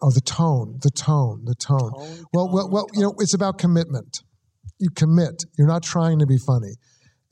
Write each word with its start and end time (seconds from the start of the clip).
Oh, 0.00 0.10
the 0.12 0.20
tone, 0.20 0.78
the 0.82 0.90
tone, 0.90 1.44
the 1.44 1.56
tone. 1.56 1.92
Tone, 1.92 2.26
well, 2.32 2.46
tone, 2.46 2.54
well, 2.54 2.70
well, 2.70 2.86
you 2.94 3.02
know, 3.02 3.14
it's 3.18 3.34
about 3.34 3.58
commitment. 3.58 4.22
You 4.78 4.90
commit. 4.90 5.44
You're 5.56 5.66
not 5.66 5.82
trying 5.82 6.20
to 6.20 6.26
be 6.26 6.38
funny. 6.38 6.74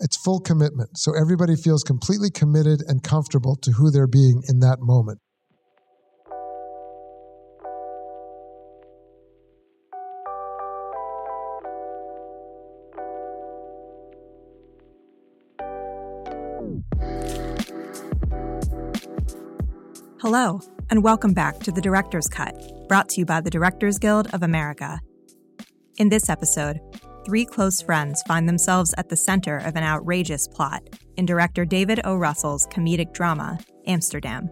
It's 0.00 0.16
full 0.16 0.40
commitment. 0.40 0.98
So 0.98 1.12
everybody 1.16 1.54
feels 1.54 1.82
completely 1.84 2.30
committed 2.30 2.82
and 2.88 3.02
comfortable 3.02 3.56
to 3.62 3.72
who 3.72 3.90
they're 3.90 4.08
being 4.08 4.42
in 4.48 4.60
that 4.60 4.78
moment. 4.80 5.20
Hello, 20.20 20.60
and 20.88 21.02
welcome 21.02 21.32
back 21.32 21.58
to 21.60 21.72
The 21.72 21.80
Director's 21.80 22.28
Cut, 22.28 22.54
brought 22.88 23.08
to 23.10 23.20
you 23.20 23.26
by 23.26 23.40
the 23.40 23.50
Directors 23.50 23.98
Guild 23.98 24.32
of 24.32 24.44
America. 24.44 25.00
In 25.98 26.08
this 26.08 26.28
episode, 26.28 26.78
three 27.24 27.44
close 27.44 27.82
friends 27.82 28.22
find 28.22 28.48
themselves 28.48 28.94
at 28.96 29.08
the 29.08 29.16
center 29.16 29.56
of 29.56 29.74
an 29.74 29.82
outrageous 29.82 30.46
plot 30.46 30.82
in 31.16 31.26
director 31.26 31.64
David 31.64 32.00
O. 32.04 32.16
Russell's 32.16 32.68
comedic 32.68 33.12
drama, 33.12 33.58
Amsterdam. 33.86 34.48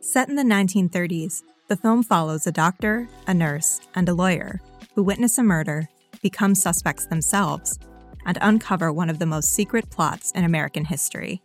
Set 0.00 0.28
in 0.28 0.34
the 0.34 0.42
1930s, 0.42 1.42
the 1.68 1.76
film 1.76 2.02
follows 2.02 2.46
a 2.46 2.52
doctor, 2.52 3.08
a 3.26 3.32
nurse, 3.32 3.80
and 3.94 4.08
a 4.08 4.14
lawyer 4.14 4.60
who 4.94 5.02
witness 5.02 5.38
a 5.38 5.42
murder, 5.42 5.88
become 6.22 6.54
suspects 6.54 7.06
themselves, 7.06 7.78
and 8.26 8.36
uncover 8.42 8.92
one 8.92 9.08
of 9.08 9.18
the 9.18 9.26
most 9.26 9.54
secret 9.54 9.88
plots 9.88 10.32
in 10.32 10.44
American 10.44 10.84
history. 10.84 11.42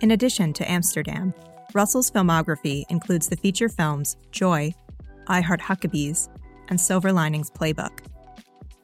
In 0.00 0.10
addition 0.10 0.54
to 0.54 0.70
Amsterdam, 0.70 1.34
Russell's 1.76 2.10
filmography 2.10 2.84
includes 2.88 3.28
the 3.28 3.36
feature 3.36 3.68
films 3.68 4.16
Joy, 4.30 4.72
I 5.26 5.42
Heart 5.42 5.60
Huckabees, 5.60 6.30
and 6.68 6.80
Silver 6.80 7.12
Linings 7.12 7.50
Playbook. 7.50 7.98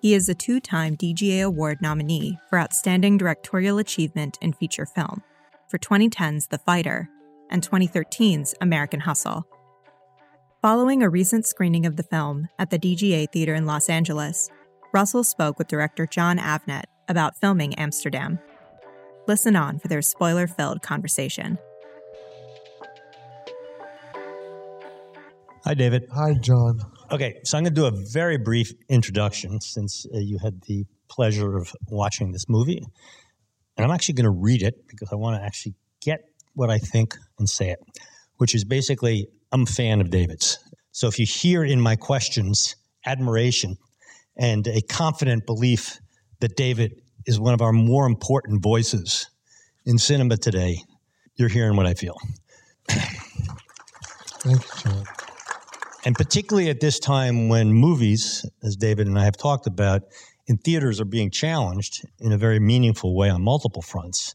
He 0.02 0.12
is 0.12 0.28
a 0.28 0.34
two 0.34 0.60
time 0.60 0.98
DGA 0.98 1.42
Award 1.42 1.80
nominee 1.80 2.36
for 2.50 2.58
Outstanding 2.58 3.16
Directorial 3.16 3.78
Achievement 3.78 4.36
in 4.42 4.52
Feature 4.52 4.84
Film 4.84 5.22
for 5.68 5.78
2010's 5.78 6.48
The 6.48 6.58
Fighter 6.58 7.08
and 7.48 7.66
2013's 7.66 8.54
American 8.60 9.00
Hustle. 9.00 9.46
Following 10.60 11.02
a 11.02 11.08
recent 11.08 11.46
screening 11.46 11.86
of 11.86 11.96
the 11.96 12.02
film 12.02 12.46
at 12.58 12.68
the 12.68 12.78
DGA 12.78 13.32
Theater 13.32 13.54
in 13.54 13.64
Los 13.64 13.88
Angeles, 13.88 14.50
Russell 14.92 15.24
spoke 15.24 15.58
with 15.58 15.66
director 15.66 16.04
Jon 16.04 16.36
Avnet 16.36 16.84
about 17.08 17.38
filming 17.40 17.74
Amsterdam. 17.76 18.38
Listen 19.26 19.56
on 19.56 19.78
for 19.78 19.88
their 19.88 20.02
spoiler 20.02 20.46
filled 20.46 20.82
conversation. 20.82 21.58
Hi, 25.64 25.74
David. 25.74 26.08
Hi, 26.12 26.34
Jon. 26.34 26.80
Okay, 27.12 27.40
so 27.44 27.56
I'm 27.56 27.62
going 27.62 27.72
to 27.72 27.80
do 27.80 27.86
a 27.86 27.92
very 27.92 28.36
brief 28.36 28.72
introduction 28.88 29.60
since 29.60 30.04
uh, 30.12 30.18
you 30.18 30.38
had 30.42 30.60
the 30.62 30.86
pleasure 31.08 31.56
of 31.56 31.72
watching 31.86 32.32
this 32.32 32.48
movie. 32.48 32.84
And 33.76 33.84
I'm 33.84 33.92
actually 33.92 34.14
going 34.14 34.24
to 34.24 34.30
read 34.30 34.62
it 34.62 34.74
because 34.88 35.10
I 35.12 35.14
want 35.14 35.40
to 35.40 35.46
actually 35.46 35.74
get 36.00 36.18
what 36.54 36.68
I 36.68 36.78
think 36.78 37.16
and 37.38 37.48
say 37.48 37.70
it, 37.70 37.78
which 38.38 38.56
is 38.56 38.64
basically 38.64 39.28
I'm 39.52 39.62
a 39.62 39.66
fan 39.66 40.00
of 40.00 40.10
David's. 40.10 40.58
So 40.90 41.06
if 41.06 41.20
you 41.20 41.26
hear 41.26 41.62
in 41.62 41.80
my 41.80 41.94
questions 41.94 42.74
admiration 43.06 43.76
and 44.36 44.66
a 44.66 44.82
confident 44.82 45.46
belief 45.46 46.00
that 46.40 46.56
David 46.56 47.00
is 47.24 47.38
one 47.38 47.54
of 47.54 47.62
our 47.62 47.72
more 47.72 48.06
important 48.06 48.64
voices 48.64 49.28
in 49.86 49.96
cinema 49.96 50.38
today, 50.38 50.82
you're 51.36 51.48
hearing 51.48 51.76
what 51.76 51.86
I 51.86 51.94
feel. 51.94 52.16
Thank 52.88 54.60
you, 54.60 54.90
Jon. 54.90 55.21
And 56.04 56.16
particularly 56.16 56.68
at 56.68 56.80
this 56.80 56.98
time 56.98 57.48
when 57.48 57.72
movies, 57.72 58.44
as 58.62 58.76
David 58.76 59.06
and 59.06 59.18
I 59.18 59.24
have 59.24 59.36
talked 59.36 59.66
about, 59.66 60.02
in 60.46 60.58
theaters 60.58 61.00
are 61.00 61.04
being 61.04 61.30
challenged 61.30 62.04
in 62.18 62.32
a 62.32 62.38
very 62.38 62.58
meaningful 62.58 63.14
way 63.14 63.30
on 63.30 63.42
multiple 63.42 63.82
fronts, 63.82 64.34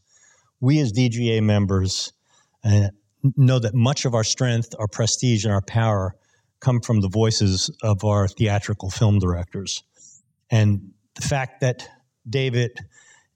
we 0.60 0.80
as 0.80 0.92
DGA 0.92 1.42
members 1.42 2.12
uh, 2.64 2.88
know 3.36 3.58
that 3.58 3.74
much 3.74 4.04
of 4.04 4.14
our 4.14 4.24
strength, 4.24 4.74
our 4.78 4.88
prestige, 4.88 5.44
and 5.44 5.52
our 5.52 5.62
power 5.62 6.14
come 6.60 6.80
from 6.80 7.00
the 7.00 7.08
voices 7.08 7.70
of 7.82 8.04
our 8.04 8.26
theatrical 8.26 8.90
film 8.90 9.18
directors. 9.18 9.82
And 10.50 10.92
the 11.14 11.22
fact 11.22 11.60
that 11.60 11.88
David 12.28 12.78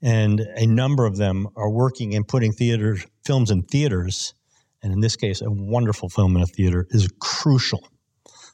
and 0.00 0.41
a 0.41 0.66
number 0.66 1.06
of 1.06 1.16
them 1.16 1.48
are 1.54 1.71
working 1.71 2.15
and 2.15 2.26
putting 2.26 2.53
theater 2.53 2.97
films 3.25 3.50
in 3.50 3.62
theaters, 3.62 4.34
and 4.82 4.92
in 4.92 5.00
this 5.00 5.16
case, 5.16 5.41
a 5.42 5.50
wonderful 5.50 6.09
film 6.09 6.34
in 6.37 6.42
a 6.42 6.47
theater, 6.47 6.87
is 6.91 7.09
crucial. 7.21 7.87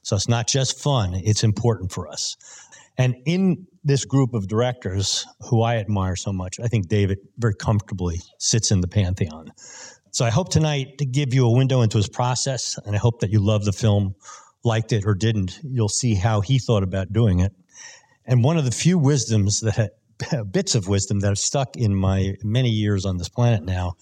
So 0.02 0.16
it's 0.16 0.28
not 0.28 0.46
just 0.48 0.80
fun, 0.80 1.14
it's 1.14 1.44
important 1.44 1.92
for 1.92 2.08
us. 2.08 2.36
And 2.96 3.16
in 3.26 3.66
this 3.84 4.04
group 4.04 4.34
of 4.34 4.48
directors 4.48 5.24
who 5.40 5.62
I 5.62 5.76
admire 5.76 6.16
so 6.16 6.32
much, 6.32 6.58
I 6.58 6.66
think 6.66 6.88
David 6.88 7.18
very 7.38 7.54
comfortably 7.54 8.20
sits 8.38 8.70
in 8.70 8.80
the 8.80 8.88
pantheon. 8.88 9.52
So 10.10 10.24
I 10.24 10.30
hope 10.30 10.48
tonight 10.48 10.98
to 10.98 11.06
give 11.06 11.32
you 11.32 11.46
a 11.46 11.52
window 11.52 11.82
into 11.82 11.96
his 11.96 12.08
process, 12.08 12.78
and 12.84 12.96
I 12.96 12.98
hope 12.98 13.20
that 13.20 13.30
you 13.30 13.40
love 13.40 13.64
the 13.64 13.72
film, 13.72 14.14
liked 14.64 14.92
it 14.92 15.04
or 15.06 15.14
didn't. 15.14 15.60
You'll 15.62 15.88
see 15.88 16.14
how 16.14 16.40
he 16.40 16.58
thought 16.58 16.82
about 16.82 17.12
doing 17.12 17.40
it. 17.40 17.52
And 18.26 18.42
one 18.42 18.56
of 18.56 18.64
the 18.64 18.70
few 18.70 18.98
wisdoms 18.98 19.60
that 19.60 19.92
bits 20.50 20.74
of 20.74 20.88
wisdom 20.88 21.20
that 21.20 21.28
have 21.28 21.38
stuck 21.38 21.76
in 21.76 21.94
my 21.94 22.34
many 22.42 22.70
years 22.70 23.06
on 23.06 23.16
this 23.16 23.28
planet 23.28 23.62
now 23.62 23.94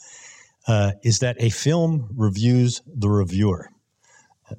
uh, 0.67 0.93
is 1.03 1.21
that 1.21 1.37
a 1.39 1.51
film 1.51 2.09
reviews 2.17 2.83
the 2.87 3.09
reviewer. 3.09 3.71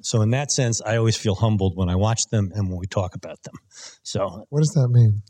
So 0.02 0.20
in 0.22 0.30
that 0.30 0.50
sense, 0.50 0.80
I 0.82 0.96
always 0.96 1.16
feel 1.16 1.34
humbled 1.34 1.76
when 1.76 1.88
I 1.88 1.96
watch 1.96 2.22
them 2.30 2.50
and 2.54 2.68
when 2.68 2.78
we 2.78 2.86
talk 2.86 3.14
about 3.14 3.42
them. 3.42 3.54
So 4.02 4.46
What 4.50 4.60
does 4.60 4.72
that 4.74 4.88
mean? 4.88 5.22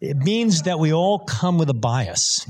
it 0.00 0.16
means 0.16 0.62
that 0.62 0.78
we 0.78 0.92
all 0.92 1.18
come 1.18 1.58
with 1.58 1.68
a 1.68 1.74
bias 1.74 2.46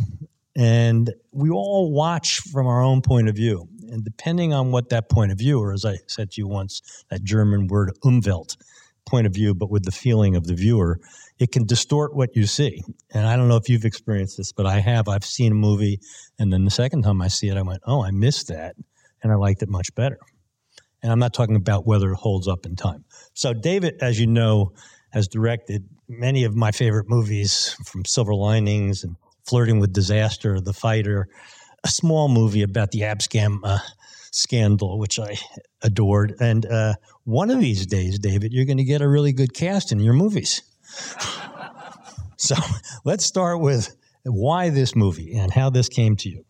and 0.56 1.12
we 1.32 1.50
all 1.50 1.92
watch 1.92 2.40
from 2.52 2.66
our 2.66 2.80
own 2.80 3.02
point 3.02 3.28
of 3.28 3.34
view. 3.34 3.68
And 3.90 4.04
depending 4.04 4.52
on 4.54 4.70
what 4.70 4.90
that 4.90 5.08
point 5.08 5.32
of 5.32 5.38
view, 5.38 5.60
or 5.60 5.72
as 5.72 5.84
I 5.84 5.96
said 6.06 6.30
to 6.32 6.40
you 6.40 6.46
once, 6.46 6.80
that 7.10 7.24
German 7.24 7.66
word 7.66 7.90
Umwelt, 8.04 8.56
point 9.06 9.26
of 9.26 9.34
view, 9.34 9.54
but 9.54 9.70
with 9.70 9.84
the 9.84 9.90
feeling 9.90 10.36
of 10.36 10.44
the 10.44 10.54
viewer, 10.54 11.00
it 11.38 11.50
can 11.50 11.64
distort 11.64 12.14
what 12.14 12.36
you 12.36 12.46
see. 12.46 12.82
And 13.12 13.26
I 13.26 13.34
don't 13.36 13.48
know 13.48 13.56
if 13.56 13.68
you've 13.68 13.84
experienced 13.84 14.36
this, 14.36 14.52
but 14.52 14.66
I 14.66 14.78
have. 14.78 15.08
I've 15.08 15.24
seen 15.24 15.52
a 15.52 15.56
movie, 15.56 15.98
and 16.38 16.52
then 16.52 16.64
the 16.64 16.70
second 16.70 17.02
time 17.02 17.20
I 17.20 17.28
see 17.28 17.48
it, 17.48 17.56
I 17.56 17.62
went, 17.62 17.80
oh, 17.86 18.04
I 18.04 18.10
missed 18.12 18.48
that. 18.48 18.76
And 19.22 19.32
I 19.32 19.34
liked 19.34 19.62
it 19.62 19.68
much 19.68 19.94
better. 19.94 20.18
And 21.02 21.10
I'm 21.10 21.18
not 21.18 21.32
talking 21.32 21.56
about 21.56 21.86
whether 21.86 22.10
it 22.12 22.16
holds 22.16 22.46
up 22.46 22.66
in 22.66 22.76
time. 22.76 23.04
So, 23.34 23.54
David, 23.54 23.96
as 24.00 24.20
you 24.20 24.26
know, 24.26 24.72
has 25.10 25.28
directed 25.28 25.88
many 26.08 26.44
of 26.44 26.54
my 26.54 26.70
favorite 26.72 27.08
movies 27.08 27.76
from 27.84 28.04
Silver 28.04 28.34
Linings 28.34 29.04
and 29.04 29.16
Flirting 29.44 29.80
with 29.80 29.92
Disaster, 29.92 30.60
The 30.60 30.72
Fighter, 30.72 31.28
a 31.82 31.88
small 31.88 32.28
movie 32.28 32.62
about 32.62 32.90
the 32.90 33.00
Abscam 33.00 33.60
uh, 33.64 33.78
scandal, 34.30 34.98
which 34.98 35.18
I 35.18 35.36
adored. 35.82 36.34
And 36.40 36.66
uh, 36.66 36.94
one 37.24 37.50
of 37.50 37.60
these 37.60 37.86
days, 37.86 38.18
David, 38.18 38.52
you're 38.52 38.66
going 38.66 38.78
to 38.78 38.84
get 38.84 39.02
a 39.02 39.08
really 39.08 39.32
good 39.32 39.54
cast 39.54 39.92
in 39.92 40.00
your 40.00 40.14
movies. 40.14 40.62
so 42.36 42.54
let's 43.04 43.24
start 43.24 43.60
with 43.60 43.96
why 44.24 44.70
this 44.70 44.94
movie 44.94 45.36
and 45.36 45.52
how 45.52 45.70
this 45.70 45.88
came 45.88 46.16
to 46.16 46.28
you. 46.28 46.44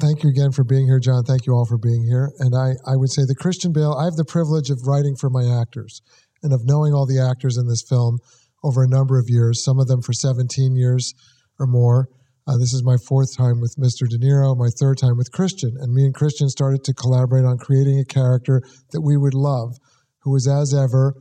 Thank 0.00 0.22
you 0.22 0.30
again 0.30 0.52
for 0.52 0.64
being 0.64 0.86
here, 0.86 0.98
Jon. 0.98 1.24
Thank 1.24 1.46
you 1.46 1.52
all 1.54 1.66
for 1.66 1.78
being 1.78 2.04
here. 2.04 2.30
And 2.38 2.54
I, 2.54 2.74
I 2.86 2.96
would 2.96 3.10
say 3.10 3.22
the 3.26 3.34
Christian 3.34 3.72
Bale, 3.72 3.92
I 3.92 4.04
have 4.04 4.16
the 4.16 4.24
privilege 4.24 4.70
of 4.70 4.86
writing 4.86 5.16
for 5.16 5.30
my 5.30 5.60
actors 5.60 6.02
and 6.42 6.52
of 6.52 6.64
knowing 6.64 6.92
all 6.92 7.06
the 7.06 7.20
actors 7.20 7.56
in 7.56 7.68
this 7.68 7.82
film 7.82 8.18
over 8.64 8.82
a 8.82 8.88
number 8.88 9.18
of 9.18 9.26
years, 9.28 9.62
some 9.64 9.78
of 9.78 9.88
them 9.88 10.02
for 10.02 10.12
17 10.12 10.76
years 10.76 11.14
or 11.58 11.66
more. 11.66 12.08
Uh, 12.46 12.58
this 12.58 12.72
is 12.72 12.82
my 12.82 12.96
fourth 12.96 13.36
time 13.36 13.60
with 13.60 13.76
Mr. 13.78 14.08
De 14.08 14.18
Niro, 14.18 14.56
my 14.56 14.68
third 14.80 14.98
time 14.98 15.16
with 15.16 15.30
Christian. 15.30 15.76
And 15.78 15.92
me 15.92 16.04
and 16.04 16.14
Christian 16.14 16.48
started 16.48 16.82
to 16.84 16.94
collaborate 16.94 17.44
on 17.44 17.58
creating 17.58 18.00
a 18.00 18.04
character 18.04 18.62
that 18.90 19.00
we 19.00 19.16
would 19.16 19.34
love, 19.34 19.76
who 20.22 20.32
was, 20.32 20.48
as 20.48 20.74
ever, 20.74 21.14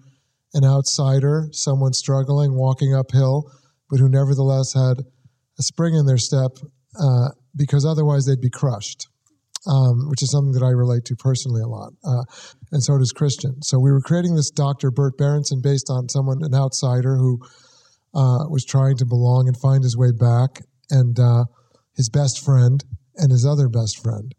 an 0.53 0.65
outsider, 0.65 1.47
someone 1.51 1.93
struggling, 1.93 2.55
walking 2.55 2.95
uphill, 2.95 3.51
but 3.89 3.99
who 3.99 4.09
nevertheless 4.09 4.73
had 4.73 5.05
a 5.59 5.63
spring 5.63 5.93
in 5.93 6.05
their 6.05 6.17
step 6.17 6.51
uh, 6.99 7.29
because 7.55 7.85
otherwise 7.85 8.25
they'd 8.25 8.41
be 8.41 8.49
crushed, 8.49 9.07
um, 9.67 10.09
which 10.09 10.23
is 10.23 10.31
something 10.31 10.53
that 10.53 10.65
I 10.65 10.69
relate 10.69 11.05
to 11.05 11.15
personally 11.15 11.61
a 11.61 11.67
lot. 11.67 11.93
Uh, 12.03 12.23
and 12.71 12.83
so 12.83 12.97
does 12.97 13.11
Christian. 13.11 13.61
So 13.61 13.79
we 13.79 13.91
were 13.91 14.01
creating 14.01 14.35
this 14.35 14.51
Dr. 14.51 14.91
Burt 14.91 15.17
Berendsen 15.17 15.61
based 15.61 15.89
on 15.89 16.09
someone, 16.09 16.39
an 16.41 16.55
outsider 16.55 17.15
who 17.15 17.39
uh, 18.13 18.47
was 18.49 18.65
trying 18.65 18.97
to 18.97 19.05
belong 19.05 19.47
and 19.47 19.57
find 19.57 19.83
his 19.83 19.97
way 19.97 20.11
back, 20.11 20.61
and 20.89 21.19
uh, 21.19 21.45
his 21.95 22.09
best 22.09 22.43
friend 22.43 22.83
and 23.15 23.31
his 23.31 23.45
other 23.45 23.69
best 23.69 24.01
friend. 24.01 24.33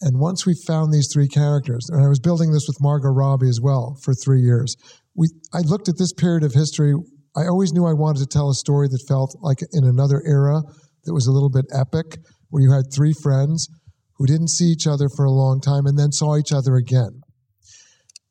And 0.00 0.20
once 0.20 0.46
we 0.46 0.54
found 0.54 0.92
these 0.92 1.10
three 1.12 1.26
characters, 1.26 1.88
and 1.90 2.04
I 2.04 2.08
was 2.08 2.20
building 2.20 2.52
this 2.52 2.68
with 2.68 2.80
Margot 2.80 3.08
Robbie 3.08 3.48
as 3.48 3.60
well 3.60 3.96
for 4.02 4.14
three 4.14 4.40
years, 4.40 4.76
we 5.16 5.28
I 5.52 5.60
looked 5.60 5.88
at 5.88 5.98
this 5.98 6.12
period 6.12 6.44
of 6.44 6.54
history. 6.54 6.94
I 7.36 7.46
always 7.46 7.72
knew 7.72 7.84
I 7.84 7.94
wanted 7.94 8.20
to 8.20 8.26
tell 8.26 8.48
a 8.48 8.54
story 8.54 8.88
that 8.88 9.04
felt 9.08 9.36
like 9.40 9.58
in 9.72 9.84
another 9.84 10.22
era 10.24 10.62
that 11.04 11.14
was 11.14 11.26
a 11.26 11.32
little 11.32 11.50
bit 11.50 11.66
epic, 11.72 12.18
where 12.50 12.62
you 12.62 12.72
had 12.72 12.92
three 12.92 13.12
friends 13.12 13.68
who 14.16 14.26
didn't 14.26 14.48
see 14.48 14.66
each 14.66 14.86
other 14.86 15.08
for 15.08 15.24
a 15.24 15.30
long 15.30 15.60
time 15.60 15.86
and 15.86 15.98
then 15.98 16.12
saw 16.12 16.36
each 16.36 16.52
other 16.52 16.76
again. 16.76 17.22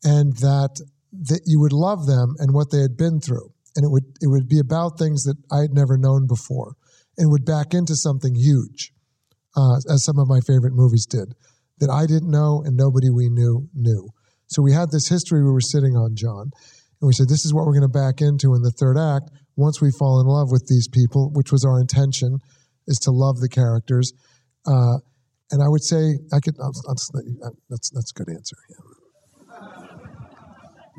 And 0.04 0.36
that 0.38 0.76
that 1.12 1.42
you 1.46 1.60
would 1.60 1.74
love 1.74 2.06
them 2.06 2.36
and 2.38 2.54
what 2.54 2.70
they 2.72 2.80
had 2.80 2.98
been 2.98 3.20
through. 3.20 3.50
And 3.76 3.86
it 3.86 3.90
would, 3.90 4.04
it 4.22 4.28
would 4.28 4.48
be 4.48 4.60
about 4.60 4.98
things 4.98 5.24
that 5.24 5.38
I 5.52 5.62
had 5.62 5.72
never 5.72 5.98
known 5.98 6.28
before 6.28 6.74
and 7.18 7.32
would 7.32 7.46
back 7.46 7.74
into 7.74 7.96
something 7.96 8.36
huge, 8.36 8.92
uh, 9.56 9.78
as 9.90 10.04
some 10.04 10.20
of 10.20 10.28
my 10.28 10.40
favorite 10.42 10.74
movies 10.74 11.06
did, 11.06 11.34
that 11.80 11.90
I 11.90 12.06
didn't 12.06 12.30
know 12.30 12.62
and 12.66 12.76
nobody 12.76 13.10
we 13.10 13.30
knew 13.30 13.70
knew. 13.74 14.10
So 14.48 14.62
we 14.62 14.74
had 14.74 14.92
this 14.92 15.10
history 15.10 15.44
we 15.44 15.52
were 15.52 15.62
sitting 15.62 15.96
on, 15.96 16.16
Jon, 16.16 16.52
and 17.02 17.08
we 17.08 17.14
said, 17.14 17.30
this 17.30 17.46
is 17.46 17.54
what 17.54 17.66
we're 17.66 17.78
going 17.78 17.92
to 17.92 18.00
back 18.00 18.22
into 18.22 18.56
in 18.56 18.62
the 18.62 18.72
third 18.72 18.98
act 18.98 19.30
once 19.56 19.82
we 19.82 19.92
fall 20.00 20.22
in 20.22 20.28
love 20.28 20.52
with 20.52 20.68
these 20.68 20.88
people, 20.88 21.32
which 21.34 21.52
was 21.52 21.66
our 21.66 21.80
intention, 21.80 22.38
is 22.88 23.00
to 23.00 23.12
love 23.12 23.40
the 23.40 23.50
characters. 23.50 24.14
Uh, 24.66 24.98
and 25.52 25.64
I 25.64 25.70
would 25.70 25.84
say, 25.84 26.20
I 26.34 26.40
could, 26.40 26.56
I'll, 26.60 26.74
I'll 26.88 26.96
just 26.96 27.14
let 27.14 27.26
you, 27.26 27.40
uh, 27.44 27.50
that's, 27.70 27.90
that's 27.92 28.12
a 28.12 28.14
good 28.14 28.30
answer. 28.30 28.56
Yeah. 28.70 28.78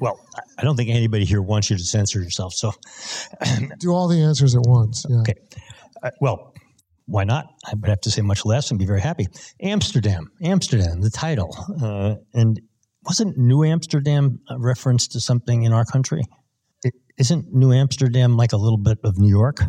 Well, 0.00 0.20
I 0.58 0.62
don't 0.62 0.76
think 0.76 0.90
anybody 0.90 1.24
here 1.24 1.42
wants 1.42 1.70
you 1.70 1.76
to 1.76 1.82
censor 1.82 2.20
yourself. 2.20 2.54
So, 2.54 2.72
Do 3.78 3.92
all 3.92 4.08
the 4.08 4.22
answers 4.22 4.54
at 4.54 4.62
once. 4.64 5.04
Yeah. 5.08 5.20
okay. 5.20 5.34
Uh, 6.02 6.10
well, 6.20 6.54
why 7.06 7.24
not? 7.24 7.46
I 7.66 7.74
would 7.74 7.88
have 7.88 8.00
to 8.02 8.10
say 8.10 8.22
much 8.22 8.44
less 8.44 8.70
and 8.70 8.78
be 8.78 8.86
very 8.86 9.00
happy. 9.00 9.26
Amsterdam, 9.60 10.30
Amsterdam, 10.42 11.00
the 11.00 11.10
title. 11.10 11.54
Uh, 11.82 12.16
and 12.34 12.60
wasn't 13.04 13.36
New 13.38 13.64
Amsterdam 13.64 14.40
a 14.48 14.58
reference 14.58 15.08
to 15.08 15.20
something 15.20 15.62
in 15.64 15.72
our 15.72 15.84
country? 15.84 16.22
is 16.84 16.92
isn't 17.18 17.52
New 17.52 17.72
Amsterdam 17.72 18.36
like 18.36 18.52
a 18.52 18.56
little 18.56 18.78
bit 18.78 18.98
of 19.02 19.18
New 19.18 19.28
York? 19.28 19.62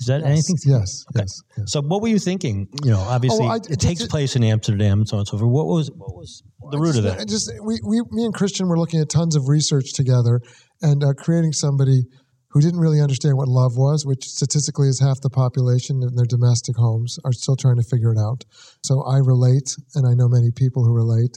Is 0.00 0.06
that 0.06 0.20
Yes, 0.20 0.30
anything? 0.30 0.56
Yes. 0.64 1.04
Okay. 1.10 1.22
Yes. 1.22 1.42
yes. 1.56 1.72
So, 1.72 1.82
what 1.82 2.02
were 2.02 2.08
you 2.08 2.18
thinking? 2.18 2.68
You 2.84 2.92
know, 2.92 3.00
obviously, 3.00 3.46
Oh, 3.46 3.50
I- 3.50 3.56
it 3.56 3.80
takes 3.80 4.06
place 4.06 4.36
in 4.36 4.44
Amsterdam 4.44 5.00
and 5.00 5.08
so 5.08 5.16
on 5.16 5.20
and 5.20 5.28
so 5.28 5.38
forth. 5.38 5.50
What 5.50 5.66
was 5.66 5.90
what 5.96 6.14
was 6.14 6.42
the 6.70 6.78
root 6.78 6.96
of 6.96 7.02
just, 7.04 7.18
that? 7.18 7.28
Just 7.28 7.50
we, 7.64 7.80
we, 7.84 8.02
me 8.10 8.24
and 8.24 8.34
Christian 8.34 8.68
were 8.68 8.78
looking 8.78 9.00
at 9.00 9.08
tons 9.08 9.34
of 9.34 9.48
research 9.48 9.92
together 9.94 10.40
and 10.82 11.02
uh, 11.02 11.14
creating 11.14 11.52
somebody 11.52 12.04
who 12.50 12.60
didn't 12.60 12.80
really 12.80 13.00
understand 13.00 13.36
what 13.36 13.48
love 13.48 13.76
was, 13.76 14.06
which 14.06 14.24
statistically 14.24 14.88
is 14.88 15.00
half 15.00 15.20
the 15.20 15.28
population 15.30 16.00
in 16.02 16.14
their 16.14 16.24
domestic 16.24 16.76
homes 16.76 17.18
are 17.24 17.32
still 17.32 17.56
trying 17.56 17.76
to 17.76 17.82
figure 17.82 18.12
it 18.12 18.18
out. 18.18 18.44
So 18.84 19.02
I 19.02 19.18
relate, 19.18 19.76
and 19.94 20.06
I 20.06 20.14
know 20.14 20.28
many 20.28 20.50
people 20.50 20.84
who 20.84 20.94
relate. 20.94 21.36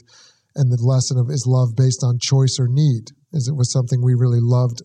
And 0.54 0.70
the 0.70 0.82
lesson 0.82 1.18
of 1.18 1.30
is 1.30 1.46
love 1.46 1.74
based 1.76 2.04
on 2.04 2.18
choice 2.18 2.58
or 2.60 2.68
need? 2.68 3.10
Is 3.32 3.48
it 3.48 3.56
was 3.56 3.72
something 3.72 4.02
we 4.02 4.14
really 4.14 4.40
loved. 4.40 4.82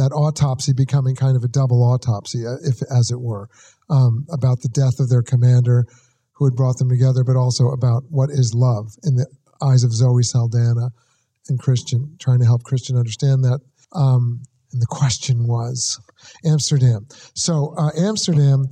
That 0.00 0.16
autopsy 0.16 0.72
becoming 0.72 1.14
kind 1.14 1.36
of 1.36 1.44
a 1.44 1.48
double 1.48 1.84
autopsy, 1.84 2.46
uh, 2.46 2.56
if 2.64 2.80
as 2.90 3.10
it 3.10 3.20
were, 3.20 3.48
um, 3.90 4.24
about 4.32 4.62
the 4.62 4.72
death 4.72 4.98
of 4.98 5.10
their 5.10 5.22
commander, 5.22 5.84
who 6.32 6.46
had 6.46 6.56
brought 6.56 6.78
them 6.78 6.88
together, 6.88 7.22
but 7.22 7.36
also 7.36 7.68
about 7.68 8.04
what 8.08 8.30
is 8.30 8.54
love 8.54 8.96
in 9.04 9.16
the 9.16 9.26
eyes 9.60 9.84
of 9.84 9.92
Zoe 9.92 10.22
Saldana 10.22 10.88
and 11.48 11.60
Christian, 11.60 12.16
trying 12.18 12.40
to 12.40 12.46
help 12.46 12.62
Christian 12.62 12.96
understand 12.96 13.44
that. 13.44 13.60
Um, 13.92 14.40
and 14.72 14.80
the 14.80 14.86
question 14.86 15.46
was 15.46 16.00
Amsterdam. 16.46 17.06
So, 17.34 17.74
uh, 17.76 17.90
Amsterdam, 17.98 18.68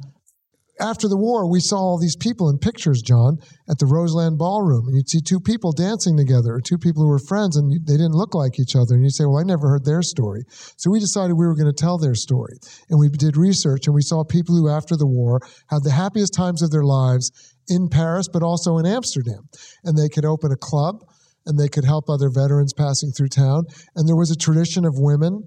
after 0.80 1.08
the 1.08 1.16
war, 1.16 1.50
we 1.50 1.60
saw 1.60 1.76
all 1.76 1.98
these 1.98 2.16
people 2.16 2.48
in 2.48 2.58
pictures, 2.58 3.02
Jon, 3.02 3.38
at 3.68 3.78
the 3.78 3.86
Roseland 3.86 4.38
Ballroom. 4.38 4.86
And 4.86 4.96
you'd 4.96 5.08
see 5.08 5.20
two 5.20 5.40
people 5.40 5.72
dancing 5.72 6.16
together, 6.16 6.54
or 6.54 6.60
two 6.60 6.78
people 6.78 7.02
who 7.02 7.08
were 7.08 7.18
friends, 7.18 7.56
and 7.56 7.72
you, 7.72 7.80
they 7.84 7.96
didn't 7.96 8.14
look 8.14 8.34
like 8.34 8.58
each 8.58 8.76
other. 8.76 8.94
And 8.94 9.02
you'd 9.02 9.14
say, 9.14 9.24
Well, 9.24 9.38
I 9.38 9.42
never 9.44 9.68
heard 9.68 9.84
their 9.84 10.02
story. 10.02 10.44
So, 10.76 10.90
we 10.90 11.00
decided 11.00 11.34
we 11.34 11.46
were 11.46 11.56
going 11.56 11.72
to 11.72 11.82
tell 11.82 11.98
their 11.98 12.14
story. 12.14 12.58
And 12.90 12.98
we 12.98 13.08
did 13.08 13.36
research, 13.36 13.86
and 13.86 13.94
we 13.94 14.02
saw 14.02 14.24
people 14.24 14.54
who, 14.54 14.68
after 14.68 14.96
the 14.96 15.06
war, 15.06 15.40
had 15.68 15.82
the 15.82 15.90
happiest 15.90 16.34
times 16.34 16.62
of 16.62 16.70
their 16.70 16.84
lives 16.84 17.30
in 17.68 17.88
Paris, 17.88 18.28
but 18.32 18.42
also 18.42 18.78
in 18.78 18.86
Amsterdam. 18.86 19.48
And 19.84 19.96
they 19.96 20.08
could 20.08 20.24
open 20.24 20.52
a 20.52 20.56
club 20.56 21.04
and 21.46 21.58
they 21.58 21.68
could 21.68 21.84
help 21.84 22.08
other 22.08 22.28
veterans 22.28 22.72
passing 22.74 23.10
through 23.10 23.28
town. 23.28 23.64
And 23.96 24.06
there 24.06 24.16
was 24.16 24.30
a 24.30 24.36
tradition 24.36 24.84
of 24.84 24.94
women 24.98 25.42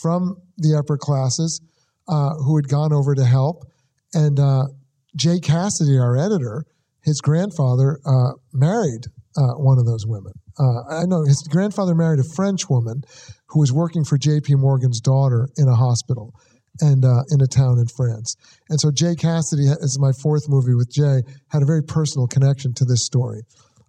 from 0.00 0.36
the 0.56 0.76
upper 0.78 0.96
classes 0.96 1.60
uh, 2.08 2.34
who 2.44 2.56
had 2.56 2.68
gone 2.68 2.92
over 2.92 3.14
to 3.14 3.24
help. 3.24 3.64
And 4.14 4.38
uh, 4.38 4.64
Jay 5.16 5.40
Cassidy, 5.40 5.98
our 5.98 6.16
editor, 6.16 6.64
his 7.02 7.20
grandfather 7.20 8.00
uh, 8.06 8.32
married 8.52 9.06
uh, 9.36 9.54
one 9.54 9.78
of 9.78 9.86
those 9.86 10.06
women. 10.06 10.32
Uh, 10.58 10.82
I 10.88 11.04
know 11.06 11.24
his 11.24 11.42
grandfather 11.42 11.94
married 11.94 12.20
a 12.20 12.34
French 12.36 12.68
woman 12.70 13.02
who 13.48 13.60
was 13.60 13.72
working 13.72 14.04
for 14.04 14.16
J.P. 14.16 14.54
Morgan's 14.54 15.00
daughter 15.00 15.48
in 15.56 15.68
a 15.68 15.74
hospital 15.74 16.32
and 16.80 17.04
uh, 17.04 17.22
in 17.30 17.40
a 17.40 17.46
town 17.46 17.78
in 17.78 17.86
France. 17.86 18.36
And 18.68 18.80
so 18.80 18.90
Jay 18.90 19.14
Cassidy, 19.14 19.64
is 19.64 19.98
my 20.00 20.12
fourth 20.12 20.48
movie 20.48 20.74
with 20.74 20.90
Jay, 20.90 21.22
had 21.48 21.62
a 21.62 21.66
very 21.66 21.82
personal 21.82 22.26
connection 22.26 22.72
to 22.74 22.84
this 22.84 23.04
story. 23.04 23.42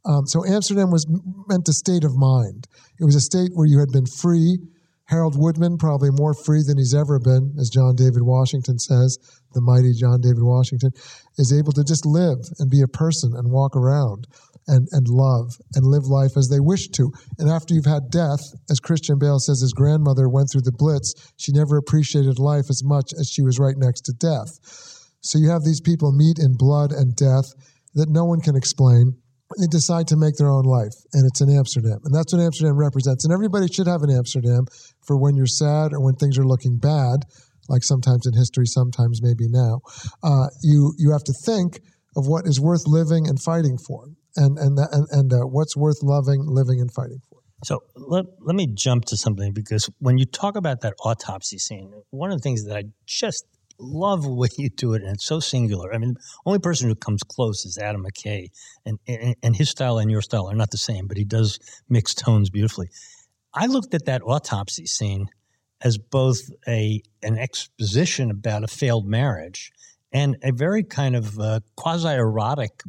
Um, 0.06 0.28
so 0.28 0.46
Amsterdam 0.46 0.92
was 0.92 1.08
meant 1.48 1.68
a 1.68 1.74
state 1.74 2.04
of 2.04 2.16
mind. 2.16 2.68
It 3.00 3.06
was 3.06 3.16
a 3.16 3.22
state 3.22 3.52
where 3.54 3.66
you 3.66 3.80
had 3.80 3.90
been 3.90 4.06
free. 4.06 4.60
Harold 5.08 5.36
Woodman, 5.38 5.78
probably 5.78 6.10
more 6.12 6.34
free 6.34 6.64
than 6.66 6.78
he's 6.78 6.96
ever 6.96 7.20
been, 7.20 7.54
as 7.60 7.70
John 7.70 7.96
David 7.96 8.24
Washington 8.24 8.80
says, 8.80 9.18
the 9.54 9.62
mighty 9.62 9.94
John 9.94 10.20
David 10.20 10.42
Washington, 10.42 10.92
is 11.38 11.54
able 11.54 11.72
to 11.74 11.84
just 11.84 12.06
live 12.06 12.40
and 12.58 12.72
be 12.72 12.82
a 12.82 12.88
person 12.88 13.34
and 13.36 13.52
walk 13.52 13.76
around 13.76 14.26
and, 14.68 14.88
and 14.92 15.08
love 15.08 15.58
and 15.76 15.86
live 15.86 16.06
life 16.06 16.36
as 16.36 16.50
they 16.50 16.60
wish 16.60 16.88
to. 16.90 17.12
And 17.38 17.50
after 17.50 17.76
you've 17.76 17.86
had 17.86 18.10
death, 18.10 18.42
as 18.70 18.80
Christian 18.80 19.20
Bale 19.20 19.40
says, 19.40 19.62
his 19.62 19.74
grandmother 19.74 20.28
went 20.28 20.50
through 20.52 20.66
the 20.66 20.72
Blitz, 20.72 21.14
she 21.38 21.52
never 21.52 21.78
appreciated 21.78 22.40
life 22.40 22.70
as 22.70 22.84
much 22.84 23.14
as 23.14 23.30
she 23.30 23.44
was 23.44 23.60
right 23.60 23.78
next 23.78 24.02
to 24.02 24.14
death. 24.14 24.60
So 25.22 25.38
you 25.38 25.50
have 25.50 25.64
these 25.64 25.82
people 25.82 26.12
meet 26.12 26.40
in 26.40 26.58
blood 26.58 26.92
and 26.92 27.16
death 27.16 27.54
that 27.94 28.10
no 28.10 28.26
one 28.26 28.42
can 28.42 28.56
explain. 28.56 29.18
They 29.60 29.68
decide 29.68 30.08
to 30.08 30.18
make 30.18 30.36
their 30.36 30.50
own 30.50 30.64
life, 30.64 30.94
and 31.14 31.26
it's 31.28 31.40
in 31.40 31.50
Amsterdam. 31.56 32.00
And 32.04 32.14
that's 32.14 32.34
what 32.34 32.42
Amsterdam 32.42 32.78
represents. 32.78 33.26
And 33.26 33.34
everybody 33.34 33.68
should 33.68 33.88
have 33.88 34.02
an 34.02 34.10
Amsterdam 34.10 34.66
for 35.06 35.18
when 35.18 35.36
you're 35.36 35.46
sad 35.46 35.94
or 35.94 36.02
when 36.02 36.16
things 36.16 36.38
are 36.40 36.46
looking 36.46 36.78
bad, 36.78 37.26
like 37.70 37.84
sometimes 37.84 38.26
in 38.26 38.34
history, 38.34 38.66
sometimes 38.66 39.22
maybe 39.22 39.48
now. 39.48 39.82
Uh, 40.24 40.48
you, 40.64 40.94
you 40.98 41.12
have 41.12 41.24
to 41.26 41.34
think 41.46 41.80
of 42.16 42.28
what 42.28 42.48
is 42.48 42.60
worth 42.60 42.88
living 42.88 43.28
and 43.28 43.40
fighting 43.42 43.78
for, 43.78 44.08
and, 44.36 44.58
and, 44.58 44.80
and, 44.80 45.08
and 45.12 45.34
uh, 45.34 45.46
what's 45.46 45.78
worth 45.78 46.02
loving, 46.02 46.46
living, 46.48 46.82
and 46.82 46.92
fighting 46.92 47.20
for. 47.30 47.40
So 47.64 47.80
let, 47.96 48.26
let 48.42 48.56
me 48.56 48.68
jump 48.68 49.06
to 49.06 49.18
something 49.18 49.54
because 49.54 49.90
when 50.00 50.18
you 50.18 50.26
talk 50.26 50.56
about 50.56 50.82
that 50.82 50.94
autopsy 51.04 51.58
scene, 51.58 51.94
one 52.10 52.32
of 52.32 52.38
the 52.38 52.42
things 52.42 52.66
that 52.66 52.76
I 52.76 52.84
just 53.06 53.46
love 53.80 54.24
the 54.24 54.34
way 54.34 54.48
you 54.58 54.70
do 54.70 54.94
it, 54.94 55.02
and 55.02 55.16
it's 55.16 55.26
so 55.26 55.40
singular. 55.40 55.94
I 55.94 55.98
mean, 55.98 56.16
only 56.46 56.60
person 56.60 56.90
who 56.90 56.96
comes 56.96 57.22
close 57.24 57.66
is 57.66 57.78
Adam 57.78 58.06
McKay, 58.06 58.50
and, 58.86 59.00
and, 59.08 59.36
and 59.42 59.56
his 59.56 59.70
style 59.70 59.98
and 59.98 60.10
your 60.10 60.22
style 60.22 60.50
are 60.50 60.56
not 60.56 60.72
the 60.72 60.78
same, 60.78 61.08
but 61.08 61.18
he 61.18 61.24
does 61.24 61.60
mix 61.90 62.14
tones 62.14 62.50
beautifully. 62.50 62.90
I 63.54 63.68
looked 63.68 63.94
at 63.94 64.06
that 64.06 64.22
autopsy 64.24 64.86
scene 64.86 65.28
as 65.82 65.98
both 65.98 66.40
a 66.68 67.02
an 67.22 67.38
exposition 67.38 68.32
about 68.32 68.64
a 68.64 68.68
failed 68.68 69.06
marriage 69.06 69.72
and 70.12 70.38
a 70.44 70.52
very 70.52 70.84
kind 70.84 71.16
of 71.16 71.40
uh, 71.40 71.60
quasi 71.76 72.10
erotic 72.10 72.82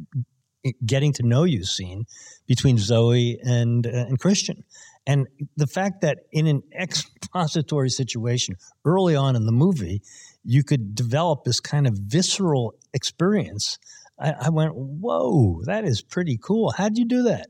getting 0.85 1.13
to 1.13 1.23
know 1.23 1.43
you 1.43 1.63
scene 1.63 2.05
between 2.47 2.77
Zoe 2.77 3.39
and 3.43 3.85
uh, 3.85 3.89
and 3.89 4.19
Christian. 4.19 4.63
And 5.05 5.27
the 5.55 5.67
fact 5.67 6.01
that 6.01 6.19
in 6.31 6.47
an 6.47 6.63
expository 6.79 7.89
situation 7.89 8.55
early 8.85 9.15
on 9.15 9.35
in 9.35 9.45
the 9.45 9.51
movie, 9.51 10.01
you 10.43 10.63
could 10.63 10.95
develop 10.95 11.43
this 11.43 11.59
kind 11.59 11.87
of 11.87 11.95
visceral 11.97 12.75
experience. 12.93 13.77
I, 14.19 14.33
I 14.45 14.49
went, 14.49 14.73
"Whoa, 14.75 15.61
that 15.65 15.85
is 15.85 16.01
pretty 16.01 16.37
cool! 16.41 16.71
How'd 16.71 16.97
you 16.97 17.05
do 17.05 17.23
that?" 17.23 17.47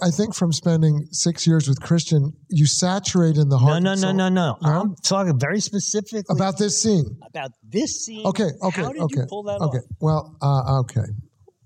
I 0.00 0.10
think 0.10 0.34
from 0.34 0.52
spending 0.52 1.06
six 1.12 1.46
years 1.46 1.68
with 1.68 1.80
Christian, 1.80 2.32
you 2.48 2.66
saturate 2.66 3.36
in 3.36 3.48
the 3.48 3.58
heart. 3.58 3.82
no, 3.82 3.92
and 3.92 4.00
no, 4.00 4.10
no, 4.10 4.28
no. 4.28 4.56
No? 4.60 4.68
I'm 4.68 4.94
talking 4.96 5.38
very 5.38 5.60
specifically 5.60 6.34
About 6.34 6.58
this 6.58 6.82
scene. 6.82 7.04
about 7.24 7.52
this 7.62 8.04
scene. 8.04 8.26
Okay, 8.26 8.48
okay, 8.62 8.82
How 8.82 8.92
did 8.92 9.02
okay. 9.02 9.20
you 9.20 9.26
pull 9.28 9.44
that 9.44 9.60
okay. 9.60 9.78
off? 9.78 9.84
Well, 10.00 10.36
uh, 10.42 10.80
okay. 10.80 11.06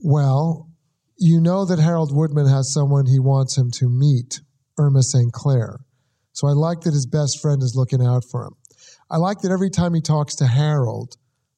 Well, 0.00 0.68
you 1.18 1.40
know 1.40 1.64
that 1.64 1.78
Harold 1.78 2.14
Woodman 2.14 2.46
has 2.46 2.72
someone 2.72 3.06
he 3.06 3.18
wants 3.18 3.56
him 3.56 3.70
to 3.72 3.88
meet, 3.88 4.40
Irma 4.78 5.02
St. 5.02 5.32
Clair. 5.32 5.78
So 6.32 6.46
I 6.46 6.52
like 6.52 6.80
that 6.82 6.92
his 6.92 7.06
best 7.06 7.40
friend 7.40 7.62
is 7.62 7.74
looking 7.74 8.04
out 8.04 8.24
for 8.30 8.44
him. 8.44 8.52
I 9.10 9.18
like 9.18 9.40
that 9.40 9.52
every 9.52 9.70
time 9.70 9.94
he 9.94 10.00
talks 10.00 10.34
to 10.36 10.46
Harold, 10.46 11.16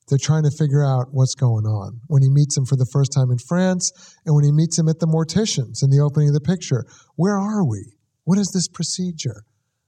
they're 0.08 0.18
trying 0.18 0.44
to 0.44 0.50
figure 0.50 0.84
out 0.84 1.08
what's 1.12 1.34
going 1.34 1.64
on. 1.64 2.00
When 2.06 2.22
he 2.22 2.30
meets 2.30 2.56
him 2.56 2.64
for 2.64 2.76
the 2.76 2.88
first 2.92 3.12
time 3.12 3.30
in 3.30 3.38
France, 3.38 4.16
and 4.24 4.34
when 4.34 4.44
he 4.44 4.52
meets 4.52 4.78
him 4.78 4.88
at 4.88 5.00
the 5.00 5.06
morticians 5.06 5.82
in 5.82 5.90
the 5.90 6.00
opening 6.00 6.28
of 6.28 6.34
the 6.34 6.40
picture, 6.40 6.84
where 7.16 7.38
are 7.38 7.64
we? 7.64 7.94
What 8.24 8.38
is 8.38 8.50
this 8.52 8.68
procedure? 8.68 9.44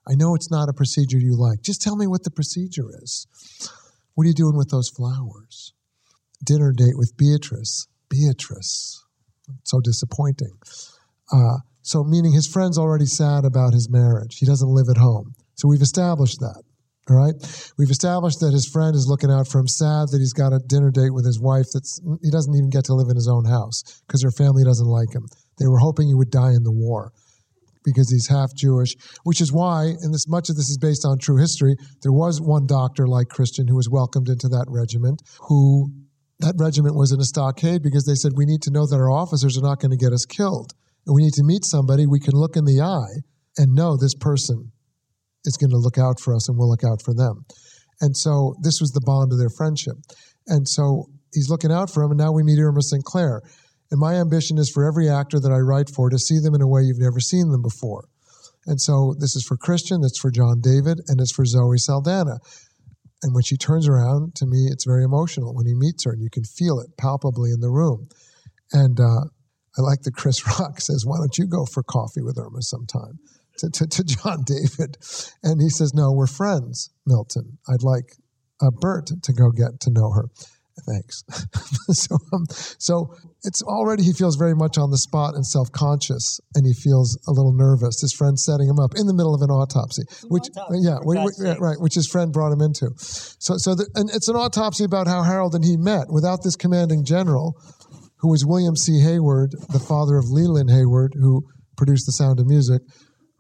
I 0.09 0.15
know 0.15 0.35
it's 0.35 0.51
not 0.51 0.69
a 0.69 0.75
procedure 0.75 1.19
you 1.19 1.37
like. 1.37 1.63
Just 1.63 1.83
tell 1.83 1.97
me 1.97 2.07
what 2.07 2.25
the 2.25 2.31
procedure 2.31 2.89
is. 3.03 3.27
What 4.15 4.25
are 4.25 4.29
you 4.29 4.35
doing 4.35 4.57
with 4.57 4.71
those 4.71 4.89
flowers? 4.89 5.73
Dinner 6.45 6.73
date 6.73 6.97
with 6.97 7.17
Beatrice. 7.17 7.87
Beatrice. 8.09 9.05
So 9.65 9.81
disappointing. 9.81 10.59
Uh, 11.33 11.59
so, 11.83 12.05
meaning 12.05 12.33
his 12.33 12.47
friend's 12.47 12.79
already 12.79 13.07
sad 13.07 13.45
about 13.45 13.73
his 13.73 13.89
marriage. 13.89 14.39
He 14.39 14.47
doesn't 14.47 14.69
live 14.69 14.89
at 14.91 14.97
home. 14.97 15.35
So, 15.55 15.69
we've 15.69 15.81
established 15.81 16.41
that. 16.41 16.63
All 17.11 17.17
right. 17.17 17.35
We've 17.77 17.91
established 17.91 18.39
that 18.39 18.53
his 18.53 18.67
friend 18.67 18.95
is 18.95 19.09
looking 19.09 19.33
out 19.33 19.49
for 19.49 19.59
him, 19.59 19.67
sad 19.67 20.11
that 20.13 20.21
he's 20.21 20.33
got 20.33 20.53
a 20.53 20.61
dinner 20.61 20.93
date 20.93 21.13
with 21.13 21.27
his 21.27 21.41
wife 21.41 21.67
that's 21.75 22.01
he 22.23 22.31
doesn't 22.31 22.55
even 22.55 22.71
get 22.71 22.85
to 22.85 22.95
live 22.95 23.09
in 23.11 23.17
his 23.17 23.27
own 23.27 23.45
house 23.45 23.83
because 24.07 24.23
her 24.23 24.31
family 24.31 24.63
doesn't 24.63 24.87
like 24.87 25.13
him. 25.13 25.27
They 25.59 25.67
were 25.67 25.79
hoping 25.79 26.07
he 26.07 26.15
would 26.15 26.31
die 26.31 26.53
in 26.53 26.63
the 26.63 26.71
war. 26.71 27.11
because 27.85 28.11
he's 28.11 28.29
half 28.29 28.55
Jewish, 28.55 28.95
which 29.25 29.41
is 29.41 29.53
why, 29.53 29.95
and 30.01 30.13
this 30.13 30.29
much 30.29 30.51
of 30.51 30.57
this 30.57 30.69
is 30.69 30.79
based 30.79 31.05
on 31.05 31.19
true 31.19 31.39
history, 31.39 31.77
there 32.03 32.13
was 32.13 32.41
one 32.41 32.67
doctor 32.67 33.07
like 33.07 33.29
Christian 33.29 33.67
who 33.69 33.77
was 33.77 33.89
welcomed 33.89 34.29
into 34.29 34.49
that 34.49 34.67
regiment, 34.69 35.23
who 35.49 35.91
that 36.41 36.55
regiment 36.59 36.97
was 36.97 37.13
in 37.13 37.21
a 37.21 37.25
stockade 37.25 37.83
because 37.83 38.05
they 38.05 38.15
said, 38.15 38.33
we 38.35 38.47
need 38.47 38.63
to 38.63 38.71
know 38.71 38.87
that 38.87 38.97
our 38.97 39.11
officers 39.11 39.59
are 39.59 39.63
not 39.63 39.81
going 39.81 39.91
to 39.91 39.97
get 39.97 40.13
us 40.13 40.25
killed. 40.25 40.73
And 41.07 41.15
we 41.15 41.23
need 41.23 41.35
to 41.35 41.45
meet 41.45 41.65
somebody 41.65 42.07
we 42.07 42.21
can 42.21 42.35
look 42.35 42.57
in 42.57 42.65
the 42.65 42.81
eye 42.81 43.25
and 43.57 43.75
know 43.75 43.97
this 43.97 44.15
person 44.15 44.73
is 45.45 45.57
going 45.57 45.71
to 45.71 45.79
look 45.79 45.99
out 45.99 46.21
for 46.21 46.35
us 46.35 46.49
and 46.49 46.59
we'll 46.59 46.69
look 46.69 46.85
out 46.85 47.03
for 47.03 47.15
them. 47.15 47.45
And 48.01 48.17
so 48.17 48.55
this 48.63 48.81
was 48.81 48.91
the 48.91 49.05
bond 49.05 49.33
of 49.33 49.39
their 49.39 49.51
friendship. 49.51 49.97
And 50.47 50.67
so 50.67 51.07
he's 51.35 51.51
looking 51.51 51.73
out 51.73 51.91
for 51.91 52.03
him, 52.03 52.11
and 52.11 52.19
now 52.19 52.33
we 52.33 52.43
meet 52.43 52.59
Irma 52.59 52.83
St. 52.83 53.05
Clair. 53.05 53.43
And 53.91 54.01
my 54.01 54.15
ambition 54.15 54.59
is 54.59 54.71
for 54.71 54.87
every 54.87 55.09
actor 55.09 55.39
that 55.41 55.53
I 55.53 55.59
write 55.59 55.91
for 55.91 56.11
to 56.11 56.19
see 56.19 56.39
them 56.39 56.55
in 56.55 56.63
a 56.63 56.69
way 56.69 56.83
you've 56.83 57.01
never 57.01 57.21
seen 57.21 57.51
them 57.51 57.63
before. 57.63 58.05
And 58.67 58.81
so 58.81 59.15
this 59.19 59.35
is 59.37 59.45
for 59.45 59.57
Christian, 59.57 60.03
it's 60.05 60.21
for 60.21 60.31
John 60.31 60.61
David, 60.61 61.01
and 61.09 61.21
it's 61.21 61.33
for 61.33 61.45
Zoe 61.45 61.79
Saldana. 61.79 62.39
And 63.23 63.35
when 63.35 63.43
she 63.43 63.57
turns 63.57 63.89
around, 63.89 64.35
to 64.37 64.47
me, 64.47 64.69
it's 64.71 64.87
very 64.87 65.05
emotional 65.05 65.55
when 65.55 65.67
he 65.67 65.75
meets 65.75 66.05
her, 66.05 66.13
and 66.13 66.23
you 66.23 66.31
can 66.31 66.45
feel 66.45 66.79
it 66.81 66.97
palpably 66.99 67.51
in 67.51 67.61
the 67.61 67.71
room. 67.71 68.09
And 68.73 68.99
uh, 68.99 69.29
I 69.77 69.83
like 69.83 70.03
that 70.03 70.15
Chris 70.15 70.47
Rock 70.59 70.81
says, 70.81 71.05
Why 71.05 71.19
don't 71.19 71.37
you 71.37 71.47
go 71.47 71.67
for 71.67 71.83
coffee 71.83 72.23
with 72.23 72.39
Irma 72.39 72.63
sometime? 72.63 73.19
To, 73.59 73.71
to, 73.71 73.87
to 73.87 74.05
John 74.05 74.43
David. 74.47 74.97
And 75.43 75.61
he 75.61 75.69
says, 75.69 75.93
No, 75.95 76.13
we're 76.13 76.27
friends, 76.27 76.91
Milton. 77.07 77.59
I'd 77.69 77.83
like 77.83 78.17
uh, 78.61 78.71
Burt 78.71 79.11
to 79.23 79.33
go 79.33 79.51
get 79.51 79.81
to 79.81 79.91
know 79.91 80.13
her. 80.13 80.27
Thanks. 80.87 81.25
so, 81.93 82.17
um, 82.33 82.47
so 82.79 83.15
it's 83.45 83.63
already 83.63 84.03
he 84.03 84.13
feels 84.13 84.37
very 84.37 84.55
much 84.55 84.79
on 84.79 84.91
the 84.91 84.99
spot 84.99 85.35
and 85.35 85.45
self-conscious, 85.47 86.41
and 86.55 86.67
he 86.67 86.73
feels 86.73 87.19
a 87.29 87.33
little 87.33 87.53
nervous. 87.53 88.01
His 88.01 88.13
friend 88.13 88.39
setting 88.39 88.69
him 88.69 88.79
up 88.79 88.93
in 88.97 89.07
the 89.07 89.15
middle 89.15 89.35
of 89.35 89.43
an 89.43 89.51
autopsy, 89.51 90.03
which 90.29 90.49
autopsy, 90.57 90.81
yeah, 90.83 90.99
which, 91.03 91.19
yeah, 91.39 91.57
right, 91.59 91.79
which 91.79 91.95
his 91.95 92.09
friend 92.09 92.33
brought 92.33 92.53
him 92.53 92.61
into. 92.61 92.91
So, 92.97 93.55
so 93.57 93.75
the, 93.75 93.89
and 93.95 94.11
it's 94.11 94.29
an 94.29 94.37
autopsy 94.37 94.85
about 94.85 95.07
how 95.07 95.23
Harold 95.23 95.55
and 95.55 95.65
he 95.65 95.77
met 95.77 96.07
without 96.09 96.43
this 96.43 96.57
commanding 96.57 97.05
general, 97.05 97.61
who 98.21 98.31
was 98.31 98.45
William 98.47 98.77
C. 98.77 99.01
Hayward, 99.01 99.53
the 99.71 99.81
father 99.81 100.17
of 100.17 100.31
Leland 100.31 100.71
Hayward, 100.71 101.15
who 101.15 101.43
produced 101.77 102.07
The 102.07 102.13
Sound 102.13 102.41
of 102.41 102.47
Music 102.47 102.83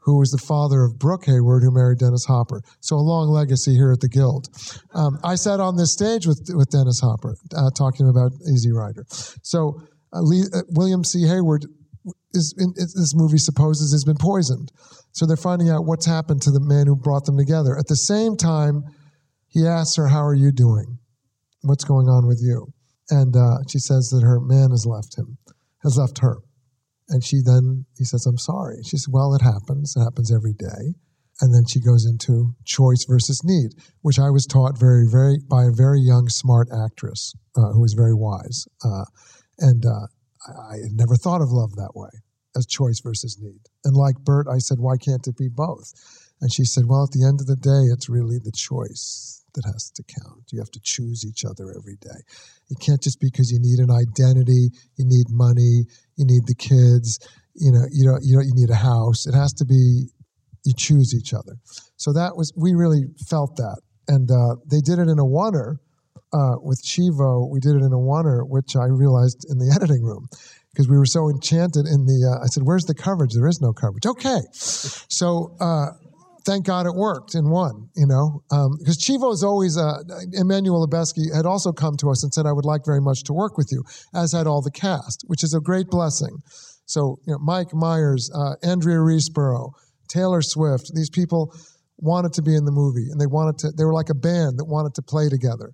who 0.02 0.19
was 0.19 0.30
the 0.30 0.38
father 0.38 0.83
of 0.83 0.99
Brooke 0.99 1.26
Hayward, 1.26 1.62
who 1.62 1.71
married 1.71 1.99
Dennis 1.99 2.25
Hopper. 2.25 2.62
So 2.80 2.97
a 2.97 2.99
long 2.99 3.28
legacy 3.28 3.75
here 3.75 3.92
at 3.92 4.00
the 4.00 4.09
Guild. 4.09 4.49
Um, 4.95 5.19
I 5.23 5.35
sat 5.35 5.61
on 5.61 5.76
this 5.76 5.92
stage 5.92 6.26
with 6.26 6.40
with 6.54 6.71
Dennis 6.71 7.00
Hopper 7.00 7.37
uh, 7.57 7.71
talking 7.71 8.09
about 8.09 8.33
Easy 8.50 8.73
Rider. 8.73 9.04
So 9.42 9.83
uh, 10.12 10.23
Lee, 10.23 10.45
uh, 10.52 10.62
William 10.71 11.04
C. 11.04 11.26
Hayward 11.26 11.66
is 12.33 12.54
in, 12.59 12.73
this 12.76 13.14
movie 13.14 13.38
supposes 13.38 13.92
has 13.92 14.04
been 14.04 14.16
poisoned. 14.16 14.73
So 15.12 15.26
they're 15.26 15.37
finding 15.37 15.69
out 15.69 15.85
what's 15.85 16.07
happened 16.07 16.42
to 16.42 16.50
the 16.50 16.61
man 16.61 16.87
who 16.87 16.97
brought 16.97 17.25
them 17.25 17.37
together. 17.37 17.76
At 17.76 17.88
the 17.88 17.97
same 17.97 18.37
time, 18.37 18.85
he 19.49 19.66
asks 19.66 19.97
her, 19.97 20.09
"How 20.09 20.25
are 20.25 20.35
you 20.35 20.52
doing? 20.52 20.99
What's 21.62 21.85
going 21.85 22.09
on 22.09 22.26
with 22.26 22.40
you?" 22.42 22.73
And 23.11 23.37
uh, 23.37 23.59
she 23.69 23.78
says 23.78 24.09
that 24.11 24.23
her 24.23 24.40
man 24.40 24.71
has 24.71 24.87
left 24.87 25.19
him, 25.19 25.37
has 25.83 25.99
left 25.99 26.19
her. 26.19 26.38
And 27.11 27.25
she 27.25 27.43
then, 27.45 27.87
he 27.99 28.05
says, 28.05 28.25
I'm 28.25 28.38
sorry. 28.38 28.83
She 28.85 28.97
says, 28.97 29.09
Well, 29.11 29.35
it 29.35 29.43
happens. 29.43 29.95
It 29.97 30.00
happens 30.00 30.33
every 30.33 30.55
day. 30.55 30.95
And 31.40 31.55
then 31.55 31.64
she 31.67 31.81
goes 31.81 32.07
into 32.07 32.55
choice 32.64 33.05
versus 33.09 33.43
need, 33.43 33.73
which 34.02 34.19
I 34.19 34.31
was 34.31 34.47
taught 34.47 34.79
very, 34.79 35.07
very 35.11 35.38
by 35.49 35.64
a 35.64 35.73
very 35.75 36.00
young, 36.00 36.29
smart 36.29 36.69
actress 36.73 37.35
uh, 37.57 37.73
who 37.73 37.81
was 37.81 37.95
very 37.95 38.14
wise. 38.14 38.67
Uh, 38.85 39.05
and 39.59 39.85
uh, 39.85 40.07
I, 40.47 40.75
I 40.75 40.76
had 40.85 40.93
never 40.93 41.17
thought 41.17 41.43
of 41.43 41.50
love 41.50 41.75
that 41.76 41.93
way 41.95 42.11
as 42.57 42.67
choice 42.67 43.00
versus 43.00 43.38
need. 43.40 43.61
And 43.85 43.97
like 43.97 44.17
Burt, 44.23 44.47
I 44.49 44.59
said, 44.59 44.79
Why 44.79 44.97
can't 44.97 45.26
it 45.26 45.37
be 45.37 45.49
both? 45.49 45.93
And 46.40 46.52
she 46.52 46.64
said, 46.64 46.85
Well, 46.87 47.05
at 47.05 47.11
the 47.11 47.26
end 47.26 47.40
of 47.40 47.47
the 47.47 47.57
day, 47.57 47.93
it's 47.93 48.09
really 48.09 48.38
the 48.38 48.52
choice 48.52 49.39
that 49.54 49.64
has 49.64 49.90
to 49.90 50.02
count. 50.02 50.45
You 50.52 50.59
have 50.61 50.71
to 50.73 50.80
choose 50.83 51.25
each 51.25 51.45
other 51.45 51.73
every 51.76 51.97
day. 52.00 52.21
It 52.71 52.78
can't 52.80 53.02
just 53.02 53.21
because 53.21 53.50
you 53.50 53.59
need 53.61 53.78
an 53.78 53.90
identity, 53.90 54.71
you 54.97 55.04
need 55.04 55.26
money, 55.30 55.85
you 56.16 56.25
need 56.25 56.47
the 56.47 56.54
kids, 56.54 57.19
you 57.54 57.73
know, 57.73 57.85
you 57.90 58.07
know, 58.07 58.19
you 58.23 58.37
know, 58.37 58.42
you 58.42 58.54
need 58.54 58.71
a 58.71 58.76
house. 58.76 59.26
It 59.26 59.35
has 59.35 59.52
to 59.54 59.64
be 59.64 60.09
you 60.64 60.75
choose 60.76 61.14
each 61.14 61.33
other. 61.33 61.57
So 61.97 62.12
that 62.12 62.37
was 62.37 62.52
we 62.57 62.75
really 62.75 63.04
felt 63.28 63.57
that, 63.57 63.80
and 64.09 64.30
uh, 64.30 64.57
they 64.71 64.80
did 64.80 64.99
it 64.99 65.09
in 65.09 65.19
a 65.19 65.25
oneer 65.25 65.76
uh, 66.33 66.57
with 66.61 66.83
Chivo. 66.85 67.49
We 67.50 67.61
did 67.61 67.76
it 67.76 67.83
in 67.83 67.92
a 67.92 67.99
oneer, 67.99 68.47
which 68.49 68.76
I 68.76 68.87
realized 68.87 69.47
in 69.49 69.59
the 69.59 69.73
editing 69.75 70.02
room 70.02 70.28
because 70.73 70.88
we 70.88 70.99
were 70.99 71.07
so 71.07 71.28
enchanted 71.28 71.87
in 71.87 72.07
the. 72.07 72.37
Uh, 72.37 72.45
I 72.45 72.47
said, 72.47 72.64
"Where's 72.64 72.85
the 72.85 72.95
coverage? 72.95 73.33
There 73.35 73.49
is 73.49 73.61
no 73.61 73.73
coverage." 73.73 74.07
Okay, 74.07 74.40
so 74.52 75.57
uh, 75.61 75.87
thank 76.50 76.66
God 76.66 76.87
it 76.87 76.95
worked 76.95 77.37
in 77.37 77.49
one, 77.49 77.88
you 77.95 78.07
know, 78.07 78.42
because 78.49 78.99
um, 78.99 79.02
Chivo 79.07 79.33
is 79.33 79.45
always, 79.45 79.78
uh, 79.78 79.99
Emmanuel 80.33 80.85
Lubezki 80.85 81.33
had 81.35 81.47
also 81.47 81.71
come 81.71 81.97
to 81.99 82.11
us 82.11 82.25
and 82.25 82.35
said, 82.35 82.45
I 82.45 82.52
would 82.52 82.64
like 82.64 82.80
very 82.85 83.00
much 83.00 83.23
to 83.25 83.33
work 83.33 83.57
with 83.57 83.69
you, 83.71 83.85
as 84.14 84.33
had 84.33 84.49
all 84.49 84.61
the 84.61 84.71
cast, 84.73 85.23
which 85.28 85.45
is 85.45 85.54
a 85.54 85.61
great 85.61 85.87
blessing. 85.87 86.38
So, 86.87 87.19
you 87.25 87.35
know, 87.35 87.38
Mike 87.38 87.73
Myers, 87.73 88.28
uh, 88.35 88.54
Andrea 88.64 88.99
Riseborough, 88.99 89.71
Taylor 90.09 90.42
Swift, 90.42 90.90
these 90.92 91.11
people 91.11 91.54
wanted 91.99 92.33
to 92.33 92.42
be 92.42 92.57
in 92.57 92.64
the 92.64 92.73
movie 92.73 93.07
and 93.12 93.21
they 93.21 93.26
wanted 93.26 93.59
to, 93.59 93.71
they 93.71 93.85
were 93.85 93.95
like 93.95 94.11
a 94.11 94.14
band 94.14 94.59
that 94.59 94.64
wanted 94.64 94.95
to 94.95 95.02
play 95.02 95.28
together. 95.28 95.71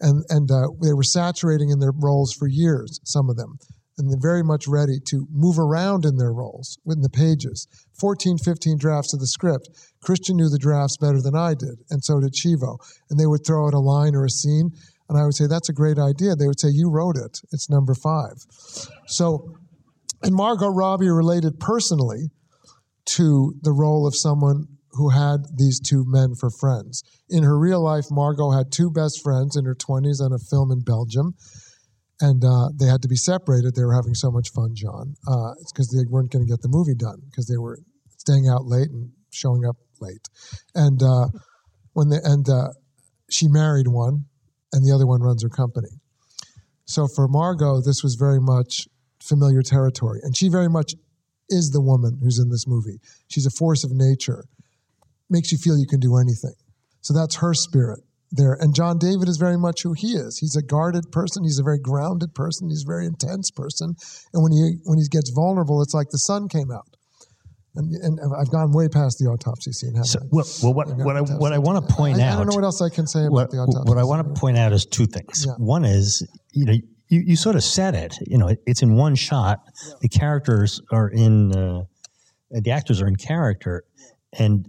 And, 0.00 0.22
and 0.28 0.50
uh, 0.50 0.68
they 0.82 0.92
were 0.92 1.04
saturating 1.04 1.70
in 1.70 1.78
their 1.78 1.92
roles 1.96 2.34
for 2.34 2.46
years, 2.46 3.00
some 3.04 3.30
of 3.30 3.36
them 3.36 3.56
and 3.98 4.08
they're 4.08 4.18
very 4.20 4.44
much 4.44 4.66
ready 4.68 5.00
to 5.08 5.26
move 5.30 5.58
around 5.58 6.04
in 6.04 6.16
their 6.16 6.32
roles 6.32 6.78
within 6.84 7.02
the 7.02 7.10
pages. 7.10 7.66
14, 7.98 8.38
15 8.38 8.78
drafts 8.78 9.12
of 9.12 9.20
the 9.20 9.26
script. 9.26 9.68
Christian 10.02 10.36
knew 10.36 10.48
the 10.48 10.58
drafts 10.58 10.96
better 10.96 11.20
than 11.20 11.34
I 11.34 11.54
did, 11.54 11.78
and 11.90 12.02
so 12.02 12.20
did 12.20 12.32
Chivo. 12.32 12.78
And 13.10 13.18
they 13.18 13.26
would 13.26 13.44
throw 13.46 13.66
out 13.66 13.74
a 13.74 13.80
line 13.80 14.14
or 14.14 14.24
a 14.24 14.30
scene, 14.30 14.70
and 15.08 15.18
I 15.18 15.24
would 15.24 15.34
say, 15.34 15.46
That's 15.46 15.68
a 15.68 15.74
great 15.74 15.98
idea. 15.98 16.34
They 16.34 16.46
would 16.46 16.60
say, 16.60 16.68
You 16.70 16.90
wrote 16.90 17.16
it. 17.16 17.40
It's 17.52 17.70
number 17.70 17.94
five. 17.94 18.36
So, 19.06 19.56
and 20.22 20.34
Margot 20.34 20.68
Robbie 20.68 21.10
related 21.10 21.58
personally 21.60 22.30
to 23.16 23.54
the 23.62 23.72
role 23.72 24.06
of 24.06 24.14
someone 24.14 24.66
who 24.92 25.10
had 25.10 25.40
these 25.56 25.80
two 25.80 26.04
men 26.06 26.34
for 26.34 26.50
friends. 26.50 27.02
In 27.28 27.42
her 27.42 27.58
real 27.58 27.82
life, 27.82 28.06
Margot 28.10 28.50
had 28.50 28.72
two 28.72 28.90
best 28.90 29.22
friends 29.22 29.56
in 29.56 29.64
her 29.64 29.74
20s 29.74 30.20
on 30.20 30.32
a 30.32 30.38
film 30.38 30.72
in 30.72 30.80
Belgium 30.80 31.34
and 32.20 32.44
uh, 32.44 32.68
they 32.74 32.86
had 32.86 33.02
to 33.02 33.08
be 33.08 33.16
separated. 33.16 33.74
They 33.74 33.84
were 33.84 33.94
having 33.94 34.14
so 34.14 34.30
much 34.30 34.50
fun, 34.50 34.74
Jon. 34.74 35.14
Uh, 35.26 35.52
it's 35.60 35.72
because 35.72 35.88
they 35.90 36.04
weren't 36.08 36.32
going 36.32 36.44
to 36.44 36.50
get 36.50 36.62
the 36.62 36.68
movie 36.68 36.94
done 36.94 37.22
because 37.30 37.46
they 37.46 37.58
were 37.58 37.78
staying 38.28 38.48
out 38.48 38.66
late 38.66 38.90
and 38.90 39.10
showing 39.30 39.64
up 39.64 39.76
late. 40.00 40.28
And 40.74 41.02
uh, 41.02 41.28
when 41.94 42.08
they 42.10 42.18
and 42.22 42.48
uh, 42.48 42.68
she 43.30 43.48
married 43.48 43.88
one, 43.88 44.24
and 44.72 44.84
the 44.84 44.94
other 44.94 45.06
one 45.06 45.22
runs 45.22 45.42
her 45.42 45.48
company. 45.48 45.88
So 46.84 47.06
for 47.14 47.28
Margot, 47.28 47.80
this 47.80 48.02
was 48.02 48.16
very 48.18 48.40
much 48.40 48.86
familiar 49.22 49.62
territory, 49.62 50.20
and 50.22 50.36
she 50.36 50.48
very 50.48 50.68
much 50.68 50.92
is 51.48 51.70
the 51.70 51.80
woman 51.80 52.18
who's 52.22 52.38
in 52.38 52.50
this 52.50 52.66
movie. 52.66 52.98
She's 53.28 53.46
a 53.46 53.50
force 53.50 53.82
of 53.84 53.90
nature, 53.92 54.44
makes 55.30 55.50
you 55.50 55.58
feel 55.58 55.78
you 55.78 55.86
can 55.86 56.00
do 56.00 56.18
anything. 56.18 56.54
So 57.00 57.14
that's 57.14 57.36
her 57.36 57.54
spirit 57.54 58.00
there. 58.30 58.58
And 58.60 58.74
John 58.74 58.98
David 58.98 59.28
is 59.28 59.38
very 59.38 59.56
much 59.56 59.82
who 59.82 59.94
he 59.94 60.08
is. 60.08 60.38
He's 60.38 60.56
a 60.56 60.62
guarded 60.62 61.10
person. 61.10 61.44
He's 61.44 61.58
a 61.58 61.62
very 61.62 61.78
grounded 61.78 62.34
person. 62.34 62.68
He's 62.68 62.84
a 62.84 62.92
very 62.92 63.06
intense 63.06 63.50
person. 63.50 63.94
And 64.34 64.42
when 64.42 64.52
he 64.52 64.76
when 64.84 64.98
he 64.98 65.08
gets 65.08 65.30
vulnerable, 65.30 65.80
it's 65.80 65.94
like 65.94 66.08
the 66.10 66.18
sun 66.18 66.48
came 66.48 66.70
out. 66.70 66.97
And, 67.74 67.94
and 67.94 68.34
I've 68.36 68.50
gone 68.50 68.72
way 68.72 68.88
past 68.88 69.18
the 69.18 69.26
autopsy 69.26 69.72
scene. 69.72 70.02
So, 70.02 70.18
well, 70.30 70.46
well, 70.62 70.74
what, 70.74 70.88
what 70.96 71.16
I, 71.16 71.20
what 71.20 71.52
I 71.52 71.58
want 71.58 71.86
to 71.86 71.94
point 71.94 72.18
I, 72.18 72.22
out. 72.22 72.32
I 72.32 72.36
don't 72.38 72.48
know 72.48 72.56
what 72.56 72.64
else 72.64 72.82
I 72.82 72.88
can 72.88 73.06
say 73.06 73.20
about 73.20 73.32
what, 73.32 73.50
the 73.50 73.58
autopsy. 73.58 73.88
What 73.88 73.98
I 73.98 74.04
want 74.04 74.34
to 74.34 74.40
point 74.40 74.56
out 74.56 74.72
is 74.72 74.84
two 74.84 75.06
things. 75.06 75.44
Yeah. 75.46 75.52
One 75.58 75.84
is, 75.84 76.26
you 76.52 76.64
know, 76.64 76.72
you, 76.72 77.22
you 77.24 77.36
sort 77.36 77.54
of 77.54 77.62
said 77.62 77.94
it. 77.94 78.16
You 78.26 78.38
know, 78.38 78.48
it, 78.48 78.58
it's 78.66 78.82
in 78.82 78.96
one 78.96 79.14
shot. 79.14 79.60
Yeah. 79.86 79.94
The 80.00 80.08
characters 80.08 80.80
are 80.90 81.08
in, 81.08 81.54
uh, 81.54 81.84
the 82.50 82.70
actors 82.70 83.00
are 83.00 83.06
in 83.06 83.16
character, 83.16 83.84
and 84.32 84.66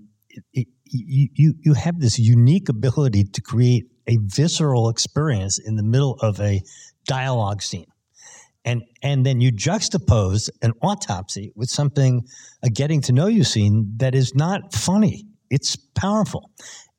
it, 0.53 0.67
you, 0.85 1.29
you, 1.33 1.53
you 1.61 1.73
have 1.73 1.99
this 1.99 2.19
unique 2.19 2.69
ability 2.69 3.23
to 3.23 3.41
create 3.41 3.85
a 4.07 4.17
visceral 4.21 4.89
experience 4.89 5.59
in 5.59 5.75
the 5.75 5.83
middle 5.83 6.17
of 6.21 6.39
a 6.39 6.61
dialogue 7.05 7.61
scene. 7.61 7.85
And, 8.65 8.83
and 9.01 9.25
then 9.25 9.41
you 9.41 9.51
juxtapose 9.51 10.49
an 10.61 10.73
autopsy 10.81 11.51
with 11.55 11.69
something, 11.69 12.25
a 12.61 12.69
getting 12.69 13.01
to 13.01 13.13
know 13.13 13.27
you 13.27 13.43
scene 13.43 13.93
that 13.97 14.15
is 14.15 14.35
not 14.35 14.73
funny. 14.73 15.25
It's 15.49 15.75
powerful. 15.75 16.51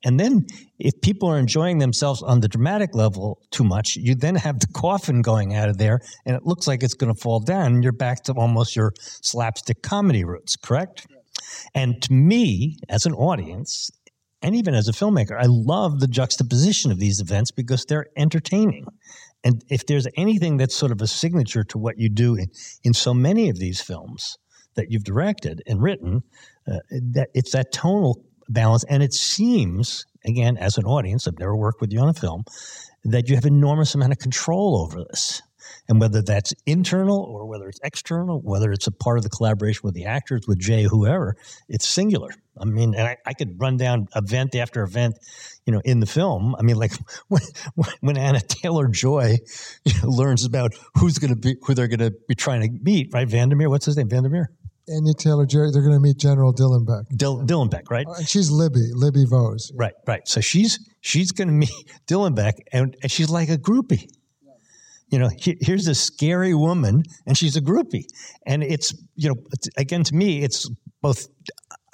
And 0.03 0.19
then 0.19 0.47
if 0.79 0.99
people 1.01 1.29
are 1.29 1.37
enjoying 1.37 1.77
themselves 1.77 2.23
on 2.23 2.39
the 2.39 2.47
dramatic 2.47 2.95
level 2.95 3.39
too 3.51 3.63
much, 3.63 3.95
you 3.95 4.15
then 4.15 4.35
have 4.35 4.59
the 4.59 4.67
coffin 4.73 5.21
going 5.21 5.53
out 5.53 5.69
of 5.69 5.77
there 5.77 5.99
and 6.25 6.35
it 6.35 6.43
looks 6.43 6.67
like 6.67 6.81
it's 6.81 6.95
going 6.95 7.13
to 7.13 7.19
fall 7.19 7.39
down 7.39 7.73
and 7.73 7.83
you're 7.83 7.93
back 7.93 8.23
to 8.23 8.33
almost 8.33 8.75
your 8.75 8.93
slapstick 8.99 9.83
comedy 9.83 10.23
roots, 10.23 10.55
correct? 10.55 11.05
And 11.75 12.01
to 12.01 12.13
me, 12.13 12.77
as 12.89 13.05
an 13.05 13.13
audience, 13.13 13.91
and 14.41 14.55
even 14.55 14.73
as 14.73 14.87
a 14.87 14.91
filmmaker, 14.91 15.37
I 15.39 15.45
love 15.47 15.99
the 15.99 16.07
juxtaposition 16.07 16.91
of 16.91 16.97
these 16.97 17.19
events 17.19 17.51
because 17.51 17.85
they're 17.85 18.07
entertaining. 18.17 18.87
And 19.43 19.63
if 19.69 19.85
there's 19.87 20.07
anything 20.15 20.57
that's 20.57 20.75
sort 20.75 20.91
of 20.91 21.01
a 21.01 21.07
signature 21.07 21.63
to 21.65 21.77
what 21.77 21.97
you 21.97 22.09
do 22.09 22.35
in, 22.35 22.47
in 22.83 22.93
so 22.93 23.13
many 23.13 23.49
of 23.49 23.57
these 23.57 23.81
films, 23.81 24.37
that 24.75 24.91
you've 24.91 25.03
directed 25.03 25.61
and 25.67 25.81
written, 25.81 26.23
uh, 26.67 26.77
that 26.91 27.29
it's 27.33 27.51
that 27.51 27.71
tonal 27.71 28.23
balance, 28.47 28.83
and 28.85 29.03
it 29.03 29.13
seems 29.13 30.05
again 30.25 30.57
as 30.57 30.77
an 30.77 30.85
audience, 30.85 31.27
I've 31.27 31.39
never 31.39 31.55
worked 31.55 31.81
with 31.81 31.91
you 31.91 31.99
on 31.99 32.09
a 32.09 32.13
film, 32.13 32.43
that 33.03 33.29
you 33.29 33.35
have 33.35 33.45
enormous 33.45 33.95
amount 33.95 34.11
of 34.11 34.19
control 34.19 34.77
over 34.77 35.03
this. 35.09 35.41
And 35.87 35.99
whether 35.99 36.21
that's 36.21 36.53
internal 36.65 37.19
or 37.19 37.45
whether 37.45 37.67
it's 37.67 37.79
external, 37.83 38.39
whether 38.41 38.71
it's 38.71 38.87
a 38.87 38.91
part 38.91 39.17
of 39.17 39.23
the 39.23 39.29
collaboration 39.29 39.81
with 39.83 39.93
the 39.93 40.05
actors, 40.05 40.41
with 40.47 40.59
Jay, 40.59 40.83
whoever, 40.83 41.35
it's 41.69 41.87
singular. 41.87 42.29
I 42.61 42.65
mean, 42.65 42.93
and 42.95 43.07
I, 43.07 43.17
I 43.25 43.33
could 43.33 43.59
run 43.59 43.77
down 43.77 44.07
event 44.15 44.55
after 44.55 44.83
event, 44.83 45.15
you 45.65 45.73
know, 45.73 45.81
in 45.83 45.99
the 45.99 46.05
film. 46.05 46.55
I 46.57 46.61
mean, 46.61 46.75
like 46.75 46.93
when, 47.27 47.41
when 48.01 48.17
Anya 48.17 48.41
Taylor 48.41 48.87
Joy 48.87 49.37
you 49.85 49.93
know, 50.01 50.09
learns 50.09 50.45
about 50.45 50.73
who's 50.97 51.17
going 51.17 51.31
to 51.31 51.39
be, 51.39 51.55
who 51.63 51.73
they're 51.73 51.87
going 51.87 51.99
to 51.99 52.13
be 52.27 52.35
trying 52.35 52.61
to 52.61 52.69
meet, 52.83 53.09
right? 53.13 53.27
Vandermeer, 53.27 53.69
what's 53.69 53.85
his 53.85 53.97
name? 53.97 54.09
Vandermeer? 54.09 54.51
Anna 54.87 55.13
Taylor 55.13 55.45
Joy, 55.45 55.71
they're 55.71 55.83
going 55.83 55.93
to 55.93 55.99
meet 55.99 56.17
General 56.17 56.53
Dillenbeck. 56.53 57.05
Dil- 57.15 57.43
Dillenbeck, 57.43 57.89
right? 57.89 58.05
Uh, 58.07 58.23
she's 58.23 58.49
Libby, 58.49 58.89
Libby 58.93 59.25
Voze. 59.25 59.71
Right, 59.75 59.93
right. 60.07 60.27
So 60.27 60.41
she's 60.41 60.79
she's 61.01 61.31
going 61.31 61.47
to 61.47 61.53
meet 61.53 61.69
Dillenbeck, 62.07 62.53
and, 62.73 62.95
and 63.01 63.11
she's 63.11 63.29
like 63.29 63.49
a 63.49 63.57
groupie 63.57 64.07
you 65.11 65.19
know, 65.19 65.29
here's 65.37 65.87
a 65.87 65.93
scary 65.93 66.55
woman 66.55 67.03
and 67.27 67.37
she's 67.37 67.57
a 67.57 67.61
groupie. 67.61 68.05
And 68.45 68.63
it's, 68.63 68.95
you 69.15 69.29
know, 69.29 69.35
again, 69.77 70.03
to 70.05 70.15
me, 70.15 70.41
it's 70.41 70.69
both, 71.01 71.27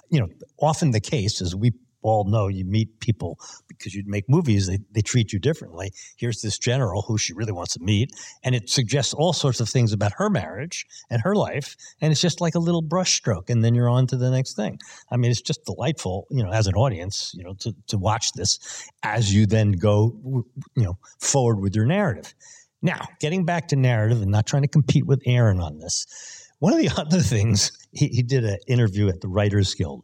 you 0.09 0.19
know, 0.19 0.29
often 0.59 0.91
the 0.91 0.99
case, 0.99 1.41
as 1.41 1.55
we 1.55 1.71
all 2.01 2.25
know, 2.25 2.47
you 2.47 2.63
meet 2.63 2.99
people 2.99 3.39
because 3.67 3.93
you 3.93 4.03
make 4.05 4.29
movies, 4.29 4.67
they, 4.67 4.79
they 4.91 5.01
treat 5.01 5.33
you 5.33 5.39
differently. 5.39 5.91
Here's 6.15 6.41
this 6.41 6.57
general 6.57 7.01
who 7.01 7.17
she 7.17 7.33
really 7.33 7.51
wants 7.51 7.73
to 7.73 7.83
meet, 7.83 8.11
and 8.43 8.55
it 8.55 8.69
suggests 8.69 9.13
all 9.13 9.33
sorts 9.33 9.59
of 9.59 9.67
things 9.67 9.93
about 9.93 10.13
her 10.17 10.29
marriage 10.29 10.85
and 11.09 11.21
her 11.23 11.35
life. 11.35 11.75
And 12.01 12.11
it's 12.11 12.21
just 12.21 12.39
like 12.39 12.55
a 12.55 12.59
little 12.59 12.83
brushstroke, 12.83 13.49
and 13.49 13.63
then 13.63 13.75
you're 13.75 13.89
on 13.89 14.07
to 14.07 14.17
the 14.17 14.31
next 14.31 14.55
thing. 14.55 14.79
I 15.11 15.17
mean, 15.17 15.31
it's 15.31 15.41
just 15.41 15.65
delightful, 15.65 16.27
you 16.29 16.43
know, 16.43 16.51
as 16.51 16.67
an 16.67 16.75
audience, 16.75 17.33
you 17.35 17.43
know, 17.43 17.55
to, 17.59 17.75
to 17.87 17.97
watch 17.97 18.31
this 18.33 18.89
as 19.03 19.33
you 19.33 19.45
then 19.45 19.73
go, 19.73 20.45
you 20.75 20.83
know, 20.83 20.97
forward 21.19 21.59
with 21.59 21.75
your 21.75 21.85
narrative. 21.85 22.33
Now, 22.81 23.07
getting 23.19 23.43
back 23.43 23.69
to 23.69 23.75
narrative 23.75 24.21
and 24.21 24.31
not 24.31 24.45
trying 24.45 24.61
to 24.61 24.67
compete 24.67 25.05
with 25.05 25.21
Aaron 25.25 25.59
on 25.59 25.79
this, 25.79 26.05
one 26.59 26.73
of 26.73 26.79
the 26.79 26.89
other 26.97 27.19
things, 27.19 27.71
he, 27.91 28.07
he 28.07 28.23
did 28.23 28.43
an 28.43 28.57
interview 28.67 29.09
at 29.09 29.21
the 29.21 29.27
Writers 29.27 29.73
Guild. 29.73 30.03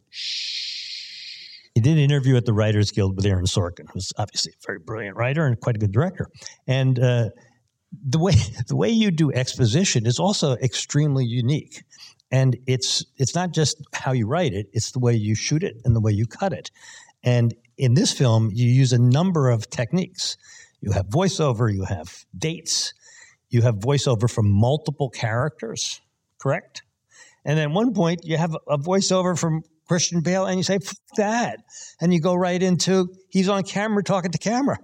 He 1.74 1.80
did 1.80 1.92
an 1.92 1.98
interview 1.98 2.36
at 2.36 2.44
the 2.44 2.52
Writers 2.52 2.92
Guild 2.92 3.16
with 3.16 3.26
Aaron 3.26 3.46
Sorkin, 3.46 3.86
who's 3.92 4.12
obviously 4.16 4.52
a 4.52 4.60
very 4.64 4.78
brilliant 4.78 5.16
writer 5.16 5.44
and 5.44 5.58
quite 5.58 5.74
a 5.74 5.78
good 5.78 5.92
director. 5.92 6.28
And 6.68 6.98
uh, 6.98 7.30
the 8.08 8.18
way 8.18 8.32
the 8.68 8.76
way 8.76 8.90
you 8.90 9.10
do 9.10 9.32
exposition 9.32 10.06
is 10.06 10.18
also 10.18 10.52
extremely 10.56 11.24
unique. 11.24 11.82
And 12.30 12.56
it's 12.66 13.04
it's 13.16 13.34
not 13.34 13.52
just 13.52 13.82
how 13.92 14.12
you 14.12 14.26
write 14.26 14.52
it; 14.52 14.66
it's 14.72 14.92
the 14.92 14.98
way 14.98 15.14
you 15.14 15.34
shoot 15.34 15.62
it 15.62 15.76
and 15.84 15.94
the 15.94 16.00
way 16.00 16.12
you 16.12 16.26
cut 16.26 16.52
it. 16.52 16.70
And 17.22 17.54
in 17.76 17.94
this 17.94 18.12
film, 18.12 18.50
you 18.52 18.68
use 18.68 18.92
a 18.92 18.98
number 18.98 19.50
of 19.50 19.68
techniques. 19.70 20.36
You 20.80 20.92
have 20.92 21.06
voiceover, 21.06 21.72
you 21.72 21.84
have 21.84 22.24
dates, 22.36 22.92
you 23.48 23.62
have 23.62 23.76
voiceover 23.76 24.30
from 24.30 24.50
multiple 24.50 25.08
characters, 25.08 26.00
correct? 26.44 26.82
And 27.44 27.58
then 27.58 27.70
at 27.70 27.74
one 27.74 27.94
point, 27.94 28.20
you 28.22 28.36
have 28.36 28.54
a 28.68 28.76
voiceover 28.76 29.38
from 29.38 29.62
Christian 29.88 30.20
Bale, 30.20 30.44
and 30.44 30.58
you 30.58 30.62
say, 30.62 30.78
that. 31.16 31.60
And 32.00 32.12
you 32.12 32.20
go 32.20 32.34
right 32.34 32.62
into 32.62 33.08
he's 33.30 33.48
on 33.48 33.62
camera 33.62 34.02
talking 34.02 34.30
to 34.30 34.38
camera. 34.38 34.76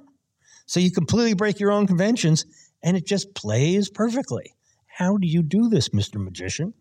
So 0.67 0.81
you 0.81 0.91
completely 0.91 1.35
break 1.35 1.61
your 1.61 1.71
own 1.71 1.87
conventions, 1.87 2.45
and 2.83 2.97
it 2.97 3.07
just 3.07 3.35
plays 3.35 3.91
perfectly. 3.91 4.55
How 4.87 5.17
do 5.17 5.27
you 5.27 5.43
do 5.43 5.69
this, 5.69 5.91
Mr. 5.91 6.23
Magician? 6.23 6.73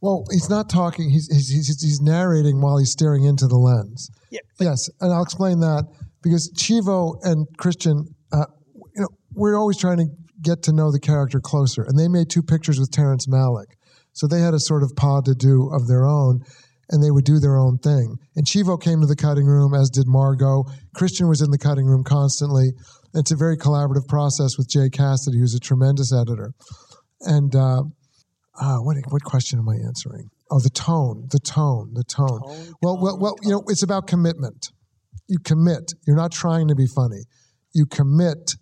Well, 0.00 0.24
he's 0.30 0.50
not 0.50 0.68
talking. 0.68 1.10
He's, 1.10 1.28
he's, 1.32 1.48
he's, 1.48 1.82
he's 1.82 2.00
narrating 2.00 2.60
while 2.60 2.76
he's 2.78 2.90
staring 2.90 3.24
into 3.24 3.46
the 3.46 3.56
lens. 3.56 4.10
Yeah, 4.30 4.40
yes, 4.60 4.90
and 5.00 5.12
I'll 5.12 5.22
explain 5.22 5.60
that 5.60 5.84
because 6.22 6.52
Chivo 6.52 7.16
and 7.22 7.46
Christian 7.56 8.14
uh, 8.32 8.46
you 8.94 9.02
know, 9.02 9.08
we're 9.34 9.56
always 9.56 9.78
trying 9.78 9.98
to 9.98 10.06
get 10.44 10.62
to 10.64 10.72
know 10.72 10.92
the 10.92 11.00
character 11.00 11.40
closer. 11.40 11.82
And 11.82 11.98
they 11.98 12.08
made 12.08 12.30
two 12.30 12.42
pictures 12.42 12.78
with 12.78 12.90
Terrence 12.90 13.26
Malick. 13.26 13.72
So 14.14 14.26
they 14.26 14.40
had 14.40 14.54
a 14.54 14.60
sort 14.60 14.82
of 14.82 14.96
pod 14.96 15.26
to 15.26 15.34
do 15.34 15.70
of 15.72 15.86
their 15.86 16.06
own, 16.06 16.40
and 16.90 17.02
they 17.02 17.10
would 17.10 17.24
do 17.24 17.38
their 17.38 17.56
own 17.56 17.78
thing. 17.78 18.16
And 18.36 18.46
Chivo 18.46 18.80
came 18.80 19.00
to 19.00 19.06
the 19.06 19.16
cutting 19.16 19.46
room, 19.46 19.74
as 19.74 19.90
did 19.90 20.06
Margot. 20.06 20.64
Christian 20.94 21.28
was 21.28 21.42
in 21.42 21.50
the 21.50 21.58
cutting 21.58 21.86
room 21.86 22.04
constantly. 22.04 22.72
It's 23.14 23.30
a 23.30 23.36
very 23.36 23.56
collaborative 23.56 24.08
process 24.08 24.56
with 24.58 24.68
Jay 24.68 24.88
Cassidy, 24.88 25.38
who's 25.38 25.54
a 25.54 25.60
tremendous 25.60 26.12
editor. 26.12 26.52
And 27.20 27.54
uh, 27.54 27.82
uh, 28.60 28.78
what 28.78 28.96
what 29.10 29.22
question 29.22 29.58
am 29.58 29.68
I 29.68 29.76
answering? 29.86 30.30
Oh, 30.50 30.60
the 30.60 30.70
tone, 30.70 31.28
the 31.30 31.38
tone, 31.38 31.92
the 31.94 32.04
tone. 32.04 32.40
tone 32.40 32.74
well, 32.82 32.98
well, 33.00 33.18
well. 33.20 33.36
You 33.42 33.50
know, 33.50 33.62
it's 33.68 33.82
about 33.82 34.06
commitment. 34.06 34.70
You 35.28 35.38
commit. 35.38 35.92
You're 36.06 36.16
not 36.16 36.32
trying 36.32 36.68
to 36.68 36.74
be 36.74 36.86
funny 36.86 37.22
you 37.74 37.84
commit 37.84 38.54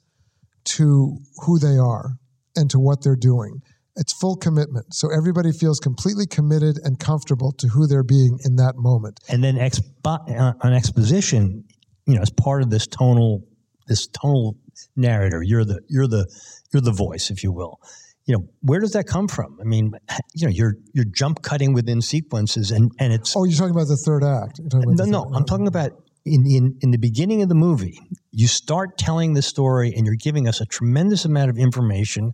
to 0.65 1.19
who 1.45 1.59
they 1.59 1.77
are 1.77 2.17
and 2.57 2.71
to 2.71 2.79
what 2.79 3.03
they're 3.03 3.15
doing. 3.15 3.61
It's 3.97 4.13
full 4.13 4.37
commitment. 4.37 4.95
So 4.95 5.09
everybody 5.15 5.53
feels 5.53 5.79
completely 5.79 6.27
committed 6.27 6.79
and 6.83 6.99
comfortable 6.99 7.53
to 7.59 7.69
who 7.69 7.87
they're 7.87 8.03
being 8.03 8.39
in 8.45 8.57
that 8.57 8.77
moment. 8.77 9.21
And 9.29 9.45
then 9.45 9.57
expo- 9.57 10.31
uh, 10.31 10.55
an 10.63 10.73
exposition, 10.73 11.65
you 12.07 12.15
know, 12.15 12.23
as 12.23 12.31
part 12.31 12.63
of 12.63 12.71
this 12.71 12.87
tonal 12.87 13.45
this 13.89 14.07
tonal 14.07 14.57
narrator, 14.97 15.43
you're 15.43 15.65
the 15.65 15.81
you're 15.89 16.07
the 16.07 16.27
you're 16.73 16.81
the 16.81 16.93
voice, 16.93 17.31
if 17.31 17.43
you 17.43 17.53
will. 17.53 17.81
You 18.25 18.37
know, 18.37 18.49
where 18.61 18.81
does 18.81 18.93
that 18.93 19.07
come 19.07 19.27
from? 19.27 19.59
I 19.61 19.65
mean, 19.65 19.93
you 20.35 20.47
know, 20.47 20.53
you're 20.53 20.77
you're 20.95 21.05
jump 21.05 21.43
cutting 21.43 21.75
within 21.75 22.01
sequences, 22.01 22.71
and 22.71 22.93
and 22.99 23.13
it's. 23.13 23.37
Oh, 23.37 23.45
you're 23.45 23.59
talking 23.59 23.75
about 23.75 23.89
the 23.89 23.97
third 23.97 24.25
act. 24.25 24.61
no, 24.73 25.05
no, 25.05 25.31
I'm 25.35 25.45
talking 25.45 25.67
about 25.67 25.93
in, 26.25 26.47
in, 26.47 26.79
in 26.81 26.91
the 26.91 26.99
beginning 26.99 27.43
of 27.43 27.49
the 27.49 27.55
movie, 27.55 27.99
you 28.31 28.47
start 28.47 28.97
telling 28.97 29.35
the 29.35 29.43
story 29.43 29.93
and 29.95 30.07
you're 30.07 30.15
giving 30.15 30.47
us 30.47 30.61
a 30.61 30.67
tremendous 30.67 31.25
amount 31.25 31.51
of 31.51 31.59
information. 31.59 32.33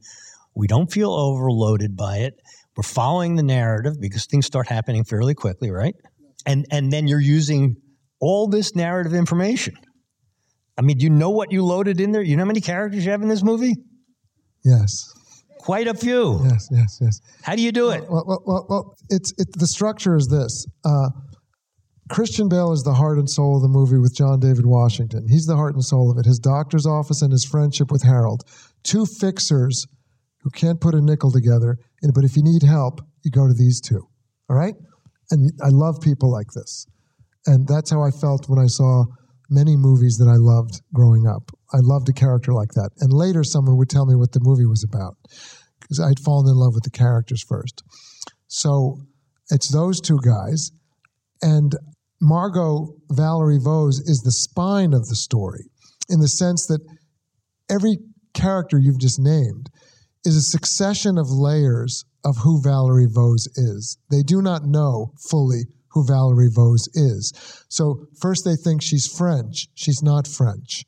We 0.58 0.66
don't 0.66 0.90
feel 0.92 1.12
overloaded 1.12 1.96
by 1.96 2.18
it. 2.18 2.34
We're 2.76 2.82
following 2.82 3.36
the 3.36 3.44
narrative 3.44 3.94
because 4.00 4.26
things 4.26 4.44
start 4.44 4.66
happening 4.68 5.04
fairly 5.04 5.34
quickly, 5.34 5.70
right? 5.70 5.94
And 6.44 6.66
and 6.72 6.92
then 6.92 7.06
you're 7.06 7.20
using 7.20 7.76
all 8.20 8.48
this 8.48 8.74
narrative 8.74 9.14
information. 9.14 9.74
I 10.76 10.82
mean, 10.82 10.98
do 10.98 11.04
you 11.04 11.10
know 11.10 11.30
what 11.30 11.52
you 11.52 11.64
loaded 11.64 12.00
in 12.00 12.10
there? 12.10 12.22
You 12.22 12.36
know 12.36 12.42
how 12.42 12.48
many 12.48 12.60
characters 12.60 13.04
you 13.04 13.12
have 13.12 13.22
in 13.22 13.28
this 13.28 13.44
movie? 13.44 13.74
Yes. 14.64 15.12
Quite 15.60 15.86
a 15.86 15.94
few. 15.94 16.40
Yes, 16.44 16.68
yes, 16.72 16.98
yes. 17.00 17.20
How 17.42 17.54
do 17.54 17.62
you 17.62 17.72
do 17.72 17.90
it? 17.90 18.02
Well, 18.08 18.24
well, 18.26 18.42
well, 18.44 18.66
well 18.68 18.94
it's 19.10 19.32
it, 19.38 19.48
the 19.56 19.66
structure 19.66 20.16
is 20.16 20.26
this. 20.26 20.66
Uh, 20.84 21.10
Christian 22.10 22.48
Bale 22.48 22.72
is 22.72 22.82
the 22.82 22.94
heart 22.94 23.18
and 23.18 23.30
soul 23.30 23.56
of 23.56 23.62
the 23.62 23.68
movie 23.68 23.98
with 23.98 24.16
John 24.16 24.40
David 24.40 24.66
Washington. 24.66 25.26
He's 25.28 25.46
the 25.46 25.56
heart 25.56 25.74
and 25.74 25.84
soul 25.84 26.10
of 26.10 26.18
it. 26.18 26.24
His 26.24 26.38
doctor's 26.40 26.86
office 26.86 27.22
and 27.22 27.30
his 27.30 27.44
friendship 27.44 27.92
with 27.92 28.02
Harold. 28.02 28.42
Two 28.82 29.04
fixers 29.04 29.86
who 30.48 30.58
can't 30.58 30.80
put 30.80 30.94
a 30.94 31.00
nickel 31.02 31.30
together, 31.30 31.76
but 32.14 32.24
if 32.24 32.36
you 32.36 32.42
need 32.42 32.62
help, 32.62 33.00
you 33.22 33.30
go 33.30 33.46
to 33.46 33.52
these 33.52 33.80
two. 33.80 34.08
All 34.48 34.56
right? 34.56 34.74
And 35.30 35.52
I 35.62 35.68
love 35.68 36.00
people 36.00 36.32
like 36.32 36.46
this. 36.54 36.86
And 37.46 37.68
that's 37.68 37.90
how 37.90 38.02
I 38.02 38.10
felt 38.10 38.48
when 38.48 38.58
I 38.58 38.66
saw 38.66 39.04
many 39.50 39.76
movies 39.76 40.16
that 40.18 40.28
I 40.28 40.36
loved 40.36 40.80
growing 40.94 41.26
up. 41.26 41.50
I 41.72 41.78
loved 41.80 42.08
a 42.08 42.12
character 42.12 42.52
like 42.52 42.72
that. 42.72 42.90
And 43.00 43.12
later, 43.12 43.44
someone 43.44 43.76
would 43.76 43.90
tell 43.90 44.06
me 44.06 44.14
what 44.14 44.32
the 44.32 44.40
movie 44.42 44.66
was 44.66 44.84
about 44.84 45.16
because 45.80 46.00
I'd 46.00 46.20
fallen 46.24 46.48
in 46.48 46.56
love 46.56 46.74
with 46.74 46.84
the 46.84 46.90
characters 46.90 47.44
first. 47.46 47.82
So 48.46 49.00
it's 49.50 49.68
those 49.68 50.00
two 50.00 50.18
guys. 50.24 50.70
And 51.42 51.76
Margot 52.20 52.94
Valerie 53.10 53.58
Voze 53.58 54.00
is 54.06 54.22
the 54.24 54.32
spine 54.32 54.94
of 54.94 55.06
the 55.08 55.16
story 55.16 55.70
in 56.08 56.20
the 56.20 56.28
sense 56.28 56.66
that 56.66 56.80
every 57.70 57.98
character 58.34 58.78
you've 58.78 59.00
just 59.00 59.20
named 59.20 59.68
is 60.24 60.36
a 60.36 60.42
succession 60.42 61.18
of 61.18 61.30
layers 61.30 62.04
of 62.24 62.36
who 62.38 62.60
Valerie 62.60 63.06
Voze 63.06 63.48
is. 63.56 63.98
They 64.10 64.22
do 64.22 64.42
not 64.42 64.64
know 64.64 65.12
fully 65.30 65.62
who 65.88 66.04
Valerie 66.06 66.50
Voze 66.50 66.88
is. 66.94 67.32
So, 67.68 68.06
first 68.20 68.44
they 68.44 68.56
think 68.56 68.82
she's 68.82 69.06
French. 69.06 69.68
She's 69.74 70.02
not 70.02 70.26
French. 70.26 70.84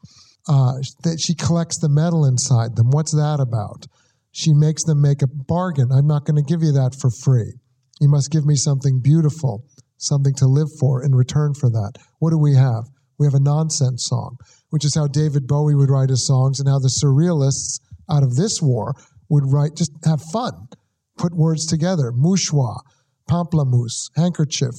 Uh, 0.49 0.75
that 1.05 1.21
she 1.21 1.35
collects 1.35 1.79
the 1.79 1.89
metal 1.89 2.25
inside 2.25 2.77
them. 2.77 2.91
What's 2.91 3.13
that 3.13 3.39
about? 3.41 3.87
She 4.33 4.53
makes 4.53 4.85
them 4.85 5.01
make 5.01 5.23
a 5.23 5.27
bargain. 5.27 5.93
I'm 5.93 6.07
not 6.07 6.25
going 6.25 6.43
to 6.43 6.49
give 6.49 6.63
you 6.63 6.73
that 6.73 6.97
for 6.99 7.11
free. 7.11 7.55
You 8.01 8.09
must 8.09 8.31
give 8.31 8.47
me 8.47 8.57
something 8.57 9.01
beautiful 9.01 9.65
something 10.01 10.35
to 10.35 10.47
live 10.47 10.69
for 10.79 11.05
in 11.05 11.15
return 11.15 11.55
for 11.55 11.71
that. 11.71 11.93
What 12.19 12.31
do 12.31 12.39
we 12.39 12.55
have? 12.55 12.89
We 13.19 13.27
have 13.27 13.35
a 13.35 13.41
nonsense 13.41 14.07
song, 14.07 14.39
which 14.71 14.85
is 14.85 14.95
how 14.95 15.07
David 15.07 15.47
Bowie 15.47 15.75
would 15.75 15.91
write 15.91 16.09
his 16.09 16.27
songs 16.27 16.59
and 16.59 16.69
how 16.69 16.79
the 16.79 16.89
surrealists 16.89 17.81
out 18.11 18.23
of 18.23 18.35
this 18.35 18.61
war 18.63 18.95
would 19.31 19.45
write, 19.47 19.77
just 19.77 19.93
have 20.05 20.21
fun, 20.33 20.53
put 21.17 21.35
words 21.35 21.65
together. 21.65 22.13
Mouchoir, 22.13 22.81
pamplemousse, 23.31 24.11
handkerchief, 24.17 24.75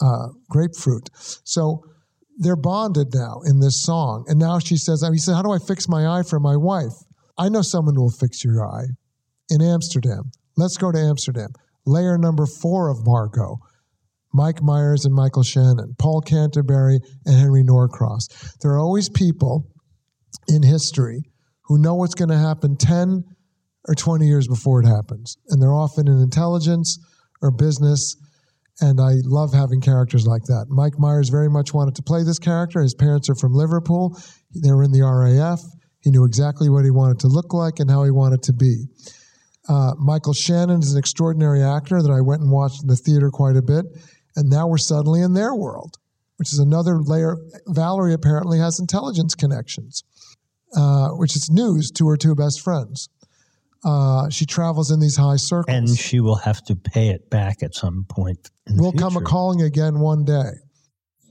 uh, 0.00 0.28
grapefruit. 0.48 1.10
So 1.44 1.84
they're 2.38 2.56
bonded 2.56 3.08
now 3.14 3.40
in 3.44 3.60
this 3.60 3.82
song. 3.82 4.24
And 4.26 4.38
now 4.38 4.58
she 4.58 4.76
says, 4.76 5.06
he 5.12 5.18
said, 5.18 5.34
How 5.34 5.42
do 5.42 5.52
I 5.52 5.58
fix 5.58 5.88
my 5.88 6.06
eye 6.06 6.22
for 6.22 6.40
my 6.40 6.56
wife? 6.56 6.94
I 7.38 7.48
know 7.48 7.62
someone 7.62 7.94
who 7.94 8.02
will 8.02 8.10
fix 8.10 8.44
your 8.44 8.64
eye 8.64 8.86
in 9.50 9.60
Amsterdam. 9.60 10.30
Let's 10.56 10.76
go 10.76 10.90
to 10.90 10.98
Amsterdam. 10.98 11.50
Layer 11.86 12.16
number 12.16 12.46
four 12.46 12.88
of 12.88 13.04
Margot, 13.04 13.58
Mike 14.32 14.62
Myers 14.62 15.04
and 15.04 15.14
Michael 15.14 15.42
Shannon, 15.42 15.94
Paul 15.98 16.20
Canterbury 16.20 17.00
and 17.26 17.36
Henry 17.36 17.62
Norcross. 17.62 18.28
There 18.62 18.72
are 18.72 18.80
always 18.80 19.08
people 19.08 19.66
in 20.48 20.62
history 20.62 21.22
who 21.64 21.78
know 21.78 21.94
what's 21.94 22.14
going 22.14 22.30
to 22.30 22.38
happen 22.38 22.76
10 22.76 23.24
or 23.86 23.94
20 23.94 24.26
years 24.26 24.48
before 24.48 24.80
it 24.80 24.86
happens. 24.86 25.36
And 25.48 25.60
they're 25.60 25.74
often 25.74 26.08
in 26.08 26.18
intelligence 26.18 26.98
or 27.42 27.50
business. 27.50 28.16
And 28.80 29.00
I 29.00 29.14
love 29.24 29.52
having 29.52 29.80
characters 29.80 30.26
like 30.26 30.44
that. 30.44 30.66
Mike 30.68 30.98
Myers 30.98 31.28
very 31.28 31.48
much 31.48 31.72
wanted 31.72 31.94
to 31.96 32.02
play 32.02 32.24
this 32.24 32.38
character. 32.38 32.80
His 32.80 32.94
parents 32.94 33.28
are 33.28 33.34
from 33.34 33.54
Liverpool. 33.54 34.18
They 34.54 34.72
were 34.72 34.82
in 34.82 34.92
the 34.92 35.02
RAF. 35.02 35.60
He 36.00 36.10
knew 36.10 36.24
exactly 36.24 36.68
what 36.68 36.84
he 36.84 36.90
wanted 36.90 37.20
to 37.20 37.28
look 37.28 37.54
like 37.54 37.78
and 37.78 37.90
how 37.90 38.04
he 38.04 38.10
wanted 38.10 38.42
to 38.44 38.52
be. 38.52 38.86
Uh, 39.68 39.92
Michael 39.98 40.34
Shannon 40.34 40.80
is 40.80 40.92
an 40.92 40.98
extraordinary 40.98 41.62
actor 41.62 42.02
that 42.02 42.10
I 42.10 42.20
went 42.20 42.42
and 42.42 42.50
watched 42.50 42.82
in 42.82 42.88
the 42.88 42.96
theater 42.96 43.30
quite 43.30 43.56
a 43.56 43.62
bit. 43.62 43.86
And 44.36 44.50
now 44.50 44.66
we're 44.66 44.78
suddenly 44.78 45.22
in 45.22 45.32
their 45.32 45.54
world, 45.54 45.96
which 46.36 46.52
is 46.52 46.58
another 46.58 46.98
layer. 46.98 47.36
Valerie 47.68 48.12
apparently 48.12 48.58
has 48.58 48.78
intelligence 48.78 49.34
connections, 49.34 50.02
uh, 50.76 51.10
which 51.10 51.36
is 51.36 51.48
news 51.50 51.90
to 51.92 52.08
her 52.08 52.16
two 52.16 52.34
best 52.34 52.60
friends. 52.60 53.08
Uh, 53.84 54.30
she 54.30 54.46
travels 54.46 54.90
in 54.90 54.98
these 54.98 55.16
high 55.16 55.36
circles. 55.36 55.76
And 55.76 55.88
she 55.88 56.20
will 56.20 56.36
have 56.36 56.62
to 56.64 56.76
pay 56.76 57.08
it 57.08 57.28
back 57.28 57.62
at 57.62 57.74
some 57.74 58.06
point. 58.08 58.50
we'll 58.70 58.92
come 58.92 59.16
a 59.16 59.20
calling 59.20 59.62
again 59.62 60.00
one 60.00 60.24
day. 60.24 60.52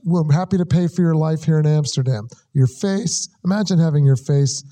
We're 0.04 0.30
happy 0.32 0.58
to 0.58 0.66
pay 0.66 0.86
for 0.86 1.02
your 1.02 1.14
life 1.14 1.44
here 1.44 1.58
in 1.58 1.66
Amsterdam. 1.66 2.28
Your 2.52 2.66
face, 2.66 3.28
imagine 3.44 3.78
having 3.78 4.04
your 4.04 4.16
face. 4.16 4.62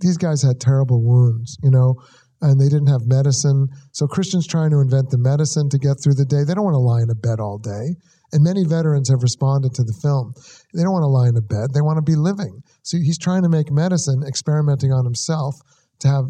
These 0.00 0.16
guys 0.16 0.42
had 0.42 0.60
terrible 0.60 1.02
wounds, 1.02 1.58
you 1.62 1.70
know, 1.70 1.96
and 2.40 2.60
they 2.60 2.68
didn't 2.68 2.86
have 2.86 3.02
medicine. 3.04 3.68
So 3.92 4.06
Christian's 4.06 4.46
trying 4.46 4.70
to 4.70 4.80
invent 4.80 5.10
the 5.10 5.18
medicine 5.18 5.68
to 5.70 5.78
get 5.78 5.96
through 6.02 6.14
the 6.14 6.24
day. 6.24 6.44
They 6.44 6.54
don't 6.54 6.64
want 6.64 6.74
to 6.74 6.78
lie 6.78 7.02
in 7.02 7.10
a 7.10 7.14
bed 7.14 7.40
all 7.40 7.58
day. 7.58 7.96
And 8.32 8.42
many 8.42 8.64
veterans 8.64 9.10
have 9.10 9.22
responded 9.22 9.74
to 9.74 9.84
the 9.84 9.96
film. 10.02 10.34
They 10.72 10.82
don't 10.82 10.92
want 10.92 11.04
to 11.04 11.08
lie 11.08 11.28
in 11.28 11.36
a 11.36 11.42
bed, 11.42 11.74
they 11.74 11.80
want 11.80 11.98
to 11.98 12.02
be 12.02 12.16
living. 12.16 12.62
So 12.82 12.96
he's 12.98 13.18
trying 13.18 13.42
to 13.42 13.48
make 13.48 13.70
medicine, 13.70 14.22
experimenting 14.26 14.92
on 14.92 15.04
himself 15.04 15.56
to 16.00 16.08
have 16.08 16.24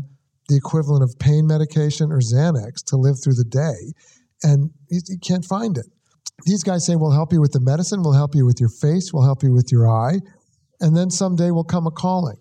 the 0.48 0.56
equivalent 0.56 1.02
of 1.02 1.18
pain 1.18 1.46
medication 1.46 2.12
or 2.12 2.20
Xanax 2.20 2.84
to 2.86 2.96
live 2.96 3.16
through 3.22 3.34
the 3.34 3.44
day, 3.44 3.92
and 4.42 4.70
you, 4.88 5.00
you 5.08 5.18
can't 5.18 5.44
find 5.44 5.78
it. 5.78 5.86
These 6.44 6.62
guys 6.62 6.84
say, 6.84 6.96
We'll 6.96 7.12
help 7.12 7.32
you 7.32 7.40
with 7.40 7.52
the 7.52 7.60
medicine, 7.60 8.02
we'll 8.02 8.12
help 8.12 8.34
you 8.34 8.44
with 8.44 8.60
your 8.60 8.68
face, 8.68 9.12
we'll 9.12 9.24
help 9.24 9.42
you 9.42 9.52
with 9.52 9.70
your 9.72 9.88
eye, 9.88 10.18
and 10.80 10.96
then 10.96 11.10
someday 11.10 11.50
will 11.50 11.64
come 11.64 11.86
a 11.86 11.90
calling 11.90 12.38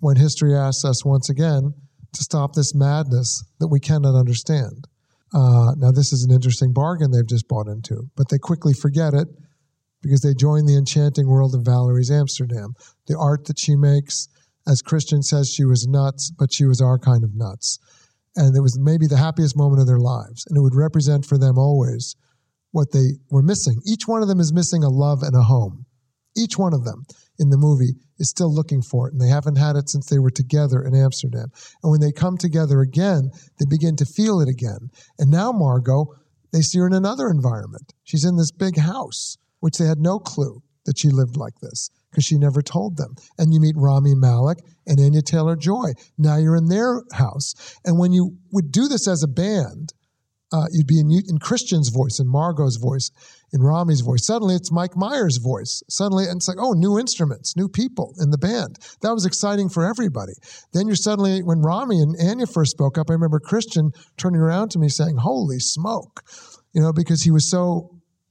when 0.00 0.16
history 0.16 0.54
asks 0.54 0.84
us 0.84 1.04
once 1.04 1.30
again 1.30 1.72
to 2.12 2.22
stop 2.22 2.54
this 2.54 2.74
madness 2.74 3.44
that 3.60 3.68
we 3.68 3.80
cannot 3.80 4.18
understand. 4.18 4.86
Uh, 5.34 5.72
now, 5.76 5.90
this 5.90 6.12
is 6.12 6.24
an 6.24 6.30
interesting 6.30 6.72
bargain 6.72 7.10
they've 7.10 7.28
just 7.28 7.48
bought 7.48 7.66
into, 7.66 8.08
but 8.16 8.28
they 8.28 8.38
quickly 8.38 8.72
forget 8.72 9.14
it 9.14 9.28
because 10.02 10.20
they 10.20 10.34
join 10.34 10.66
the 10.66 10.76
enchanting 10.76 11.28
world 11.28 11.54
of 11.54 11.62
Valerie's 11.62 12.10
Amsterdam. 12.10 12.74
The 13.06 13.18
art 13.18 13.46
that 13.46 13.58
she 13.58 13.74
makes, 13.74 14.28
as 14.68 14.82
Christian 14.82 15.22
says, 15.22 15.50
she 15.50 15.64
was 15.64 15.86
nuts, 15.86 16.30
but 16.30 16.52
she 16.52 16.64
was 16.64 16.80
our 16.80 16.98
kind 16.98 17.24
of 17.24 17.34
nuts. 17.34 17.78
And 18.34 18.54
it 18.56 18.60
was 18.60 18.78
maybe 18.78 19.06
the 19.06 19.16
happiest 19.16 19.56
moment 19.56 19.80
of 19.80 19.86
their 19.86 19.98
lives. 19.98 20.44
And 20.46 20.56
it 20.56 20.60
would 20.60 20.74
represent 20.74 21.24
for 21.24 21.38
them 21.38 21.58
always 21.58 22.16
what 22.72 22.92
they 22.92 23.12
were 23.30 23.42
missing. 23.42 23.80
Each 23.86 24.06
one 24.06 24.22
of 24.22 24.28
them 24.28 24.40
is 24.40 24.52
missing 24.52 24.84
a 24.84 24.90
love 24.90 25.22
and 25.22 25.34
a 25.34 25.42
home. 25.42 25.86
Each 26.36 26.58
one 26.58 26.74
of 26.74 26.84
them 26.84 27.06
in 27.38 27.48
the 27.48 27.56
movie 27.56 27.94
is 28.18 28.28
still 28.28 28.52
looking 28.52 28.82
for 28.82 29.08
it, 29.08 29.12
and 29.12 29.20
they 29.20 29.28
haven't 29.28 29.56
had 29.56 29.76
it 29.76 29.88
since 29.88 30.06
they 30.06 30.18
were 30.18 30.30
together 30.30 30.82
in 30.82 30.94
Amsterdam. 30.94 31.48
And 31.82 31.90
when 31.90 32.00
they 32.00 32.12
come 32.12 32.36
together 32.36 32.80
again, 32.80 33.30
they 33.58 33.64
begin 33.64 33.96
to 33.96 34.04
feel 34.04 34.40
it 34.40 34.48
again. 34.48 34.90
And 35.18 35.30
now, 35.30 35.52
Margot, 35.52 36.06
they 36.52 36.60
see 36.60 36.78
her 36.78 36.86
in 36.86 36.92
another 36.92 37.28
environment. 37.28 37.94
She's 38.04 38.24
in 38.24 38.36
this 38.36 38.50
big 38.50 38.76
house, 38.76 39.38
which 39.60 39.78
they 39.78 39.86
had 39.86 39.98
no 39.98 40.18
clue 40.18 40.62
that 40.84 40.98
she 40.98 41.08
lived 41.08 41.36
like 41.36 41.58
this 41.60 41.90
because 42.16 42.24
she 42.24 42.38
never 42.38 42.62
told 42.62 42.96
them. 42.96 43.14
And 43.36 43.52
you 43.52 43.60
meet 43.60 43.74
Rami 43.76 44.14
Malek 44.14 44.60
and 44.86 44.98
Anya 44.98 45.20
Taylor 45.20 45.54
Joy. 45.54 45.92
Now 46.16 46.38
you're 46.38 46.56
in 46.56 46.68
their 46.68 47.02
house. 47.12 47.52
And 47.84 47.98
when 47.98 48.12
you 48.12 48.38
would 48.52 48.72
do 48.72 48.88
this 48.88 49.06
as 49.06 49.22
a 49.22 49.28
band, 49.28 49.92
uh, 50.50 50.64
you'd 50.72 50.86
be 50.86 50.98
in, 50.98 51.10
in 51.28 51.38
Christian's 51.38 51.90
voice, 51.90 52.18
in 52.18 52.26
Margot's 52.26 52.78
voice, 52.78 53.10
in 53.52 53.60
Rami's 53.60 54.00
voice. 54.00 54.24
Suddenly 54.24 54.54
it's 54.54 54.72
Mike 54.72 54.96
Myers' 54.96 55.36
voice. 55.36 55.82
Suddenly 55.90 56.24
and 56.24 56.36
it's 56.36 56.48
like, 56.48 56.56
oh, 56.58 56.72
new 56.72 56.98
instruments, 56.98 57.54
new 57.54 57.68
people 57.68 58.14
in 58.18 58.30
the 58.30 58.38
band. 58.38 58.78
That 59.02 59.12
was 59.12 59.26
exciting 59.26 59.68
for 59.68 59.84
everybody. 59.84 60.32
Then 60.72 60.86
you're 60.86 60.96
suddenly, 60.96 61.42
when 61.42 61.60
Rami 61.60 62.00
and 62.00 62.16
Anya 62.18 62.46
first 62.46 62.70
spoke 62.70 62.96
up, 62.96 63.10
I 63.10 63.12
remember 63.12 63.40
Christian 63.40 63.90
turning 64.16 64.40
around 64.40 64.70
to 64.70 64.78
me 64.78 64.88
saying, 64.88 65.18
holy 65.18 65.58
smoke, 65.58 66.22
you 66.72 66.80
know, 66.80 66.94
because 66.94 67.24
he 67.24 67.30
was 67.30 67.50
so 67.50 67.90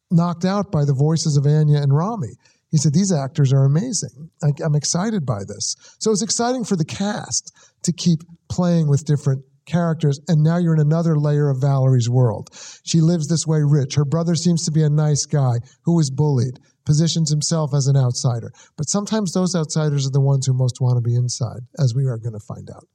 knocked 0.10 0.46
out 0.46 0.72
by 0.72 0.86
the 0.86 0.94
voices 0.94 1.38
of 1.38 1.46
Anya 1.46 1.78
and 1.78 1.96
Rami. 1.96 2.34
He 2.72 2.78
said, 2.78 2.94
These 2.94 3.12
actors 3.12 3.54
are 3.54 3.66
amazing. 3.66 4.30
I, 4.44 4.50
I'm 4.64 4.76
excited 4.76 5.26
by 5.26 5.40
this. 5.48 5.76
So 6.00 6.12
it's 6.12 6.24
exciting 6.24 6.66
for 6.66 6.76
the 6.76 6.86
cast 6.86 7.52
to 7.84 7.94
keep 7.94 8.20
playing 8.50 8.88
with 8.88 9.06
different 9.06 9.44
characters, 9.66 10.20
and 10.28 10.44
now 10.44 10.58
you're 10.58 10.76
in 10.76 10.82
another 10.82 11.18
layer 11.18 11.50
of 11.50 11.62
Valerie's 11.62 12.10
world. 12.10 12.50
She 12.84 13.02
lives 13.02 13.28
this 13.28 13.48
way 13.48 13.60
rich. 13.64 13.96
Her 13.96 14.06
brother 14.06 14.36
seems 14.36 14.64
to 14.66 14.72
be 14.72 14.84
a 14.84 14.90
nice 14.90 15.26
guy 15.26 15.60
who 15.84 15.96
was 15.96 16.12
bullied, 16.12 16.60
positions 16.86 17.30
himself 17.32 17.74
as 17.74 17.88
an 17.88 17.98
outsider. 17.98 18.52
But 18.78 18.90
sometimes 18.90 19.32
those 19.32 19.56
outsiders 19.56 20.06
are 20.06 20.12
the 20.12 20.22
ones 20.22 20.46
who 20.46 20.54
most 20.54 20.80
want 20.80 20.98
to 20.98 21.08
be 21.08 21.16
inside, 21.16 21.62
as 21.80 21.94
we 21.96 22.06
are 22.06 22.18
going 22.18 22.34
to 22.34 22.46
find 22.46 22.70
out. 22.70 22.86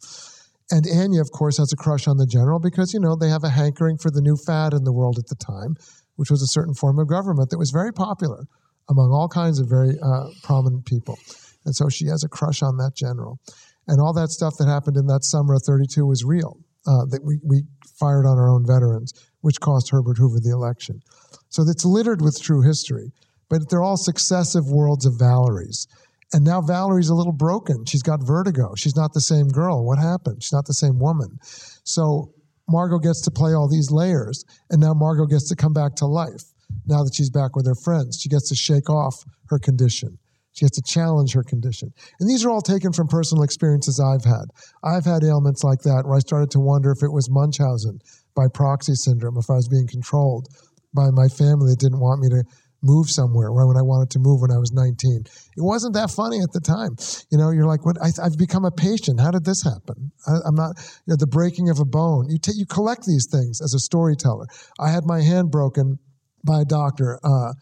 And 0.70 0.86
Anya, 0.86 1.20
of 1.20 1.32
course, 1.32 1.58
has 1.58 1.72
a 1.72 1.76
crush 1.76 2.06
on 2.06 2.16
the 2.16 2.26
general 2.26 2.60
because, 2.60 2.94
you 2.94 3.00
know, 3.00 3.16
they 3.16 3.28
have 3.28 3.42
a 3.42 3.50
hankering 3.50 3.98
for 3.98 4.10
the 4.10 4.22
new 4.22 4.36
fad 4.36 4.72
in 4.72 4.84
the 4.84 4.92
world 4.92 5.18
at 5.18 5.26
the 5.26 5.34
time, 5.34 5.74
which 6.14 6.30
was 6.30 6.42
a 6.42 6.46
certain 6.46 6.74
form 6.74 7.00
of 7.00 7.08
government 7.08 7.50
that 7.50 7.58
was 7.58 7.72
very 7.72 7.92
popular 7.92 8.44
among 8.90 9.12
all 9.12 9.28
kinds 9.28 9.58
of 9.58 9.68
very 9.68 9.96
uh, 10.02 10.26
prominent 10.42 10.84
people. 10.84 11.18
And 11.64 11.74
so 11.74 11.88
she 11.88 12.06
has 12.06 12.24
a 12.24 12.28
crush 12.28 12.62
on 12.62 12.76
that 12.78 12.94
general. 12.94 13.38
And 13.86 14.00
all 14.00 14.12
that 14.14 14.30
stuff 14.30 14.54
that 14.58 14.68
happened 14.68 14.96
in 14.96 15.06
that 15.06 15.24
summer 15.24 15.54
of 15.54 15.62
32 15.62 16.04
was 16.04 16.24
real, 16.24 16.58
uh, 16.86 17.06
that 17.10 17.22
we, 17.24 17.38
we 17.44 17.62
fired 17.98 18.26
on 18.26 18.38
our 18.38 18.50
own 18.50 18.66
veterans, 18.66 19.12
which 19.40 19.60
cost 19.60 19.90
Herbert 19.90 20.18
Hoover 20.18 20.40
the 20.40 20.52
election. 20.52 21.00
So 21.48 21.62
it's 21.62 21.84
littered 21.84 22.20
with 22.20 22.40
true 22.40 22.62
history, 22.62 23.12
but 23.48 23.68
they're 23.68 23.82
all 23.82 23.96
successive 23.96 24.70
worlds 24.70 25.06
of 25.06 25.18
Valerie's. 25.18 25.86
And 26.32 26.44
now 26.44 26.60
Valerie's 26.60 27.08
a 27.08 27.14
little 27.14 27.32
broken. 27.32 27.84
She's 27.86 28.02
got 28.02 28.24
vertigo. 28.24 28.74
She's 28.76 28.94
not 28.94 29.12
the 29.12 29.20
same 29.20 29.48
girl. 29.48 29.84
What 29.84 29.98
happened? 29.98 30.42
She's 30.42 30.52
not 30.52 30.66
the 30.66 30.74
same 30.74 31.00
woman. 31.00 31.38
So 31.82 32.32
Margot 32.68 33.00
gets 33.00 33.22
to 33.22 33.32
play 33.32 33.52
all 33.52 33.68
these 33.68 33.90
layers, 33.90 34.44
and 34.70 34.80
now 34.80 34.94
Margot 34.94 35.26
gets 35.26 35.48
to 35.48 35.56
come 35.56 35.72
back 35.72 35.96
to 35.96 36.06
life 36.06 36.44
now 36.86 37.02
that 37.04 37.14
she's 37.14 37.30
back 37.30 37.56
with 37.56 37.66
her 37.66 37.74
friends. 37.74 38.18
She 38.20 38.28
gets 38.28 38.48
to 38.48 38.54
shake 38.54 38.90
off 38.90 39.24
her 39.48 39.58
condition. 39.58 40.18
She 40.52 40.64
has 40.64 40.72
to 40.72 40.82
challenge 40.82 41.32
her 41.34 41.44
condition. 41.44 41.92
And 42.18 42.28
these 42.28 42.44
are 42.44 42.50
all 42.50 42.60
taken 42.60 42.92
from 42.92 43.06
personal 43.06 43.44
experiences 43.44 44.00
I've 44.00 44.24
had. 44.24 44.46
I've 44.82 45.04
had 45.04 45.22
ailments 45.22 45.62
like 45.62 45.82
that 45.82 46.02
where 46.04 46.16
I 46.16 46.20
started 46.20 46.50
to 46.52 46.60
wonder 46.60 46.90
if 46.90 47.02
it 47.02 47.12
was 47.12 47.30
Munchausen 47.30 48.00
by 48.34 48.46
proxy 48.52 48.94
syndrome, 48.94 49.38
if 49.38 49.48
I 49.48 49.54
was 49.54 49.68
being 49.68 49.86
controlled 49.86 50.48
by 50.92 51.10
my 51.10 51.28
family 51.28 51.70
that 51.70 51.78
didn't 51.78 52.00
want 52.00 52.20
me 52.20 52.28
to 52.30 52.42
move 52.82 53.10
somewhere 53.10 53.52
when 53.52 53.76
I 53.76 53.82
wanted 53.82 54.10
to 54.10 54.18
move 54.18 54.40
when 54.40 54.50
I 54.50 54.58
was 54.58 54.72
19. 54.72 55.24
It 55.56 55.62
wasn't 55.62 55.94
that 55.94 56.10
funny 56.10 56.40
at 56.40 56.52
the 56.52 56.60
time. 56.60 56.96
You 57.30 57.38
know, 57.38 57.50
you're 57.50 57.66
like, 57.66 57.84
what? 57.84 57.96
I, 58.02 58.10
have 58.22 58.38
become 58.38 58.64
a 58.64 58.70
patient. 58.70 59.20
How 59.20 59.30
did 59.30 59.44
this 59.44 59.62
happen? 59.62 60.12
I, 60.26 60.48
am 60.48 60.54
not, 60.54 60.76
you 61.06 61.12
know, 61.12 61.16
the 61.18 61.26
breaking 61.26 61.68
of 61.68 61.78
a 61.78 61.84
bone. 61.84 62.28
You, 62.30 62.38
t- 62.38 62.56
you 62.56 62.66
collect 62.66 63.04
these 63.04 63.28
things 63.30 63.60
as 63.60 63.74
a 63.74 63.78
storyteller. 63.78 64.46
I 64.80 64.90
had 64.90 65.04
my 65.04 65.20
hand 65.20 65.50
broken 65.50 65.98
by 66.44 66.62
a 66.62 66.64
doctor. 66.64 67.18
Uh, 67.24 67.52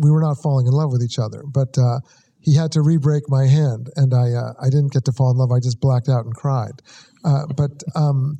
we 0.00 0.10
were 0.10 0.22
not 0.22 0.36
falling 0.42 0.66
in 0.66 0.72
love 0.72 0.90
with 0.90 1.02
each 1.02 1.18
other, 1.18 1.42
but 1.52 1.76
uh, 1.76 2.00
he 2.40 2.56
had 2.56 2.72
to 2.72 2.82
re-break 2.82 3.24
my 3.28 3.46
hand, 3.46 3.88
and 3.96 4.14
I 4.14 4.32
uh, 4.32 4.52
I 4.60 4.70
didn't 4.70 4.92
get 4.92 5.04
to 5.04 5.12
fall 5.12 5.30
in 5.30 5.36
love. 5.36 5.50
I 5.52 5.60
just 5.60 5.80
blacked 5.80 6.08
out 6.08 6.24
and 6.24 6.34
cried. 6.34 6.82
Uh, 7.24 7.46
but 7.56 7.70
um, 7.94 8.36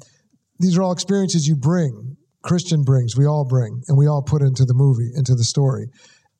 these 0.58 0.76
are 0.76 0.82
all 0.82 0.92
experiences 0.92 1.46
you 1.46 1.56
bring. 1.56 2.16
Christian 2.42 2.82
brings, 2.82 3.16
we 3.16 3.26
all 3.26 3.44
bring, 3.44 3.82
and 3.86 3.96
we 3.96 4.08
all 4.08 4.22
put 4.22 4.42
into 4.42 4.64
the 4.64 4.74
movie, 4.74 5.10
into 5.14 5.34
the 5.34 5.44
story. 5.44 5.86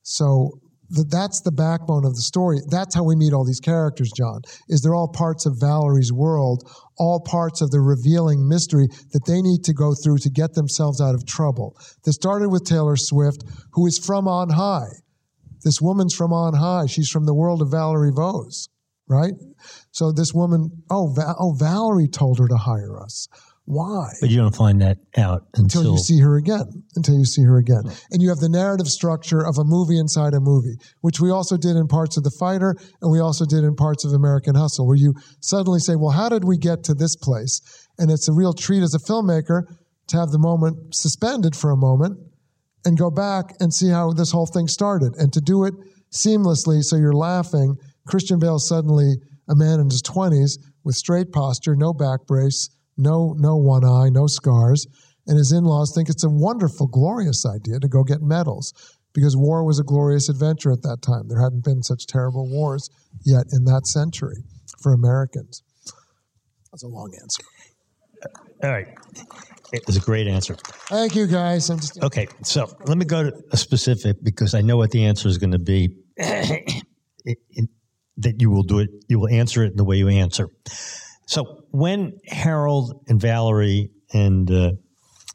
So 0.02 0.50
that's 0.90 1.40
the 1.40 1.52
backbone 1.52 2.04
of 2.04 2.14
the 2.14 2.20
story. 2.20 2.58
That's 2.68 2.94
how 2.94 3.04
we 3.04 3.16
meet 3.16 3.32
all 3.32 3.44
these 3.44 3.60
characters, 3.60 4.10
Jon. 4.10 4.40
Is 4.68 4.82
they're 4.82 4.94
all 4.94 5.08
parts 5.08 5.46
of 5.46 5.60
Valerie's 5.60 6.12
world, 6.12 6.68
all 7.02 7.18
parts 7.18 7.60
of 7.60 7.72
the 7.72 7.80
revealing 7.80 8.48
mystery 8.48 8.86
that 9.10 9.26
they 9.26 9.42
need 9.42 9.64
to 9.64 9.74
go 9.74 9.92
through 9.92 10.18
to 10.18 10.30
get 10.30 10.54
themselves 10.54 11.00
out 11.00 11.16
of 11.16 11.26
trouble. 11.26 11.76
That 12.04 12.12
started 12.12 12.48
with 12.48 12.64
Taylor 12.64 12.96
Swift, 12.96 13.42
who 13.72 13.88
is 13.88 13.98
from 13.98 14.28
on 14.28 14.50
high. 14.50 15.02
This 15.64 15.82
woman's 15.82 16.14
from 16.14 16.32
on 16.32 16.54
high. 16.54 16.86
She's 16.86 17.10
from 17.10 17.26
the 17.26 17.34
world 17.34 17.60
of 17.60 17.72
Valerie 17.72 18.12
Voze, 18.12 18.68
right? 19.08 19.34
So 19.90 20.12
this 20.12 20.32
woman, 20.32 20.70
oh, 20.90 21.12
Va- 21.12 21.34
oh, 21.40 21.54
Valerie 21.58 22.06
told 22.06 22.38
her 22.38 22.46
to 22.46 22.56
hire 22.56 23.00
us. 23.00 23.26
Why? 23.64 24.08
But 24.20 24.30
you 24.30 24.38
don't 24.38 24.54
find 24.54 24.80
that 24.82 24.98
out 25.16 25.46
until, 25.54 25.82
until 25.82 25.92
you 25.92 25.98
see 25.98 26.18
her 26.18 26.36
again. 26.36 26.82
Until 26.96 27.16
you 27.16 27.24
see 27.24 27.42
her 27.42 27.58
again. 27.58 27.84
And 28.10 28.20
you 28.20 28.28
have 28.30 28.38
the 28.38 28.48
narrative 28.48 28.88
structure 28.88 29.46
of 29.46 29.56
a 29.56 29.64
movie 29.64 29.98
inside 29.98 30.34
a 30.34 30.40
movie, 30.40 30.76
which 31.00 31.20
we 31.20 31.30
also 31.30 31.56
did 31.56 31.76
in 31.76 31.86
parts 31.86 32.16
of 32.16 32.24
The 32.24 32.34
Fighter 32.40 32.74
and 33.00 33.12
we 33.12 33.20
also 33.20 33.44
did 33.44 33.62
in 33.62 33.76
parts 33.76 34.04
of 34.04 34.12
American 34.12 34.56
Hustle, 34.56 34.86
where 34.86 34.96
you 34.96 35.14
suddenly 35.40 35.78
say, 35.78 35.94
well, 35.94 36.10
how 36.10 36.28
did 36.28 36.44
we 36.44 36.58
get 36.58 36.82
to 36.84 36.94
this 36.94 37.14
place? 37.14 37.60
And 37.98 38.10
it's 38.10 38.28
a 38.28 38.32
real 38.32 38.52
treat 38.52 38.82
as 38.82 38.94
a 38.94 38.98
filmmaker 38.98 39.62
to 40.08 40.16
have 40.16 40.30
the 40.30 40.38
moment 40.38 40.94
suspended 40.94 41.54
for 41.54 41.70
a 41.70 41.76
moment 41.76 42.18
and 42.84 42.98
go 42.98 43.10
back 43.10 43.54
and 43.60 43.72
see 43.72 43.90
how 43.90 44.12
this 44.12 44.32
whole 44.32 44.46
thing 44.46 44.66
started 44.66 45.14
and 45.16 45.32
to 45.32 45.40
do 45.40 45.64
it 45.64 45.74
seamlessly 46.12 46.82
so 46.82 46.96
you're 46.96 47.12
laughing. 47.12 47.76
Christian 48.08 48.40
Bale 48.40 48.58
suddenly 48.58 49.14
a 49.48 49.54
man 49.54 49.78
in 49.78 49.88
his 49.88 50.02
20s 50.02 50.58
with 50.84 50.96
straight 50.96 51.30
posture, 51.30 51.76
no 51.76 51.92
back 51.92 52.26
brace, 52.26 52.68
no 52.96 53.34
no 53.38 53.56
one 53.56 53.84
eye, 53.84 54.08
no 54.10 54.26
scars, 54.26 54.86
and 55.26 55.38
his 55.38 55.52
in-laws 55.52 55.92
think 55.94 56.08
it's 56.08 56.24
a 56.24 56.28
wonderful, 56.28 56.86
glorious 56.86 57.44
idea 57.46 57.78
to 57.80 57.88
go 57.88 58.02
get 58.04 58.20
medals 58.22 58.72
because 59.12 59.36
war 59.36 59.64
was 59.64 59.78
a 59.78 59.84
glorious 59.84 60.28
adventure 60.28 60.72
at 60.72 60.82
that 60.82 61.02
time. 61.02 61.28
There 61.28 61.40
hadn't 61.40 61.64
been 61.64 61.82
such 61.82 62.06
terrible 62.06 62.48
wars 62.48 62.88
yet 63.24 63.44
in 63.52 63.64
that 63.66 63.86
century 63.86 64.42
for 64.82 64.92
Americans. 64.92 65.62
That's 66.72 66.82
a 66.82 66.88
long 66.88 67.12
answer. 67.20 67.42
All 68.62 68.70
right. 68.70 68.88
It 69.72 69.86
was 69.86 69.96
a 69.96 70.00
great 70.00 70.26
answer. 70.26 70.54
Thank 70.88 71.14
you, 71.16 71.26
guys. 71.26 71.68
I'm 71.70 71.78
just 71.80 72.02
Okay, 72.02 72.28
so 72.42 72.70
let 72.86 72.96
me 72.98 73.04
go 73.04 73.24
to 73.30 73.32
a 73.52 73.56
specific 73.56 74.22
because 74.22 74.54
I 74.54 74.60
know 74.60 74.76
what 74.76 74.90
the 74.90 75.04
answer 75.04 75.28
is 75.28 75.38
going 75.38 75.52
to 75.52 75.58
be. 75.58 75.96
It- 77.24 77.38
it- 77.50 77.70
that 78.18 78.40
you 78.40 78.50
will 78.50 78.62
do 78.64 78.80
it, 78.80 78.90
you 79.08 79.18
will 79.18 79.28
answer 79.28 79.62
it 79.64 79.70
in 79.70 79.76
the 79.76 79.84
way 79.84 79.96
you 79.96 80.08
answer. 80.08 80.48
So 81.32 81.64
when 81.70 82.20
Harold 82.26 83.04
and 83.08 83.18
Valerie 83.18 83.88
and 84.12 84.50
uh, 84.50 84.72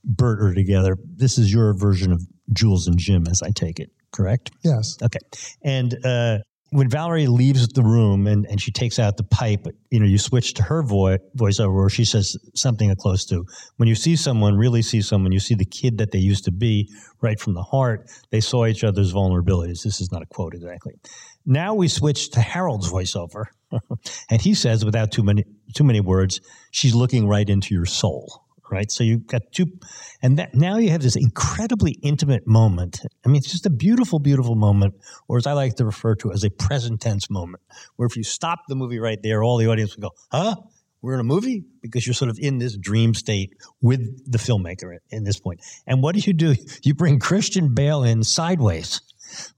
Burt 0.04 0.44
are 0.44 0.54
together, 0.54 0.96
this 1.04 1.40
is 1.40 1.52
your 1.52 1.74
version 1.74 2.12
of 2.12 2.22
Jules 2.54 2.86
and 2.86 3.00
Jim, 3.00 3.26
as 3.28 3.42
I 3.42 3.50
take 3.50 3.80
it, 3.80 3.90
correct? 4.12 4.52
yes. 4.64 4.96
Okay. 5.02 5.18
And 5.64 5.98
uh, 6.06 6.38
when 6.70 6.88
Valerie 6.88 7.26
leaves 7.26 7.68
the 7.70 7.82
room 7.82 8.28
and, 8.28 8.46
and 8.46 8.62
she 8.62 8.72
takes 8.72 9.00
out 9.00 9.18
the 9.18 9.24
pipe, 9.24 9.66
you 9.90 10.00
know, 10.00 10.06
you 10.06 10.20
switch 10.20 10.54
to 10.54 10.64
her 10.64 10.84
vo- 10.84 11.18
voiceover 11.36 11.76
where 11.76 11.90
she 11.90 12.06
says 12.06 12.38
something 12.54 12.94
close 12.98 13.26
to, 13.26 13.44
when 13.78 13.90
you 13.90 13.96
see 13.96 14.16
someone, 14.16 14.56
really 14.56 14.84
see 14.84 15.02
someone, 15.02 15.32
you 15.32 15.40
see 15.40 15.56
the 15.56 15.66
kid 15.66 15.98
that 15.98 16.12
they 16.12 16.20
used 16.20 16.46
to 16.46 16.52
be 16.52 16.94
right 17.22 17.40
from 17.40 17.56
the 17.56 17.64
heart, 17.64 18.08
they 18.30 18.40
saw 18.40 18.68
each 18.68 18.84
other's 18.84 19.14
vulnerabilities. 19.14 19.82
This 19.82 20.00
is 20.00 20.12
not 20.12 20.22
a 20.22 20.28
quote 20.28 20.54
exactly. 20.54 20.94
Now 21.44 21.74
we 21.74 21.88
switch 21.88 22.30
to 22.32 22.42
Harold's 22.42 22.92
voiceover, 22.92 23.46
and 24.30 24.42
he 24.42 24.54
says, 24.54 24.86
without 24.86 25.12
too 25.12 25.24
many 25.24 25.44
too 25.74 25.84
many 25.84 26.00
words, 26.00 26.42
she's 26.72 26.96
looking 26.96 27.28
right 27.28 27.48
into 27.48 27.74
your 27.74 27.86
soul. 27.86 28.44
Right, 28.70 28.92
so 28.92 29.06
you've 29.06 29.28
got 29.28 29.44
two, 29.54 29.68
and 30.22 30.38
that 30.40 30.54
now 30.54 30.78
you 30.78 30.90
have 30.90 31.02
this 31.02 31.16
incredibly 31.16 31.94
intimate 32.04 32.46
moment. 32.46 33.00
I 33.26 33.30
mean, 33.30 33.38
it's 33.38 33.50
just 33.50 33.66
a 33.66 33.70
beautiful, 33.70 34.20
beautiful 34.20 34.56
moment, 34.56 34.96
or 35.30 35.38
as 35.38 35.48
I 35.48 35.54
like 35.54 35.76
to 35.76 35.86
refer 35.86 36.16
to 36.16 36.32
it, 36.32 36.34
as 36.34 36.44
a 36.44 36.50
present 36.50 37.00
tense 37.00 37.30
moment, 37.30 37.64
where 37.96 38.08
if 38.08 38.18
you 38.18 38.24
stop 38.24 38.60
the 38.68 38.76
movie 38.76 39.00
right 39.00 39.20
there, 39.24 39.42
all 39.42 39.56
the 39.56 39.68
audience 39.68 39.96
would 39.96 40.02
go, 40.02 40.12
"Huh? 40.34 40.58
We're 41.02 41.14
in 41.14 41.22
a 41.22 41.24
movie?" 41.24 41.64
Because 41.82 42.06
you're 42.06 42.14
sort 42.14 42.30
of 42.30 42.40
in 42.42 42.58
this 42.58 42.76
dream 42.76 43.14
state 43.14 43.54
with 43.80 44.02
the 44.30 44.38
filmmaker 44.38 44.94
at, 44.94 45.02
in 45.12 45.24
this 45.24 45.40
point. 45.40 45.62
And 45.86 46.04
what 46.04 46.16
do 46.16 46.22
you 46.26 46.34
do? 46.34 46.54
You 46.84 46.94
bring 46.94 47.20
Christian 47.20 47.74
Bale 47.74 48.04
in 48.04 48.22
sideways 48.22 49.00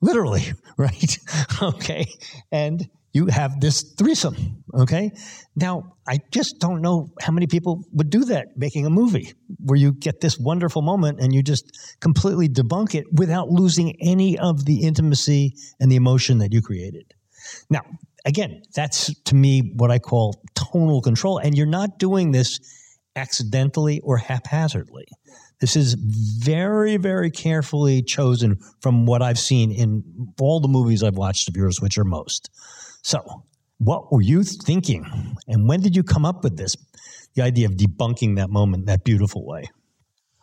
literally, 0.02 0.44
right? 0.78 1.18
okay. 1.62 2.06
And 2.52 2.88
you 3.14 3.28
have 3.28 3.60
this 3.60 3.94
threesome. 3.98 4.64
Okay. 4.74 5.12
Now, 5.56 5.96
I 6.08 6.20
just 6.32 6.60
don't 6.60 6.82
know 6.82 7.10
how 7.22 7.32
many 7.32 7.48
people 7.48 7.84
would 7.94 8.10
do 8.10 8.26
that 8.26 8.50
making 8.56 8.86
a 8.86 8.90
movie 8.90 9.34
where 9.58 9.78
you 9.78 9.94
get 9.94 10.22
this 10.22 10.38
wonderful 10.38 10.82
moment 10.82 11.20
and 11.20 11.34
you 11.34 11.42
just 11.42 11.98
completely 12.02 12.48
debunk 12.48 12.94
it 12.96 13.06
without 13.12 13.50
losing 13.50 13.96
any 14.02 14.38
of 14.38 14.66
the 14.66 14.84
intimacy 14.84 15.56
and 15.80 15.92
the 15.92 15.96
emotion 15.96 16.38
that 16.40 16.54
you 16.54 16.62
created. 16.62 17.14
Now, 17.70 17.82
again, 18.26 18.62
that's 18.76 19.14
to 19.24 19.36
me 19.36 19.74
what 19.76 19.92
I 19.92 20.00
call 20.00 20.42
tonal 20.56 21.02
control. 21.02 21.40
And 21.40 21.58
you're 21.58 21.66
not 21.66 21.98
doing 21.98 22.32
this 22.32 22.60
accidentally 23.16 24.02
or 24.02 24.18
haphazardly. 24.18 25.08
This 25.60 25.76
is 25.76 25.96
very, 25.96 26.98
very 26.98 27.32
carefully 27.32 28.02
chosen 28.02 28.60
from 28.82 29.06
what 29.06 29.22
I've 29.22 29.40
seen 29.40 29.72
in 29.72 30.04
all 30.40 30.62
the 30.62 30.70
movies 30.70 31.04
I've 31.04 31.18
watched 31.18 31.50
of 31.50 31.58
yours, 31.58 31.82
which 31.82 31.98
are 31.98 32.06
most. 32.06 32.50
So, 33.02 33.44
what 33.78 34.12
were 34.12 34.22
you 34.22 34.44
thinking? 34.44 35.06
And 35.48 35.68
when 35.68 35.82
did 35.82 35.96
you 35.96 36.04
come 36.04 36.26
up 36.26 36.44
with 36.44 36.58
this? 36.58 36.76
The 37.36 37.44
idea 37.44 37.68
of 37.68 37.74
debunking 37.74 38.36
that 38.36 38.50
moment 38.50 38.88
that 38.88 39.04
beautiful 39.04 39.46
way. 39.46 39.70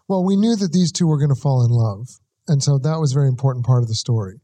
Well, 0.08 0.24
we 0.24 0.36
knew 0.36 0.56
that 0.56 0.72
these 0.72 0.92
two 0.92 1.06
were 1.06 1.18
going 1.18 1.34
to 1.34 1.40
fall 1.40 1.64
in 1.64 1.70
love. 1.70 2.06
And 2.48 2.62
so 2.62 2.78
that 2.78 2.98
was 2.98 3.12
a 3.12 3.18
very 3.18 3.28
important 3.28 3.66
part 3.66 3.82
of 3.82 3.88
the 3.88 3.94
story 3.94 4.40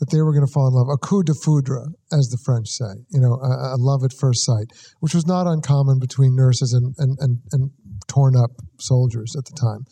that 0.00 0.10
they 0.10 0.20
were 0.20 0.32
going 0.32 0.44
to 0.44 0.52
fall 0.52 0.66
in 0.66 0.74
love. 0.74 0.88
A 0.88 0.96
coup 0.96 1.22
de 1.22 1.32
foudre, 1.32 1.94
as 2.10 2.28
the 2.28 2.38
French 2.44 2.66
say, 2.66 3.06
you 3.10 3.20
know, 3.20 3.34
a, 3.34 3.76
a 3.76 3.78
love 3.78 4.02
at 4.02 4.12
first 4.12 4.44
sight, 4.44 4.66
which 4.98 5.14
was 5.14 5.26
not 5.26 5.46
uncommon 5.46 6.00
between 6.00 6.34
nurses 6.34 6.72
and, 6.72 6.92
and, 6.98 7.16
and, 7.20 7.38
and 7.52 7.70
torn 8.08 8.34
up 8.34 8.50
soldiers 8.80 9.36
at 9.38 9.44
the 9.44 9.54
time. 9.54 9.84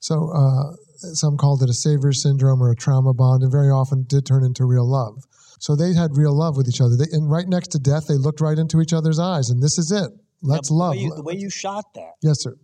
So 0.00 0.30
uh, 0.32 0.72
some 1.12 1.36
called 1.36 1.62
it 1.62 1.68
a 1.68 1.74
savior 1.74 2.12
syndrome 2.12 2.62
or 2.62 2.70
a 2.70 2.76
trauma 2.76 3.12
bond, 3.12 3.42
and 3.42 3.52
very 3.52 3.68
often 3.68 4.06
did 4.08 4.24
turn 4.24 4.42
into 4.42 4.64
real 4.64 4.88
love. 4.88 5.24
So 5.58 5.76
they 5.76 5.92
had 5.94 6.16
real 6.16 6.36
love 6.36 6.56
with 6.56 6.68
each 6.68 6.80
other. 6.80 6.96
They, 6.96 7.06
and 7.12 7.30
right 7.30 7.46
next 7.46 7.68
to 7.68 7.78
death, 7.78 8.06
they 8.06 8.14
looked 8.14 8.40
right 8.40 8.58
into 8.58 8.80
each 8.80 8.92
other's 8.92 9.18
eyes, 9.18 9.50
and 9.50 9.62
this 9.62 9.78
is 9.78 9.90
it. 9.90 10.10
Let's 10.42 10.70
Now, 10.70 10.76
love. 10.76 10.94
The 10.94 10.98
way, 10.98 11.04
you, 11.04 11.14
the 11.14 11.22
way 11.22 11.34
you 11.34 11.50
shot 11.50 11.84
that, 11.94 12.12
yes, 12.22 12.42
sir. 12.42 12.54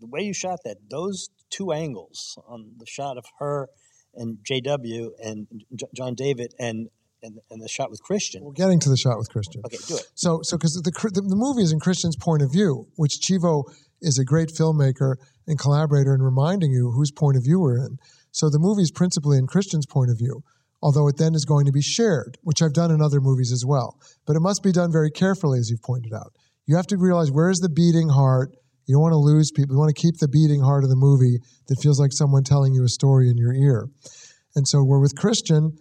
the 0.00 0.06
way 0.06 0.20
you 0.20 0.34
shot 0.34 0.58
that, 0.64 0.76
those 0.90 1.30
two 1.50 1.72
angles 1.72 2.38
on 2.46 2.72
the 2.78 2.86
shot 2.86 3.16
of 3.16 3.24
her 3.38 3.68
and 4.14 4.38
JW 4.48 5.10
and 5.22 5.46
J- 5.74 5.86
John 5.94 6.14
David 6.14 6.54
and, 6.58 6.88
and 7.22 7.38
and 7.50 7.62
the 7.62 7.68
shot 7.68 7.90
with 7.90 8.02
Christian. 8.02 8.44
We're 8.44 8.52
getting 8.52 8.80
to 8.80 8.90
the 8.90 8.96
shot 8.96 9.16
with 9.18 9.30
Christian. 9.30 9.62
Okay, 9.64 9.78
do 9.88 9.96
it. 9.96 10.06
So, 10.14 10.40
so 10.42 10.56
because 10.56 10.74
the, 10.74 10.82
the 10.90 11.20
the 11.22 11.36
movie 11.36 11.62
is 11.62 11.72
in 11.72 11.80
Christian's 11.80 12.16
point 12.16 12.42
of 12.42 12.52
view, 12.52 12.88
which 12.96 13.20
Chivo 13.22 13.64
is 14.02 14.18
a 14.18 14.24
great 14.24 14.48
filmmaker 14.50 15.16
and 15.46 15.58
collaborator 15.58 16.14
in 16.14 16.22
reminding 16.22 16.70
you 16.72 16.90
whose 16.90 17.10
point 17.10 17.36
of 17.36 17.44
view 17.44 17.60
we're 17.60 17.78
in. 17.78 17.98
So 18.30 18.50
the 18.50 18.58
movie 18.58 18.82
is 18.82 18.90
principally 18.90 19.38
in 19.38 19.46
Christian's 19.46 19.86
point 19.86 20.10
of 20.10 20.18
view, 20.18 20.42
although 20.82 21.08
it 21.08 21.16
then 21.16 21.34
is 21.34 21.44
going 21.44 21.66
to 21.66 21.72
be 21.72 21.82
shared, 21.82 22.38
which 22.42 22.62
I've 22.62 22.72
done 22.72 22.90
in 22.90 23.02
other 23.02 23.20
movies 23.20 23.52
as 23.52 23.64
well. 23.66 23.98
But 24.26 24.36
it 24.36 24.40
must 24.40 24.62
be 24.62 24.72
done 24.72 24.92
very 24.92 25.10
carefully, 25.10 25.58
as 25.58 25.70
you've 25.70 25.82
pointed 25.82 26.12
out. 26.12 26.32
You 26.66 26.76
have 26.76 26.86
to 26.88 26.96
realize 26.96 27.30
where 27.30 27.50
is 27.50 27.58
the 27.58 27.68
beating 27.68 28.08
heart. 28.08 28.56
You 28.86 28.94
don't 28.94 29.02
want 29.02 29.12
to 29.12 29.18
lose 29.18 29.50
people. 29.50 29.74
You 29.74 29.78
want 29.78 29.94
to 29.94 30.00
keep 30.00 30.18
the 30.18 30.28
beating 30.28 30.60
heart 30.60 30.84
of 30.84 30.90
the 30.90 30.96
movie 30.96 31.38
that 31.68 31.80
feels 31.80 31.98
like 31.98 32.12
someone 32.12 32.44
telling 32.44 32.74
you 32.74 32.84
a 32.84 32.88
story 32.88 33.30
in 33.30 33.36
your 33.36 33.52
ear. 33.52 33.88
And 34.54 34.66
so 34.66 34.82
we're 34.84 35.00
with 35.00 35.16
Christian, 35.16 35.76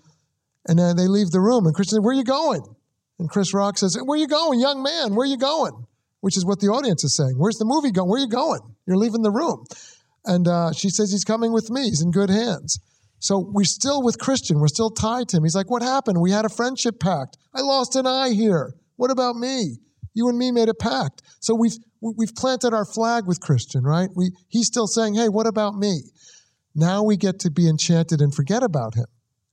and 0.67 0.79
then 0.79 0.95
they 0.95 1.07
leave 1.07 1.31
the 1.31 1.39
room, 1.39 1.65
and 1.65 1.73
Christian 1.73 1.97
says, 1.97 2.03
"Where 2.03 2.13
are 2.13 2.17
you 2.17 2.23
going?" 2.23 2.61
And 3.19 3.29
Chris 3.29 3.53
Rock 3.53 3.77
says, 3.77 3.97
Where 4.03 4.17
are 4.17 4.19
you 4.19 4.27
going, 4.27 4.59
young 4.59 4.83
man? 4.83 5.15
Where 5.15 5.25
are 5.25 5.29
you 5.29 5.37
going? 5.37 5.85
Which 6.21 6.37
is 6.37 6.45
what 6.45 6.59
the 6.59 6.67
audience 6.67 7.03
is 7.03 7.15
saying. 7.15 7.35
Where's 7.37 7.57
the 7.57 7.65
movie 7.65 7.91
going? 7.91 8.09
Where 8.09 8.19
are 8.19 8.25
you 8.25 8.29
going? 8.29 8.61
You're 8.85 8.97
leaving 8.97 9.21
the 9.21 9.31
room. 9.31 9.65
And 10.25 10.47
uh, 10.47 10.73
she 10.73 10.89
says, 10.89 11.11
He's 11.11 11.23
coming 11.23 11.53
with 11.53 11.69
me. 11.69 11.83
He's 11.83 12.01
in 12.01 12.11
good 12.11 12.29
hands. 12.29 12.79
So 13.19 13.39
we're 13.39 13.63
still 13.63 14.03
with 14.03 14.19
Christian. 14.19 14.59
We're 14.59 14.67
still 14.67 14.89
tied 14.89 15.29
to 15.29 15.37
him. 15.37 15.43
He's 15.43 15.55
like, 15.55 15.69
What 15.69 15.81
happened? 15.81 16.21
We 16.21 16.31
had 16.31 16.45
a 16.45 16.49
friendship 16.49 16.99
pact. 16.99 17.37
I 17.53 17.61
lost 17.61 17.95
an 17.95 18.05
eye 18.05 18.31
here. 18.31 18.73
What 18.97 19.11
about 19.11 19.35
me? 19.35 19.77
You 20.13 20.29
and 20.29 20.37
me 20.37 20.51
made 20.51 20.69
a 20.69 20.73
pact. 20.73 21.21
So 21.39 21.55
we've 21.55 21.77
we've 22.01 22.35
planted 22.35 22.73
our 22.73 22.85
flag 22.85 23.25
with 23.27 23.39
Christian, 23.39 23.83
right? 23.83 24.09
We 24.15 24.31
he's 24.47 24.67
still 24.67 24.87
saying, 24.87 25.15
Hey, 25.15 25.29
what 25.29 25.47
about 25.47 25.75
me? 25.75 26.01
Now 26.73 27.03
we 27.03 27.17
get 27.17 27.39
to 27.39 27.51
be 27.51 27.69
enchanted 27.69 28.21
and 28.21 28.33
forget 28.33 28.63
about 28.63 28.95
him 28.95 29.05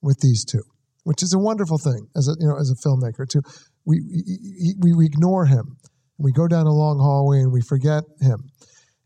with 0.03 0.21
these 0.21 0.45
two, 0.45 0.63
which 1.05 1.23
is 1.23 1.33
a 1.33 1.39
wonderful 1.39 1.79
thing 1.79 2.09
as 2.17 2.29
a 2.29 2.35
you 2.39 2.49
know 2.49 2.57
as 2.59 2.71
a 2.71 2.75
filmmaker 2.75 3.29
too. 3.29 3.43
We 3.85 4.01
we, 4.81 4.95
we 4.95 5.07
ignore 5.07 5.47
him. 5.47 5.79
We 6.19 6.33
go 6.33 6.47
down 6.47 6.67
a 6.67 6.73
long 6.73 6.99
hallway 6.99 7.41
and 7.41 7.53
we 7.53 7.63
forget 7.63 8.05
him. 8.21 8.51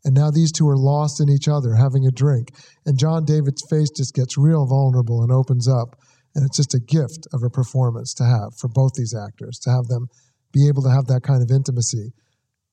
And 0.07 0.15
now 0.15 0.31
these 0.31 0.53
two 0.53 0.69
are 0.69 0.79
lost 0.79 1.21
in 1.21 1.29
each 1.29 1.49
other, 1.49 1.75
having 1.75 2.07
a 2.07 2.13
drink. 2.13 2.55
And 2.87 2.97
John 2.97 3.25
David's 3.25 3.67
face 3.69 3.91
just 3.91 4.15
gets 4.15 4.39
real 4.39 4.65
vulnerable 4.65 5.21
and 5.21 5.33
opens 5.33 5.67
up. 5.69 5.99
And 6.37 6.47
it's 6.47 6.57
just 6.57 6.75
a 6.75 6.81
gift 6.81 7.27
of 7.35 7.43
a 7.43 7.51
performance 7.51 8.15
to 8.15 8.25
have 8.25 8.55
for 8.57 8.69
both 8.69 8.93
these 8.95 9.15
actors, 9.15 9.59
to 9.65 9.71
have 9.71 9.89
them 9.89 10.07
be 10.53 10.69
able 10.69 10.83
to 10.83 10.91
have 10.91 11.07
that 11.07 11.23
kind 11.25 11.43
of 11.43 11.51
intimacy, 11.51 12.13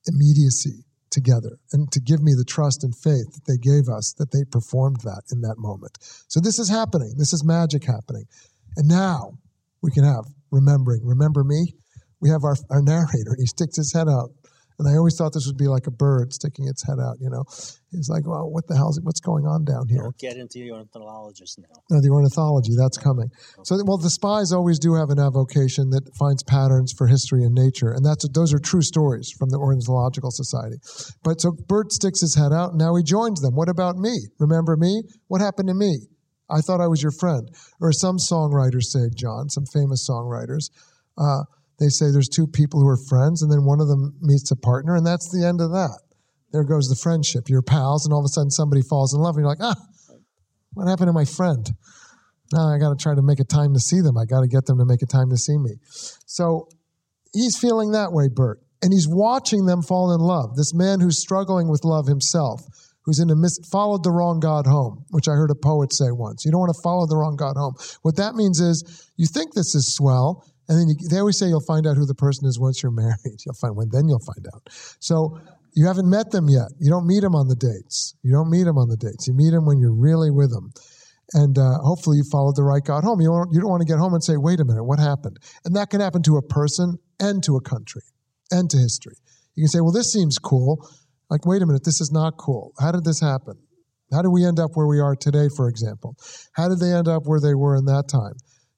immediacy 0.05 0.85
together, 1.09 1.57
and 1.71 1.91
to 1.91 1.99
give 1.99 2.21
me 2.21 2.33
the 2.37 2.45
trust 2.45 2.83
and 2.83 2.93
faith 2.95 3.33
that 3.33 3.45
they 3.47 3.57
gave 3.57 3.89
us 3.89 4.13
that 4.19 4.31
they 4.31 4.43
performed 4.51 5.01
that 5.01 5.23
in 5.31 5.41
that 5.41 5.57
moment. 5.57 5.97
So 6.27 6.39
this 6.39 6.59
is 6.59 6.69
happening. 6.69 7.15
This 7.17 7.33
is 7.33 7.43
magic 7.43 7.83
happening. 7.83 8.25
And 8.77 8.87
now 8.87 9.39
we 9.81 9.91
can 9.91 10.03
have 10.03 10.25
remembering. 10.51 11.01
Remember 11.03 11.43
me? 11.43 11.73
We 12.21 12.29
have 12.29 12.43
our, 12.43 12.55
our 12.69 12.81
narrator, 12.81 13.33
and 13.33 13.39
he 13.39 13.47
sticks 13.47 13.77
his 13.77 13.91
head 13.91 14.07
out. 14.07 14.29
And 14.79 14.87
I 14.87 14.97
always 14.97 15.15
thought 15.17 15.33
this 15.33 15.47
would 15.47 15.57
be 15.57 15.67
like 15.67 15.87
a 15.87 15.91
bird 15.91 16.33
sticking 16.33 16.67
its 16.67 16.85
head 16.85 16.99
out, 16.99 17.17
you 17.19 17.29
know. 17.29 17.43
It's 17.93 18.09
like, 18.09 18.25
well, 18.25 18.49
what 18.49 18.67
the 18.67 18.75
hell's 18.75 18.99
what's 19.03 19.19
going 19.19 19.45
on 19.45 19.65
down 19.65 19.87
here? 19.87 20.01
Don't 20.01 20.17
get 20.17 20.37
into 20.37 20.59
the 20.59 20.71
ornithologist 20.71 21.59
now. 21.59 21.81
No, 21.91 22.01
the 22.01 22.09
ornithology, 22.09 22.73
that's 22.75 22.97
coming. 22.97 23.29
So, 23.63 23.77
well, 23.85 23.97
the 23.97 24.09
spies 24.09 24.51
always 24.51 24.79
do 24.79 24.95
have 24.95 25.09
an 25.09 25.19
avocation 25.19 25.91
that 25.91 26.09
finds 26.17 26.41
patterns 26.43 26.91
for 26.91 27.07
history 27.07 27.43
and 27.43 27.53
nature, 27.53 27.91
and 27.91 28.03
that's 28.05 28.27
those 28.29 28.53
are 28.53 28.59
true 28.59 28.81
stories 28.81 29.31
from 29.31 29.49
the 29.49 29.57
Ornithological 29.57 30.31
Society. 30.31 30.77
But 31.23 31.41
so 31.41 31.51
Burt 31.51 31.91
sticks 31.91 32.21
his 32.21 32.35
head 32.35 32.51
out, 32.51 32.71
and 32.71 32.79
now 32.79 32.95
he 32.95 33.03
joins 33.03 33.41
them. 33.41 33.55
What 33.55 33.69
about 33.69 33.97
me? 33.97 34.27
Remember 34.39 34.75
me? 34.75 35.03
What 35.27 35.41
happened 35.41 35.67
to 35.67 35.75
me? 35.75 36.07
I 36.49 36.61
thought 36.61 36.81
I 36.81 36.87
was 36.87 37.01
your 37.01 37.11
friend. 37.11 37.49
Or 37.79 37.91
some 37.91 38.17
songwriters 38.17 38.83
say, 38.83 39.09
Jon, 39.15 39.49
some 39.49 39.65
famous 39.65 40.07
songwriters, 40.07 40.69
uh, 41.17 41.43
they 41.79 41.89
say 41.89 42.11
there's 42.11 42.29
two 42.29 42.47
people 42.47 42.79
who 42.79 42.87
are 42.87 42.97
friends, 43.09 43.41
and 43.41 43.51
then 43.51 43.65
one 43.65 43.81
of 43.81 43.87
them 43.87 44.15
meets 44.21 44.51
a 44.51 44.55
partner, 44.55 44.95
and 44.95 45.05
that's 45.05 45.29
the 45.31 45.45
end 45.45 45.61
of 45.61 45.71
that. 45.71 45.99
there 46.51 46.63
goes 46.63 46.87
the 46.87 46.95
friendship. 46.95 47.49
You're 47.49 47.63
pals, 47.63 48.05
and 48.05 48.13
all 48.13 48.19
of 48.19 48.25
a 48.25 48.29
sudden 48.29 48.51
somebody 48.51 48.81
falls 48.81 49.13
in 49.13 49.21
love, 49.21 49.35
and 49.35 49.43
you're 49.43 49.49
like, 49.49 49.61
ah, 49.61 49.75
what 50.73 50.87
happened 50.87 51.07
to 51.07 51.13
my 51.13 51.25
friend? 51.25 51.69
Now 52.51 52.67
I 52.73 52.77
got 52.77 52.89
to 52.89 53.01
try 53.01 53.15
to 53.15 53.21
make 53.21 53.39
a 53.39 53.43
time 53.43 53.73
to 53.73 53.79
see 53.79 54.01
them. 54.01 54.17
I 54.17 54.25
got 54.25 54.41
to 54.41 54.47
get 54.47 54.65
them 54.65 54.77
to 54.77 54.85
make 54.85 55.01
a 55.01 55.07
time 55.07 55.29
to 55.29 55.37
see 55.37 55.57
me. 55.57 55.71
So 56.25 56.67
he's 57.33 57.57
feeling 57.57 57.91
that 57.91 58.11
way, 58.11 58.27
Burt, 58.27 58.59
And 58.81 58.93
he's 58.93 59.07
watching 59.07 59.65
them 59.65 59.81
fall 59.81 60.13
in 60.13 60.21
love. 60.21 60.55
This 60.55 60.73
man 60.73 60.99
who's 60.99 61.19
struggling 61.19 61.69
with 61.69 61.83
love 61.83 62.05
himself, 62.05 62.61
who's 63.05 63.19
in 63.19 63.31
a 63.31 63.35
mis- 63.35 63.59
followed 63.71 64.03
the 64.03 64.11
wrong 64.11 64.39
God 64.39 64.67
home, 64.67 65.05
which 65.09 65.27
I 65.27 65.31
heard 65.31 65.49
a 65.49 65.55
poet 65.55 65.93
say 65.93 66.11
once. 66.11 66.45
You 66.45 66.51
don't 66.51 66.61
want 66.61 66.75
to 66.75 66.81
follow 66.83 67.07
the 67.07 67.17
wrong 67.17 67.35
God 67.35 67.57
home. 67.57 67.75
What 68.03 68.17
that 68.17 68.35
means 68.35 68.59
is 68.59 69.09
you 69.17 69.25
think 69.25 69.53
this 69.53 69.73
is 69.73 69.95
swell, 69.95 70.45
and 70.69 70.79
then 70.79 70.87
you, 70.87 70.95
they 71.09 71.19
always 71.19 71.37
say 71.37 71.47
you'll 71.47 71.65
find 71.65 71.85
out 71.85 71.97
who 71.97 72.05
the 72.05 72.15
person 72.15 72.47
is 72.47 72.59
once 72.59 72.81
you're 72.81 72.91
married. 72.95 73.39
You'll 73.45 73.55
find 73.59 73.75
when, 73.75 73.89
then 73.91 74.07
you'll 74.07 74.23
find 74.23 74.45
out. 74.53 74.69
So 74.99 75.39
you 75.75 75.87
haven't 75.87 76.09
met 76.09 76.31
them 76.31 76.49
yet. 76.49 76.69
You 76.79 76.89
don't 76.89 77.07
meet 77.07 77.21
them 77.21 77.35
on 77.35 77.47
the 77.47 77.55
dates. 77.55 78.15
You 78.23 78.31
don't 78.31 78.49
meet 78.49 78.63
them 78.63 78.77
on 78.77 78.89
the 78.89 78.97
dates. 78.97 79.27
You 79.27 79.33
meet 79.33 79.51
them 79.51 79.65
when 79.65 79.79
you're 79.79 79.95
really 79.95 80.31
with 80.31 80.51
them. 80.51 80.71
And 81.33 81.57
uh, 81.57 81.79
hopefully 81.81 82.17
you 82.17 82.23
followed 82.31 82.55
the 82.55 82.63
right 82.63 82.83
God 82.83 83.03
home. 83.03 83.21
You 83.21 83.29
don't, 83.29 83.49
you 83.51 83.59
don't 83.59 83.69
want 83.69 83.81
to 83.81 83.87
get 83.87 83.97
home 83.97 84.13
and 84.13 84.23
say, 84.23 84.37
wait 84.37 84.59
a 84.59 84.65
minute, 84.65 84.83
what 84.83 84.99
happened? 84.99 85.37
And 85.65 85.75
that 85.75 85.89
can 85.89 85.99
happen 85.99 86.21
to 86.23 86.37
a 86.37 86.41
person 86.41 86.97
and 87.19 87.43
to 87.43 87.55
a 87.55 87.61
country 87.61 88.03
and 88.51 88.69
to 88.69 88.77
history. 88.77 89.15
You 89.55 89.63
can 89.63 89.69
say, 89.69 89.81
well, 89.81 89.91
this 89.91 90.11
seems 90.11 90.37
cool. 90.37 90.87
Like, 91.29 91.45
wait 91.45 91.61
a 91.61 91.65
minute, 91.65 91.83
this 91.85 92.01
is 92.01 92.11
not 92.11 92.37
cool. 92.37 92.73
How 92.79 92.91
did 92.91 93.03
this 93.03 93.19
happen? 93.19 93.57
How 94.11 94.21
did 94.21 94.29
we 94.29 94.45
end 94.45 94.59
up 94.59 94.71
where 94.75 94.85
we 94.85 94.99
are 94.99 95.15
today, 95.15 95.47
for 95.55 95.67
example? 95.69 96.15
How 96.53 96.69
did 96.69 96.79
they 96.79 96.93
end 96.93 97.07
up 97.07 97.23
where 97.25 97.39
they 97.39 97.55
were 97.55 97.75
in 97.75 97.85
that 97.85 98.07
time? 98.07 98.33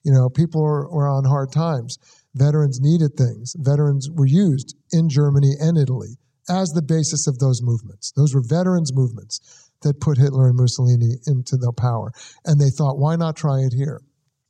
You 0.05 0.13
know, 0.13 0.29
people 0.29 0.61
were, 0.61 1.07
on 1.09 1.25
hard 1.25 1.51
times. 1.51 1.97
Veterans 2.35 2.79
needed 2.79 3.17
things. 3.17 3.55
Veterans 3.57 4.07
were 4.13 4.27
used 4.27 4.77
in 4.91 5.09
Germany 5.09 5.53
and 5.59 5.77
Italy 5.77 6.17
as 6.47 6.69
the 6.69 6.83
basis 6.83 7.25
of 7.27 7.39
those 7.39 7.61
movements. 7.63 8.11
Those 8.15 8.35
were 8.35 8.43
veterans' 8.45 8.93
movements 8.93 9.71
that 9.81 9.99
put 9.99 10.19
Hitler 10.19 10.47
and 10.47 10.57
Mussolini 10.57 11.15
into 11.25 11.57
the 11.57 11.73
power. 11.73 12.11
And 12.45 12.61
they 12.61 12.69
thought, 12.69 12.99
why 12.99 13.15
not 13.15 13.35
try 13.35 13.59
it 13.61 13.73
here? 13.73 13.99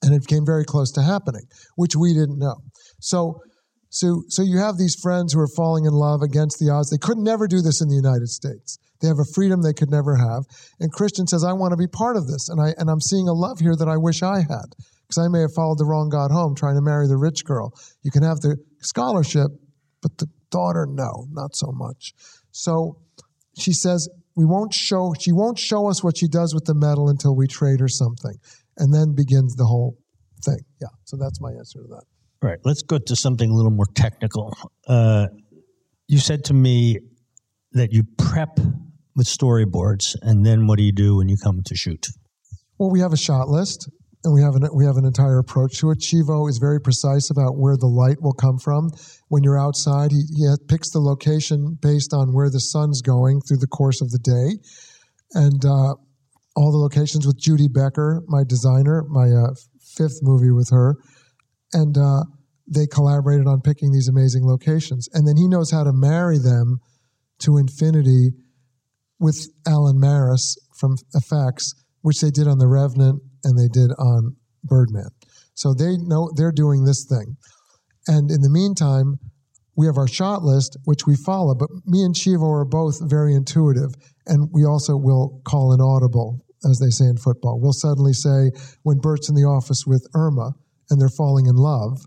And 0.04 0.14
it 0.14 0.28
came 0.28 0.46
very 0.46 0.66
close 0.66 0.92
to 0.94 1.02
happening, 1.02 1.44
which 1.76 1.96
we 1.96 2.14
didn't 2.14 2.38
know. 2.38 2.58
So, 3.00 3.42
so, 3.90 4.24
so 4.28 4.44
you 4.44 4.58
have 4.58 4.78
these 4.78 5.00
friends 5.02 5.32
who 5.32 5.40
are 5.40 5.56
falling 5.56 5.86
in 5.86 5.94
love 5.94 6.22
against 6.22 6.60
the 6.60 6.70
odds. 6.70 6.90
They 6.90 6.98
could 6.98 7.18
never 7.18 7.48
do 7.48 7.62
this 7.62 7.82
in 7.82 7.88
the 7.88 7.96
United 7.96 8.28
States. 8.28 8.78
They 9.00 9.08
have 9.08 9.20
a 9.20 9.34
freedom 9.34 9.62
they 9.62 9.74
could 9.74 9.90
never 9.90 10.18
have. 10.18 10.44
And 10.82 10.92
Christian 10.92 11.28
says, 11.28 11.46
I 11.46 11.54
want 11.54 11.72
to 11.72 11.78
be 11.78 11.88
part 11.88 12.18
of 12.18 12.28
this. 12.28 12.50
And, 12.50 12.62
I, 12.62 12.74
and 12.78 12.90
I'm 12.90 13.00
seeing 13.00 13.30
a 13.30 13.34
love 13.34 13.60
here 13.60 13.76
that 13.78 13.88
I 13.88 13.98
wish 13.98 14.22
I 14.22 14.40
had 14.40 14.76
because 15.08 15.24
I 15.24 15.28
may 15.28 15.42
have 15.42 15.54
followed 15.54 15.78
the 15.78 15.86
wrong 15.86 16.10
God 16.10 16.32
home 16.32 16.56
trying 16.56 16.76
to 16.76 16.82
marry 16.82 17.08
the 17.08 17.18
rich 17.18 17.46
girl. 17.46 17.74
You 18.04 18.12
can 18.12 18.24
have 18.24 18.40
the 18.42 18.58
scholarship, 18.82 19.48
but 20.02 20.18
the 20.18 20.28
daughter, 20.52 20.88
no, 20.90 21.28
not 21.32 21.56
so 21.56 21.72
much. 21.72 22.14
So 22.52 22.98
she 23.58 23.74
says, 23.74 24.10
we 24.36 24.46
won't 24.46 24.74
show, 24.74 25.14
she 25.20 25.32
won't 25.32 25.60
show 25.60 25.88
us 25.88 26.04
what 26.04 26.18
she 26.18 26.28
does 26.28 26.54
with 26.54 26.66
the 26.66 26.76
medal 26.76 27.10
until 27.10 27.36
we 27.36 27.48
trade 27.48 27.80
her 27.80 27.88
something. 27.88 28.36
And 28.78 28.94
then 28.94 29.16
begins 29.16 29.56
the 29.56 29.66
whole 29.66 29.98
thing. 30.44 30.60
Yeah. 30.82 30.90
So 31.06 31.18
that's 31.18 31.40
my 31.40 31.52
answer 31.52 31.80
to 31.80 31.88
that. 31.88 32.04
All 32.44 32.50
right. 32.50 32.60
Let's 32.66 32.82
go 32.82 32.98
to 32.98 33.16
something 33.16 33.50
a 33.50 33.54
little 33.54 33.72
more 33.72 33.88
technical. 33.96 34.54
Uh, 34.88 35.28
you 36.08 36.20
said 36.20 36.44
to 36.46 36.54
me 36.54 37.00
that 37.72 37.92
you 37.92 38.04
prep 38.18 38.60
with 39.16 39.28
storyboards, 39.28 40.16
and 40.22 40.46
then 40.46 40.68
what 40.68 40.78
do 40.78 40.84
you 40.84 40.92
do 40.92 41.16
when 41.18 41.30
you 41.30 41.38
come 41.42 41.62
to 41.66 41.76
shoot? 41.76 42.08
Well, 42.78 42.92
we 42.92 43.00
have 43.00 43.14
a 43.14 43.18
shot 43.18 43.48
list, 43.48 43.90
and 44.26 44.34
we 44.34 44.42
have 44.42 44.56
an 44.56 44.68
we 44.74 44.86
have 44.86 44.98
an 44.98 45.06
entire 45.06 45.38
approach 45.38 45.80
to 45.80 45.92
it. 45.92 46.00
Chivo 46.00 46.50
is 46.50 46.58
very 46.58 46.82
precise 46.82 47.30
about 47.30 47.58
where 47.58 47.78
the 47.78 47.88
light 47.88 48.22
will 48.22 48.34
come 48.34 48.58
from. 48.58 48.90
When 49.30 49.44
you're 49.44 49.60
outside, 49.60 50.12
he, 50.12 50.24
he 50.36 50.48
picks 50.68 50.92
the 50.92 51.00
location 51.00 51.78
based 51.80 52.14
on 52.14 52.34
where 52.34 52.50
the 52.50 52.60
sun's 52.60 53.02
going 53.02 53.42
through 53.42 53.58
the 53.58 53.68
course 53.68 54.02
of 54.02 54.10
the 54.10 54.20
day, 54.20 54.58
and 55.34 55.64
uh, 55.64 55.94
all 56.56 56.72
the 56.72 56.78
locations 56.78 57.26
with 57.28 57.40
Judy 57.40 57.68
Becker, 57.68 58.24
my 58.28 58.44
designer, 58.48 59.04
my 59.10 59.30
uh, 59.30 59.54
fifth 59.96 60.20
movie 60.22 60.52
with 60.52 60.70
her, 60.72 60.96
and 61.74 61.98
uh, 61.98 62.24
they 62.68 62.88
collaborated 62.88 63.48
on 63.48 63.62
picking 63.62 63.92
these 63.92 64.08
amazing 64.08 64.46
locations. 64.46 65.08
And 65.14 65.28
then 65.28 65.38
he 65.38 65.48
knows 65.48 65.72
how 65.72 65.84
to 65.84 65.94
marry 65.94 66.40
them 66.40 66.80
to 67.40 67.58
infinity 67.58 68.32
with 69.20 69.38
Alan 69.68 70.00
Maris 70.00 70.58
from 70.80 70.96
effects, 71.14 71.74
which 72.02 72.22
they 72.22 72.32
did 72.32 72.48
on 72.48 72.58
The 72.58 72.68
Revenant 72.68 73.22
and 73.46 73.58
they 73.58 73.70
did 73.70 73.92
on 73.98 74.36
Birdman. 74.64 75.10
So 75.54 75.74
they 75.74 75.96
know 75.96 76.32
they're 76.36 76.52
doing 76.52 76.84
this 76.84 77.06
thing. 77.06 77.38
And 78.08 78.30
in 78.30 78.42
the 78.42 78.50
meantime, 78.50 79.20
we 79.78 79.86
have 79.86 79.98
our 79.98 80.08
shot 80.08 80.44
list, 80.44 80.78
which 80.86 81.06
we 81.08 81.16
follow, 81.16 81.56
but 81.56 81.70
me 81.86 82.04
and 82.04 82.16
Chivo 82.16 82.50
are 82.50 82.66
both 82.66 83.00
very 83.02 83.34
intuitive. 83.34 83.94
And 84.26 84.50
we 84.52 84.66
also 84.66 84.96
will 84.98 85.42
call 85.46 85.72
an 85.72 85.82
audible, 85.82 86.46
as 86.70 86.80
they 86.80 86.90
say 86.90 87.06
in 87.06 87.18
football. 87.18 87.60
We'll 87.60 87.74
suddenly 87.74 88.14
say, 88.14 88.52
when 88.84 89.00
Burt's 89.00 89.30
in 89.30 89.36
the 89.36 89.44
office 89.44 89.86
with 89.86 90.08
Irma 90.14 90.54
and 90.90 91.00
they're 91.00 91.10
falling 91.10 91.46
in 91.46 91.56
love, 91.56 92.00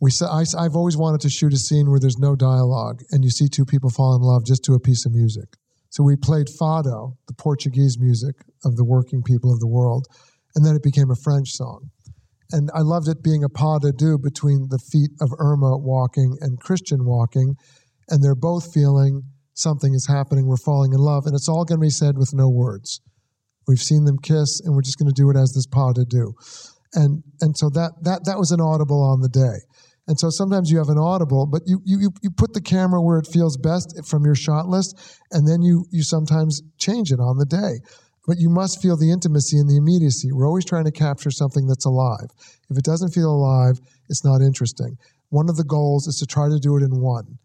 we 0.00 0.10
say, 0.10 0.26
I, 0.26 0.44
I've 0.56 0.76
always 0.76 0.96
wanted 0.96 1.20
to 1.22 1.28
shoot 1.28 1.52
a 1.52 1.58
scene 1.58 1.90
where 1.90 2.00
there's 2.00 2.18
no 2.18 2.36
dialogue 2.36 3.02
and 3.10 3.24
you 3.24 3.30
see 3.30 3.48
two 3.48 3.64
people 3.64 3.90
fall 3.90 4.14
in 4.14 4.22
love 4.22 4.44
just 4.46 4.64
to 4.64 4.74
a 4.74 4.80
piece 4.80 5.04
of 5.04 5.12
music. 5.12 5.56
So 5.90 6.04
we 6.04 6.16
played 6.16 6.46
Fado, 6.46 7.16
the 7.26 7.34
Portuguese 7.34 7.98
music 7.98 8.36
of 8.64 8.76
the 8.76 8.84
working 8.84 9.22
people 9.22 9.52
of 9.52 9.58
the 9.58 9.66
world, 9.66 10.06
and 10.54 10.64
then 10.64 10.74
it 10.74 10.82
became 10.82 11.10
a 11.10 11.22
French 11.22 11.50
song. 11.50 11.90
And 12.50 12.70
I 12.74 12.80
loved 12.80 13.08
it 13.08 13.22
being 13.22 13.44
a 13.44 13.48
pas 13.48 13.80
de 13.80 13.92
deux 13.92 14.18
between 14.18 14.68
the 14.70 14.78
feet 14.78 15.10
of 15.20 15.30
Irma 15.38 15.76
walking 15.76 16.36
and 16.40 16.58
Christian 16.60 17.04
walking, 17.04 17.56
and 18.08 18.22
they're 18.22 18.34
both 18.34 18.72
feeling 18.72 19.22
something 19.54 19.92
is 19.92 20.06
happening, 20.06 20.46
we're 20.46 20.56
falling 20.56 20.92
in 20.92 20.98
love, 20.98 21.26
and 21.26 21.34
it's 21.34 21.48
all 21.48 21.64
going 21.64 21.80
to 21.80 21.84
be 21.84 21.90
said 21.90 22.16
with 22.16 22.32
no 22.32 22.48
words. 22.48 23.00
We've 23.66 23.78
seen 23.78 24.04
them 24.04 24.18
kiss, 24.22 24.60
and 24.64 24.74
we're 24.74 24.82
just 24.82 24.98
going 24.98 25.12
to 25.12 25.20
do 25.22 25.30
it 25.30 25.36
as 25.36 25.52
this 25.52 25.66
pas 25.66 25.92
de 25.94 26.04
deux. 26.04 26.32
And, 26.94 27.22
and 27.40 27.56
so 27.56 27.68
that, 27.70 27.92
that, 28.02 28.24
that 28.24 28.38
was 28.38 28.50
an 28.50 28.60
audible 28.60 29.02
on 29.02 29.20
the 29.20 29.28
day. 29.28 29.60
And 30.06 30.18
so 30.18 30.30
sometimes 30.30 30.70
you 30.70 30.78
have 30.78 30.88
an 30.88 30.98
audible, 30.98 31.44
but 31.44 31.62
you, 31.66 31.82
you, 31.84 32.10
you 32.22 32.30
put 32.30 32.54
the 32.54 32.62
camera 32.62 33.02
where 33.02 33.18
it 33.18 33.28
feels 33.30 33.58
best 33.58 33.92
from 34.06 34.24
your 34.24 34.34
shot 34.34 34.66
list, 34.66 34.96
and 35.32 35.46
then 35.46 35.60
you, 35.60 35.84
you 35.90 36.02
sometimes 36.02 36.62
change 36.78 37.12
it 37.12 37.20
on 37.20 37.36
the 37.36 37.44
day. 37.44 37.80
But 38.28 38.38
you 38.38 38.50
must 38.50 38.80
feel 38.80 38.96
the 38.96 39.10
intimacy 39.10 39.58
and 39.58 39.68
the 39.68 39.76
immediacy. 39.76 40.30
We're 40.30 40.46
always 40.46 40.66
trying 40.66 40.84
to 40.84 40.92
capture 40.92 41.30
something 41.30 41.66
that's 41.66 41.86
alive. 41.86 42.28
If 42.70 42.78
it 42.78 42.84
doesn't 42.84 43.10
feel 43.10 43.30
alive, 43.30 43.80
it's 44.08 44.24
not 44.24 44.42
interesting. 44.42 44.98
One 45.30 45.48
of 45.48 45.56
the 45.56 45.64
goals 45.64 46.06
is 46.06 46.18
to 46.18 46.26
try 46.26 46.48
to 46.48 46.60
do 46.60 46.76
it 46.76 46.82
in 46.82 47.00
one 47.00 47.38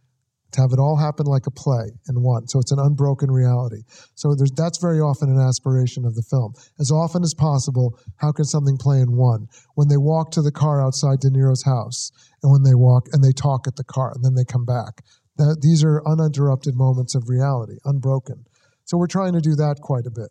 to 0.54 0.62
have 0.62 0.72
it 0.72 0.80
all 0.80 0.96
happen 0.96 1.26
like 1.26 1.48
a 1.48 1.52
play 1.52 1.92
in 2.08 2.22
one. 2.22 2.48
So 2.48 2.60
it's 2.60 2.72
an 2.72 2.80
unbroken 2.80 3.32
reality. 3.32 3.82
So 4.16 4.36
that's 4.56 4.78
very 4.78 5.00
often 5.00 5.30
an 5.30 5.40
aspiration 5.40 6.06
of 6.06 6.16
the 6.16 6.22
film. 6.22 6.54
As 6.80 6.92
often 6.92 7.24
as 7.24 7.34
possible, 7.34 7.98
how 8.18 8.32
can 8.32 8.46
something 8.46 8.78
play 8.78 9.00
in 9.00 9.18
one? 9.18 9.48
When 9.76 9.88
they 9.88 9.98
walk 9.98 10.32
to 10.32 10.42
the 10.42 10.52
car 10.52 10.86
outside 10.86 11.20
De 11.20 11.30
Niro's 11.30 11.64
house, 11.64 12.12
and 12.42 12.52
when 12.52 12.64
they 12.64 12.76
walk 12.76 13.08
and 13.12 13.24
they 13.24 13.32
talk 13.32 13.68
at 13.68 13.76
the 13.76 13.84
car, 13.84 14.12
and 14.14 14.24
then 14.24 14.36
they 14.36 14.46
come 14.46 14.66
back. 14.66 15.02
That, 15.38 15.62
these 15.62 15.84
are 15.84 16.08
uninterrupted 16.08 16.76
moments 16.76 17.16
of 17.16 17.30
reality, 17.30 17.78
unbroken. 17.86 18.46
So 18.86 18.98
we're 18.98 19.08
trying 19.08 19.34
to 19.34 19.42
do 19.42 19.56
that 19.56 19.80
quite 19.82 20.06
a 20.06 20.12
bit. 20.12 20.30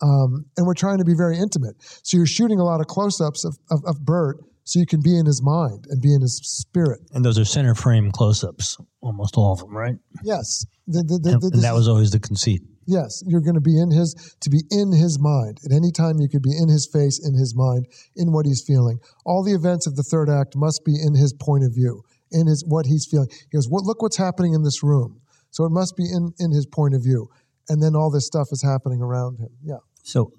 Um, 0.00 0.44
and 0.56 0.66
we're 0.66 0.74
trying 0.74 0.98
to 0.98 1.04
be 1.04 1.14
very 1.14 1.38
intimate. 1.38 1.76
So 2.02 2.16
you're 2.16 2.26
shooting 2.26 2.60
a 2.60 2.64
lot 2.64 2.80
of 2.80 2.86
close 2.86 3.20
ups 3.20 3.44
of, 3.44 3.56
of, 3.70 3.80
of 3.86 4.04
Burt 4.04 4.38
so 4.64 4.78
you 4.78 4.86
can 4.86 5.00
be 5.02 5.16
in 5.16 5.24
his 5.26 5.42
mind 5.42 5.86
and 5.88 6.00
be 6.00 6.14
in 6.14 6.20
his 6.20 6.36
spirit. 6.44 7.00
And 7.12 7.24
those 7.24 7.38
are 7.38 7.44
center 7.44 7.74
frame 7.74 8.12
close 8.12 8.44
ups, 8.44 8.76
almost 9.00 9.36
all 9.36 9.52
of 9.54 9.60
them, 9.60 9.74
right? 9.74 9.96
Yes. 10.22 10.66
The, 10.86 11.02
the, 11.02 11.18
the, 11.18 11.30
and, 11.32 11.42
and 11.42 11.62
that 11.62 11.74
was 11.74 11.88
always 11.88 12.10
the 12.10 12.20
conceit. 12.20 12.62
Yes, 12.86 13.22
you're 13.26 13.42
going 13.42 13.54
to 13.54 13.60
be 13.60 13.78
in 13.78 13.90
his, 13.90 14.36
to 14.40 14.48
be 14.48 14.62
in 14.70 14.92
his 14.92 15.18
mind. 15.20 15.58
At 15.64 15.72
any 15.72 15.90
time, 15.90 16.20
you 16.20 16.28
could 16.28 16.42
be 16.42 16.56
in 16.56 16.68
his 16.68 16.86
face, 16.86 17.20
in 17.22 17.34
his 17.34 17.54
mind, 17.54 17.86
in 18.16 18.32
what 18.32 18.46
he's 18.46 18.62
feeling. 18.62 18.98
All 19.26 19.42
the 19.42 19.52
events 19.52 19.86
of 19.86 19.96
the 19.96 20.02
third 20.02 20.30
act 20.30 20.56
must 20.56 20.84
be 20.86 20.94
in 20.94 21.14
his 21.14 21.34
point 21.34 21.64
of 21.64 21.74
view, 21.74 22.02
in 22.30 22.46
his, 22.46 22.64
what 22.66 22.86
he's 22.86 23.06
feeling. 23.10 23.28
He 23.30 23.56
goes, 23.56 23.68
what, 23.68 23.84
look 23.84 24.00
what's 24.00 24.16
happening 24.16 24.54
in 24.54 24.62
this 24.62 24.82
room. 24.82 25.20
So 25.50 25.64
it 25.64 25.70
must 25.70 25.96
be 25.96 26.04
in, 26.04 26.32
in 26.38 26.50
his 26.50 26.66
point 26.66 26.94
of 26.94 27.02
view. 27.02 27.28
And 27.68 27.82
then 27.82 27.94
all 27.94 28.10
this 28.10 28.26
stuff 28.26 28.48
is 28.50 28.62
happening 28.62 29.02
around 29.02 29.38
him. 29.38 29.50
Yeah. 29.62 29.78
So, 30.02 30.32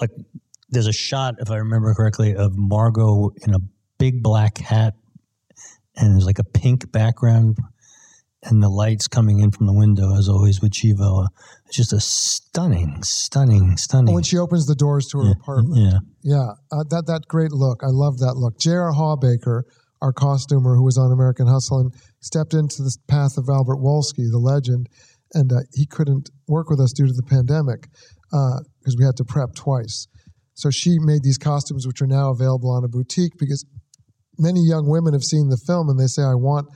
like, 0.00 0.10
there's 0.68 0.86
a 0.86 0.92
shot, 0.92 1.36
if 1.38 1.50
I 1.50 1.56
remember 1.56 1.94
correctly, 1.94 2.34
of 2.34 2.56
Margot 2.56 3.30
in 3.46 3.54
a 3.54 3.58
big 3.98 4.22
black 4.22 4.58
hat, 4.58 4.94
and 5.96 6.14
there's 6.14 6.26
like 6.26 6.38
a 6.38 6.44
pink 6.44 6.90
background, 6.90 7.58
and 8.42 8.62
the 8.62 8.68
lights 8.68 9.06
coming 9.06 9.38
in 9.38 9.50
from 9.52 9.66
the 9.66 9.72
window, 9.72 10.16
as 10.16 10.28
always 10.28 10.60
with 10.60 10.72
Chivo. 10.72 11.28
It's 11.66 11.76
just 11.76 11.92
a 11.92 12.00
stunning, 12.00 13.02
stunning, 13.02 13.76
stunning. 13.76 14.14
when 14.14 14.24
she 14.24 14.38
opens 14.38 14.66
the 14.66 14.74
doors 14.74 15.06
to 15.12 15.18
her 15.18 15.24
yeah, 15.26 15.34
apartment, 15.40 15.76
yeah, 15.76 15.98
yeah, 16.22 16.48
uh, 16.72 16.84
that 16.90 17.04
that 17.06 17.28
great 17.28 17.52
look. 17.52 17.82
I 17.84 17.90
love 17.90 18.18
that 18.18 18.34
look. 18.36 18.58
J.R. 18.58 18.92
Hawbaker, 18.92 19.62
our 20.00 20.12
costumer 20.12 20.74
who 20.74 20.84
was 20.84 20.98
on 20.98 21.12
American 21.12 21.46
Hustle, 21.46 21.80
and 21.80 21.92
stepped 22.20 22.54
into 22.54 22.82
the 22.82 22.96
path 23.06 23.36
of 23.36 23.48
Albert 23.48 23.78
Wolsky, 23.78 24.26
the 24.30 24.40
legend, 24.42 24.88
and 25.34 25.52
uh, 25.52 25.60
he 25.72 25.86
couldn't 25.86 26.30
work 26.48 26.68
with 26.68 26.80
us 26.80 26.92
due 26.92 27.06
to 27.06 27.12
the 27.12 27.22
pandemic 27.22 27.88
because 28.30 28.94
uh, 28.94 28.98
we 28.98 29.04
had 29.04 29.16
to 29.16 29.24
prep 29.24 29.54
twice. 29.54 30.06
So 30.54 30.70
she 30.70 30.98
made 30.98 31.22
these 31.22 31.38
costumes, 31.38 31.86
which 31.86 32.02
are 32.02 32.06
now 32.06 32.30
available 32.30 32.70
on 32.70 32.84
a 32.84 32.88
boutique 32.88 33.32
because 33.38 33.64
many 34.38 34.60
young 34.60 34.88
women 34.88 35.12
have 35.12 35.22
seen 35.22 35.48
the 35.48 35.60
film 35.66 35.88
and 35.88 35.98
they 35.98 36.06
say, 36.06 36.22
I 36.22 36.34
want 36.34 36.68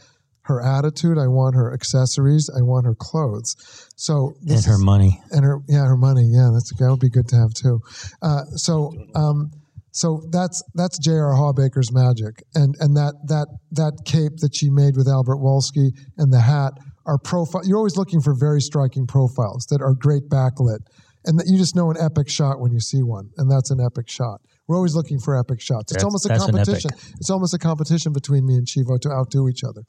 her 0.43 0.63
attitude. 0.63 1.19
I 1.19 1.27
want 1.27 1.57
her 1.57 1.73
accessories. 1.75 2.49
I 2.55 2.63
want 2.63 2.87
her 2.87 2.95
clothes. 2.95 3.57
So 3.97 4.35
and 4.43 4.65
her 4.65 4.75
is, 4.75 4.85
money. 4.85 5.21
and 5.31 5.45
her 5.45 5.59
yeah 5.69 5.85
her 5.85 5.97
money. 5.97 6.23
Yeah, 6.31 6.51
that's 6.53 6.73
that 6.79 6.89
would 6.89 7.01
be 7.01 7.11
good 7.11 7.29
to 7.29 7.37
have 7.37 7.53
too. 7.53 7.81
Uh, 8.23 8.45
so 8.55 8.93
um, 9.15 9.51
so 9.91 10.23
that's 10.31 10.63
that's 10.75 10.99
J.R. 10.99 11.35
Hawbaker's 11.35 11.93
magic, 11.93 12.45
and 12.55 12.77
and 12.79 12.97
that 12.97 13.15
that 13.27 13.49
that 13.73 13.93
cape 14.05 14.37
that 14.39 14.55
she 14.55 14.71
made 14.71 14.97
with 14.97 15.09
Albert 15.09 15.39
Wolsky 15.39 15.91
and 16.17 16.33
the 16.33 16.41
hat 16.41 16.73
are 17.07 17.19
profile. 17.19 17.63
You're 17.65 17.79
always 17.79 17.97
looking 17.97 18.21
for 18.21 18.35
very 18.35 18.61
striking 18.61 19.07
profiles 19.07 19.67
that 19.71 19.81
are 19.81 19.95
great 19.95 20.29
backlit, 20.29 20.81
and 21.25 21.39
that 21.39 21.47
you 21.49 21.57
just 21.57 21.75
know 21.77 21.91
an 21.91 21.97
epic 22.01 22.29
shot 22.29 22.61
when 22.61 22.73
you 22.73 22.81
see 22.81 23.03
one, 23.03 23.31
and 23.37 23.51
that's 23.51 23.71
an 23.71 23.81
epic 23.81 24.09
shot. 24.09 24.41
We're 24.69 24.77
always 24.77 24.95
looking 24.97 25.21
for 25.21 25.39
epic 25.39 25.61
shots. 25.61 25.93
It's 25.93 26.03
That's- 26.03 26.05
almost 26.05 26.25
a 26.27 26.29
that's 26.29 26.45
an 26.49 26.57
epic. 26.59 26.83
competition. 26.83 27.15
It's 27.21 27.31
almost 27.31 27.55
a 27.55 27.59
competition 27.59 28.13
between 28.13 28.45
me 28.45 28.55
and 28.57 28.67
Chivo 28.67 29.01
to 29.01 29.11
outdo 29.11 29.49
each 29.49 29.63
other. 29.63 29.83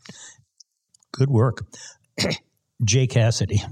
Good 1.13 1.29
work. 1.29 1.65
Jay 2.83 3.07
Cassidy. 3.07 3.63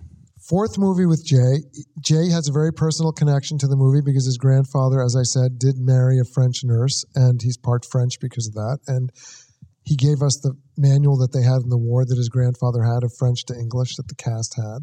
Fourth 0.50 0.78
movie 0.78 1.06
with 1.08 1.26
Jay. 1.26 1.64
Jay 2.02 2.30
has 2.30 2.48
a 2.48 2.52
very 2.52 2.72
personal 2.72 3.12
connection 3.12 3.58
to 3.60 3.68
the 3.68 3.76
movie 3.76 4.02
because 4.06 4.26
his 4.26 4.38
grandfather, 4.38 5.02
as 5.02 5.16
I 5.16 5.24
said, 5.24 5.58
did 5.58 5.76
marry 5.78 6.20
a 6.20 6.24
French 6.24 6.64
nurse, 6.64 7.04
and 7.16 7.42
he's 7.42 7.58
part 7.58 7.84
French 7.86 8.20
because 8.20 8.48
of 8.48 8.54
that. 8.54 8.78
And 8.88 9.12
he 9.86 9.96
gave 9.96 10.22
us 10.22 10.40
the 10.42 10.54
manual 10.78 11.18
that 11.18 11.32
they 11.32 11.44
had 11.44 11.62
in 11.62 11.70
the 11.70 11.78
war 11.78 12.06
that 12.06 12.18
his 12.18 12.30
grandfather 12.30 12.84
had 12.84 13.04
of 13.04 13.14
French 13.18 13.46
to 13.46 13.54
English 13.54 13.96
that 13.96 14.08
the 14.08 14.16
cast 14.16 14.56
had. 14.58 14.80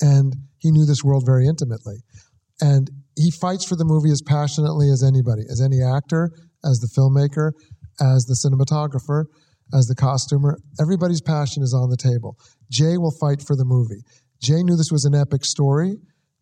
And 0.00 0.34
he 0.58 0.72
knew 0.72 0.84
this 0.84 1.04
world 1.04 1.24
very 1.24 1.46
intimately. 1.46 2.02
And 2.60 2.90
he 3.16 3.30
fights 3.30 3.64
for 3.64 3.76
the 3.76 3.84
movie 3.84 4.10
as 4.10 4.20
passionately 4.20 4.90
as 4.90 5.02
anybody, 5.02 5.42
as 5.48 5.60
any 5.60 5.80
actor, 5.80 6.30
as 6.64 6.78
the 6.78 6.90
filmmaker, 6.90 7.52
as 8.00 8.26
the 8.26 8.34
cinematographer, 8.34 9.26
as 9.72 9.86
the 9.86 9.94
costumer. 9.94 10.58
Everybody's 10.80 11.22
passion 11.22 11.62
is 11.62 11.72
on 11.72 11.88
the 11.88 11.96
table. 11.96 12.36
Jay 12.70 12.98
will 12.98 13.14
fight 13.20 13.42
for 13.46 13.54
the 13.54 13.64
movie. 13.64 14.02
Jay 14.42 14.62
knew 14.62 14.76
this 14.76 14.90
was 14.90 15.04
an 15.04 15.14
epic 15.14 15.44
story 15.44 15.96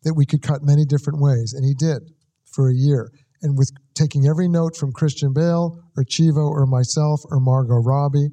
that 0.05 0.15
we 0.15 0.25
could 0.25 0.41
cut 0.41 0.63
many 0.63 0.87
different 0.87 1.21
ways, 1.21 1.53
and 1.53 1.65
he 1.65 1.75
did 1.75 2.01
for 2.47 2.71
a 2.71 2.75
year. 2.75 3.11
And 3.43 3.57
with 3.57 3.71
taking 3.95 4.27
every 4.27 4.49
note 4.49 4.77
from 4.77 4.93
Christian 4.93 5.33
Bale 5.33 5.79
or 5.97 6.05
Chivo 6.05 6.51
or 6.51 6.67
myself 6.67 7.21
or 7.31 7.41
Margot 7.41 7.83
Robbie 7.83 8.29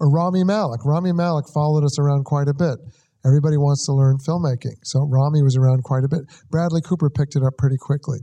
or 0.00 0.10
Rami 0.10 0.44
Malek. 0.44 0.84
Rami 0.84 1.12
Malek 1.12 1.46
followed 1.52 1.84
us 1.84 1.98
around 1.98 2.24
quite 2.24 2.48
a 2.48 2.54
bit. 2.54 2.78
Everybody 3.24 3.56
wants 3.56 3.86
to 3.86 3.92
learn 3.92 4.18
filmmaking, 4.18 4.76
so 4.84 5.00
Rami 5.00 5.42
was 5.42 5.56
around 5.56 5.82
quite 5.82 6.04
a 6.04 6.08
bit. 6.08 6.20
Bradley 6.50 6.80
Cooper 6.80 7.10
picked 7.10 7.34
it 7.34 7.42
up 7.42 7.54
pretty 7.58 7.76
quickly. 7.76 8.20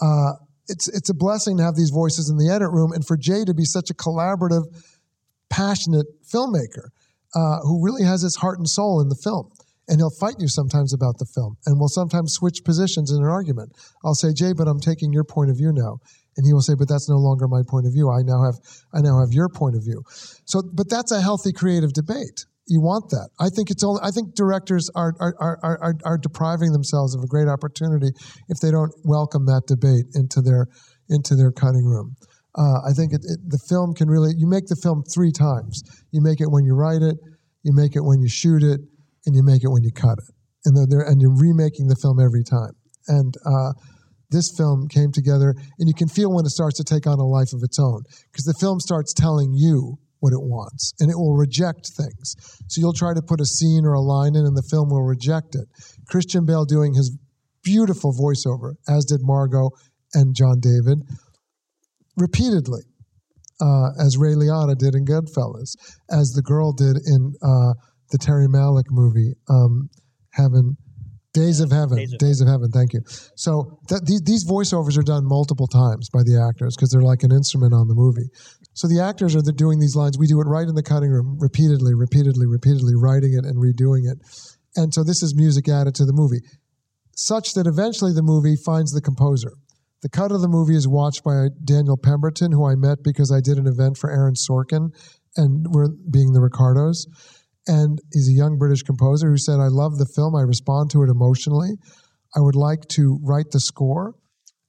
Uh, 0.00 0.32
it's 0.68 0.88
it's 0.88 1.10
a 1.10 1.14
blessing 1.14 1.56
to 1.58 1.64
have 1.64 1.74
these 1.74 1.90
voices 1.90 2.30
in 2.30 2.36
the 2.36 2.52
edit 2.52 2.70
room, 2.70 2.92
and 2.92 3.04
for 3.04 3.16
Jay 3.16 3.44
to 3.44 3.54
be 3.54 3.64
such 3.64 3.90
a 3.90 3.94
collaborative, 3.94 4.64
passionate 5.50 6.06
filmmaker 6.22 6.90
uh, 7.34 7.58
who 7.62 7.84
really 7.84 8.04
has 8.04 8.22
his 8.22 8.36
heart 8.36 8.58
and 8.58 8.68
soul 8.68 9.00
in 9.00 9.08
the 9.08 9.16
film. 9.16 9.50
And 9.88 9.98
he'll 9.98 10.10
fight 10.10 10.36
you 10.40 10.48
sometimes 10.48 10.92
about 10.92 11.18
the 11.18 11.26
film, 11.26 11.56
and 11.64 11.78
we'll 11.78 11.88
sometimes 11.88 12.32
switch 12.32 12.64
positions 12.64 13.12
in 13.12 13.22
an 13.22 13.28
argument. 13.28 13.70
I'll 14.04 14.14
say, 14.14 14.32
Jay, 14.32 14.52
but 14.52 14.66
I'm 14.66 14.80
taking 14.80 15.12
your 15.12 15.22
point 15.22 15.50
of 15.50 15.56
view 15.56 15.72
now, 15.72 15.98
and 16.36 16.44
he 16.44 16.52
will 16.52 16.60
say, 16.60 16.74
but 16.74 16.88
that's 16.88 17.08
no 17.08 17.16
longer 17.16 17.46
my 17.46 17.62
point 17.66 17.86
of 17.86 17.92
view. 17.92 18.10
I 18.10 18.22
now 18.22 18.42
have 18.42 18.58
I 18.92 19.00
now 19.00 19.20
have 19.20 19.32
your 19.32 19.48
point 19.48 19.76
of 19.76 19.84
view. 19.84 20.02
So, 20.44 20.62
but 20.74 20.90
that's 20.90 21.12
a 21.12 21.20
healthy 21.20 21.52
creative 21.52 21.92
debate. 21.92 22.46
You 22.66 22.80
want 22.80 23.10
that. 23.10 23.30
I 23.38 23.48
think 23.48 23.70
it's 23.70 23.84
only. 23.84 24.00
I 24.02 24.10
think 24.10 24.34
directors 24.34 24.90
are 24.96 25.14
are, 25.20 25.34
are, 25.38 25.58
are, 25.62 25.94
are 26.04 26.18
depriving 26.18 26.72
themselves 26.72 27.14
of 27.14 27.22
a 27.22 27.28
great 27.28 27.46
opportunity 27.46 28.10
if 28.48 28.58
they 28.58 28.72
don't 28.72 28.92
welcome 29.04 29.46
that 29.46 29.62
debate 29.68 30.06
into 30.14 30.42
their 30.42 30.66
into 31.08 31.36
their 31.36 31.52
cutting 31.52 31.84
room. 31.84 32.16
Uh, 32.58 32.80
I 32.88 32.92
think 32.92 33.12
it, 33.12 33.20
it, 33.22 33.38
the 33.46 33.60
film 33.68 33.94
can 33.94 34.08
really. 34.08 34.34
You 34.36 34.48
make 34.48 34.66
the 34.66 34.80
film 34.82 35.04
three 35.04 35.30
times. 35.30 35.82
You 36.10 36.22
make 36.22 36.40
it 36.40 36.50
when 36.50 36.64
you 36.64 36.74
write 36.74 37.02
it. 37.02 37.16
You 37.62 37.72
make 37.72 37.94
it 37.94 38.02
when 38.02 38.20
you 38.20 38.28
shoot 38.28 38.62
it, 38.62 38.80
and 39.26 39.34
you 39.34 39.42
make 39.42 39.62
it 39.62 39.68
when 39.68 39.82
you 39.82 39.92
cut 39.92 40.18
it. 40.18 40.32
And 40.64 40.90
they're, 40.90 41.06
and 41.06 41.20
you're 41.20 41.36
remaking 41.36 41.86
the 41.86 41.96
film 42.00 42.18
every 42.18 42.42
time. 42.42 42.72
And 43.06 43.34
uh, 43.46 43.72
this 44.30 44.52
film 44.56 44.88
came 44.88 45.12
together, 45.12 45.54
and 45.78 45.86
you 45.86 45.94
can 45.94 46.08
feel 46.08 46.32
when 46.32 46.44
it 46.44 46.50
starts 46.50 46.78
to 46.78 46.84
take 46.84 47.06
on 47.06 47.18
a 47.18 47.26
life 47.26 47.52
of 47.52 47.62
its 47.62 47.78
own 47.78 48.02
because 48.32 48.44
the 48.44 48.58
film 48.58 48.80
starts 48.80 49.12
telling 49.14 49.54
you 49.54 49.98
what 50.20 50.32
it 50.32 50.42
wants 50.42 50.94
and 50.98 51.10
it 51.10 51.16
will 51.16 51.36
reject 51.36 51.90
things. 51.96 52.34
So 52.68 52.80
you'll 52.80 52.96
try 52.96 53.14
to 53.14 53.22
put 53.22 53.40
a 53.40 53.44
scene 53.44 53.84
or 53.84 53.92
a 53.92 54.00
line 54.00 54.34
in, 54.34 54.44
and 54.46 54.56
the 54.56 54.66
film 54.70 54.90
will 54.90 55.04
reject 55.04 55.54
it. 55.54 55.66
Christian 56.08 56.44
Bale 56.46 56.64
doing 56.64 56.94
his 56.94 57.16
beautiful 57.62 58.12
voiceover, 58.12 58.74
as 58.88 59.04
did 59.04 59.20
Margot 59.22 59.70
and 60.14 60.34
John 60.34 60.60
David, 60.60 61.02
repeatedly, 62.16 62.82
uh, 63.60 63.90
as 63.98 64.16
Ray 64.18 64.34
Liotta 64.34 64.76
did 64.76 64.94
in 64.94 65.04
Goodfellas, 65.04 65.76
as 66.10 66.32
the 66.32 66.42
girl 66.42 66.72
did 66.72 66.96
in 67.06 67.34
uh, 67.42 67.74
the 68.10 68.18
Terry 68.18 68.46
Malick 68.46 68.90
movie, 68.90 69.34
um, 69.48 69.88
Heaven. 70.32 70.76
Days 71.32 71.60
of 71.60 71.70
Heaven. 71.70 71.98
Days 71.98 72.12
of 72.12 72.18
Days 72.18 72.40
of 72.40 72.48
Heaven. 72.48 72.70
Thank 72.70 72.94
you. 72.94 73.00
So 73.36 73.78
th- 73.88 74.00
these, 74.02 74.22
these 74.22 74.48
voiceovers 74.48 74.96
are 74.96 75.02
done 75.02 75.26
multiple 75.26 75.66
times 75.66 76.08
by 76.08 76.22
the 76.22 76.40
actors 76.40 76.74
because 76.76 76.90
they're 76.90 77.02
like 77.02 77.24
an 77.24 77.32
instrument 77.32 77.74
on 77.74 77.88
the 77.88 77.94
movie. 77.94 78.30
So 78.72 78.88
the 78.88 79.00
actors 79.00 79.36
are 79.36 79.42
doing 79.42 79.78
these 79.78 79.94
lines. 79.94 80.18
We 80.18 80.26
do 80.26 80.40
it 80.40 80.46
right 80.46 80.66
in 80.66 80.74
the 80.74 80.82
cutting 80.82 81.10
room, 81.10 81.36
repeatedly, 81.38 81.94
repeatedly, 81.94 82.46
repeatedly, 82.46 82.94
writing 82.94 83.34
it 83.34 83.44
and 83.44 83.56
redoing 83.56 84.10
it. 84.10 84.18
And 84.76 84.94
so 84.94 85.04
this 85.04 85.22
is 85.22 85.34
music 85.34 85.68
added 85.68 85.94
to 85.96 86.04
the 86.04 86.12
movie, 86.12 86.40
such 87.14 87.52
that 87.52 87.66
eventually 87.66 88.12
the 88.12 88.22
movie 88.22 88.56
finds 88.56 88.92
the 88.92 89.00
composer. 89.02 89.52
The 90.02 90.10
cut 90.10 90.30
of 90.30 90.40
the 90.40 90.48
movie 90.48 90.76
is 90.76 90.86
watched 90.86 91.24
by 91.24 91.48
Daniel 91.64 91.96
Pemberton, 91.96 92.52
who 92.52 92.66
I 92.66 92.74
met 92.76 93.02
because 93.02 93.32
I 93.32 93.40
did 93.40 93.58
an 93.58 93.66
event 93.66 93.96
for 93.96 94.10
Aaron 94.10 94.34
Sorkin, 94.34 94.90
and 95.36 95.66
we're 95.70 95.88
being 96.10 96.32
the 96.32 96.40
Ricardos. 96.40 97.06
And 97.66 97.98
he's 98.12 98.28
a 98.28 98.32
young 98.32 98.58
British 98.58 98.82
composer 98.82 99.30
who 99.30 99.38
said, 99.38 99.58
I 99.58 99.68
love 99.68 99.98
the 99.98 100.06
film. 100.14 100.36
I 100.36 100.42
respond 100.42 100.90
to 100.90 101.02
it 101.02 101.10
emotionally. 101.10 101.70
I 102.36 102.40
would 102.40 102.54
like 102.54 102.86
to 102.90 103.18
write 103.22 103.50
the 103.50 103.60
score, 103.60 104.14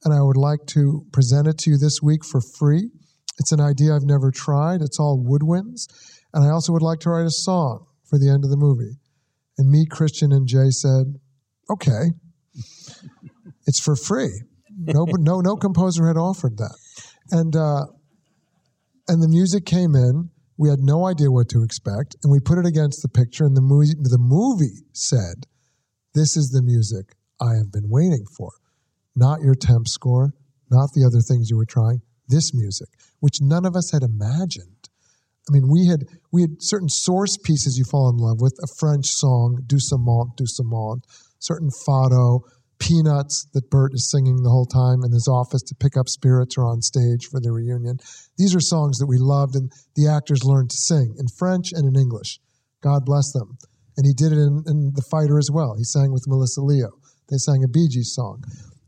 and 0.04 0.14
I 0.14 0.22
would 0.22 0.38
like 0.38 0.66
to 0.68 1.06
present 1.12 1.48
it 1.48 1.58
to 1.60 1.72
you 1.72 1.78
this 1.78 2.00
week 2.02 2.26
for 2.26 2.42
free. 2.58 2.90
It's 3.40 3.52
an 3.52 3.62
idea 3.62 3.94
I've 3.94 4.04
never 4.04 4.32
tried. 4.32 4.82
It's 4.82 5.00
all 5.00 5.24
woodwinds. 5.24 5.88
And 6.34 6.44
I 6.44 6.50
also 6.50 6.74
would 6.74 6.82
like 6.82 7.00
to 7.02 7.10
write 7.10 7.26
a 7.26 7.32
song 7.32 7.86
for 8.10 8.18
the 8.18 8.30
end 8.30 8.44
of 8.44 8.50
the 8.50 8.58
movie. 8.58 8.98
And 9.58 9.70
me, 9.70 9.86
Christian, 9.90 10.32
and 10.32 10.48
Jay 10.48 10.70
said, 10.70 11.16
okay, 11.70 12.14
it's 13.66 13.80
for 13.80 13.96
free. 13.96 14.42
No, 14.80 15.06
no, 15.20 15.42
no 15.42 15.56
composer 15.56 16.08
had 16.08 16.18
offered 16.18 16.58
that. 16.58 16.78
And, 17.32 17.56
uh, 17.56 17.86
and 19.08 19.22
the 19.22 19.28
music 19.28 19.66
came 19.66 19.96
in. 19.96 20.30
We 20.58 20.70
had 20.70 20.80
no 20.80 21.06
idea 21.06 21.32
what 21.32 21.50
to 21.50 21.64
expect, 21.64 22.16
and 22.24 22.32
we 22.32 22.40
put 22.40 22.58
it 22.58 22.66
against 22.66 23.02
the 23.02 23.10
picture. 23.10 23.46
And 23.46 23.56
the 23.56 23.62
movie, 23.62 23.94
the 23.94 24.18
movie 24.18 24.86
said, 24.92 25.46
"This 26.14 26.36
is 26.36 26.50
the 26.50 26.64
music 26.64 27.16
I 27.40 27.56
have 27.56 27.72
been 27.72 27.90
waiting 27.90 28.26
for, 28.36 28.52
not 29.16 29.42
your 29.42 29.56
temp 29.56 29.88
score, 29.88 30.34
not 30.70 30.90
the 30.94 31.06
other 31.06 31.22
things 31.22 31.50
you 31.50 31.58
were 31.58 31.66
trying. 31.66 32.02
This 32.28 32.54
music, 32.54 32.90
which 33.20 33.40
none 33.42 33.66
of 33.66 33.76
us 33.76 33.92
had 33.92 34.04
imagined. 34.04 34.90
I 35.48 35.54
mean, 35.54 35.70
we 35.70 35.86
had 35.86 36.06
we 36.32 36.42
had 36.42 36.58
certain 36.60 36.90
source 36.90 37.38
pieces 37.38 37.78
you 37.78 37.86
fall 37.86 38.10
in 38.10 38.18
love 38.18 38.42
with, 38.42 38.58
a 38.62 38.68
French 38.80 39.06
song, 39.08 39.62
Doucement, 39.66 40.36
Doucement, 40.36 41.06
certain 41.40 41.70
fado, 41.70 42.42
peanuts 42.80 43.48
that 43.54 43.70
Burt 43.70 43.94
is 43.94 44.10
singing 44.10 44.44
the 44.44 44.50
whole 44.50 44.66
time 44.66 45.04
in 45.04 45.12
his 45.12 45.28
office 45.28 45.62
to 45.64 45.76
pick 45.76 45.98
up 45.98 46.08
spirits 46.08 46.58
or 46.58 46.66
on 46.66 46.82
stage 46.82 47.26
for 47.26 47.40
the 47.40 47.52
reunion. 47.52 47.98
These 48.38 48.56
are 48.56 48.60
songs 48.60 48.98
that 48.98 49.08
we 49.08 49.18
loved, 49.18 49.56
and 49.56 49.72
the 49.96 50.08
actors 50.08 50.44
learned 50.44 50.70
to 50.72 50.78
sing 50.78 51.16
in 51.18 51.28
French 51.28 51.72
and 51.74 51.88
in 51.88 52.00
English. 52.00 52.40
God 52.82 53.06
bless 53.06 53.32
them. 53.32 53.58
And 53.98 54.06
he 54.06 54.14
did 54.14 54.32
it 54.32 54.38
in, 54.38 54.64
in 54.68 54.92
The 54.94 55.02
Fighter 55.10 55.40
as 55.40 55.50
well. 55.52 55.76
He 55.76 55.84
sang 55.84 56.12
with 56.12 56.28
Melissa 56.28 56.62
Leo. 56.62 56.92
They 57.30 57.38
sang 57.38 57.64
a 57.64 57.68
Bee 57.68 57.88
Gees 57.90 58.14
song. 58.14 58.44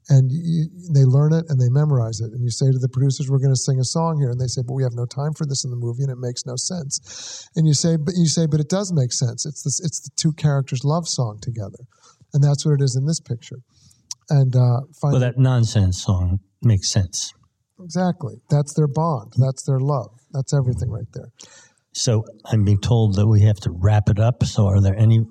And 0.07 0.31
you, 0.31 0.65
they 0.93 1.05
learn 1.05 1.33
it 1.33 1.45
and 1.49 1.61
they 1.61 1.69
memorize 1.69 2.19
it. 2.19 2.31
And 2.31 2.43
you 2.43 2.49
say 2.49 2.71
to 2.71 2.79
the 2.79 2.89
producers, 2.89 3.29
"We're 3.29 3.37
going 3.37 3.53
to 3.53 3.59
sing 3.59 3.79
a 3.79 3.83
song 3.83 4.19
here," 4.19 4.31
and 4.31 4.41
they 4.41 4.47
say, 4.47 4.63
"But 4.65 4.73
we 4.73 4.81
have 4.81 4.95
no 4.95 5.05
time 5.05 5.33
for 5.33 5.45
this 5.45 5.63
in 5.63 5.69
the 5.69 5.77
movie, 5.77 6.01
and 6.01 6.11
it 6.11 6.17
makes 6.17 6.47
no 6.47 6.55
sense." 6.55 7.47
And 7.55 7.67
you 7.67 7.75
say, 7.75 7.95
"But 7.95 8.15
you 8.17 8.27
say, 8.27 8.47
but 8.47 8.59
it 8.59 8.69
does 8.69 8.91
make 8.91 9.13
sense. 9.13 9.45
It's 9.45 9.61
this. 9.61 9.79
It's 9.79 9.99
the 9.99 10.09
two 10.15 10.33
characters' 10.33 10.83
love 10.83 11.07
song 11.07 11.37
together, 11.41 11.85
and 12.33 12.43
that's 12.43 12.65
what 12.65 12.73
it 12.73 12.81
is 12.81 12.95
in 12.95 13.05
this 13.05 13.19
picture." 13.19 13.61
And 14.29 14.55
uh, 14.55 14.81
finally, 15.01 15.19
Well, 15.19 15.31
that 15.31 15.37
nonsense 15.37 16.03
song 16.03 16.39
makes 16.61 16.89
sense. 16.91 17.33
exactly, 17.81 18.35
that's 18.49 18.73
their 18.73 18.87
bond. 18.87 19.33
That's 19.37 19.63
their 19.63 19.79
love. 19.79 20.11
That's 20.31 20.53
everything 20.53 20.89
right 20.91 21.07
there. 21.13 21.29
So 21.93 22.23
I'm 22.45 22.63
being 22.63 22.79
told 22.79 23.15
that 23.15 23.27
we 23.27 23.41
have 23.41 23.57
to 23.61 23.71
wrap 23.71 24.09
it 24.09 24.19
up. 24.19 24.43
So 24.45 24.67
are 24.67 24.81
there 24.81 24.95
any 24.95 25.25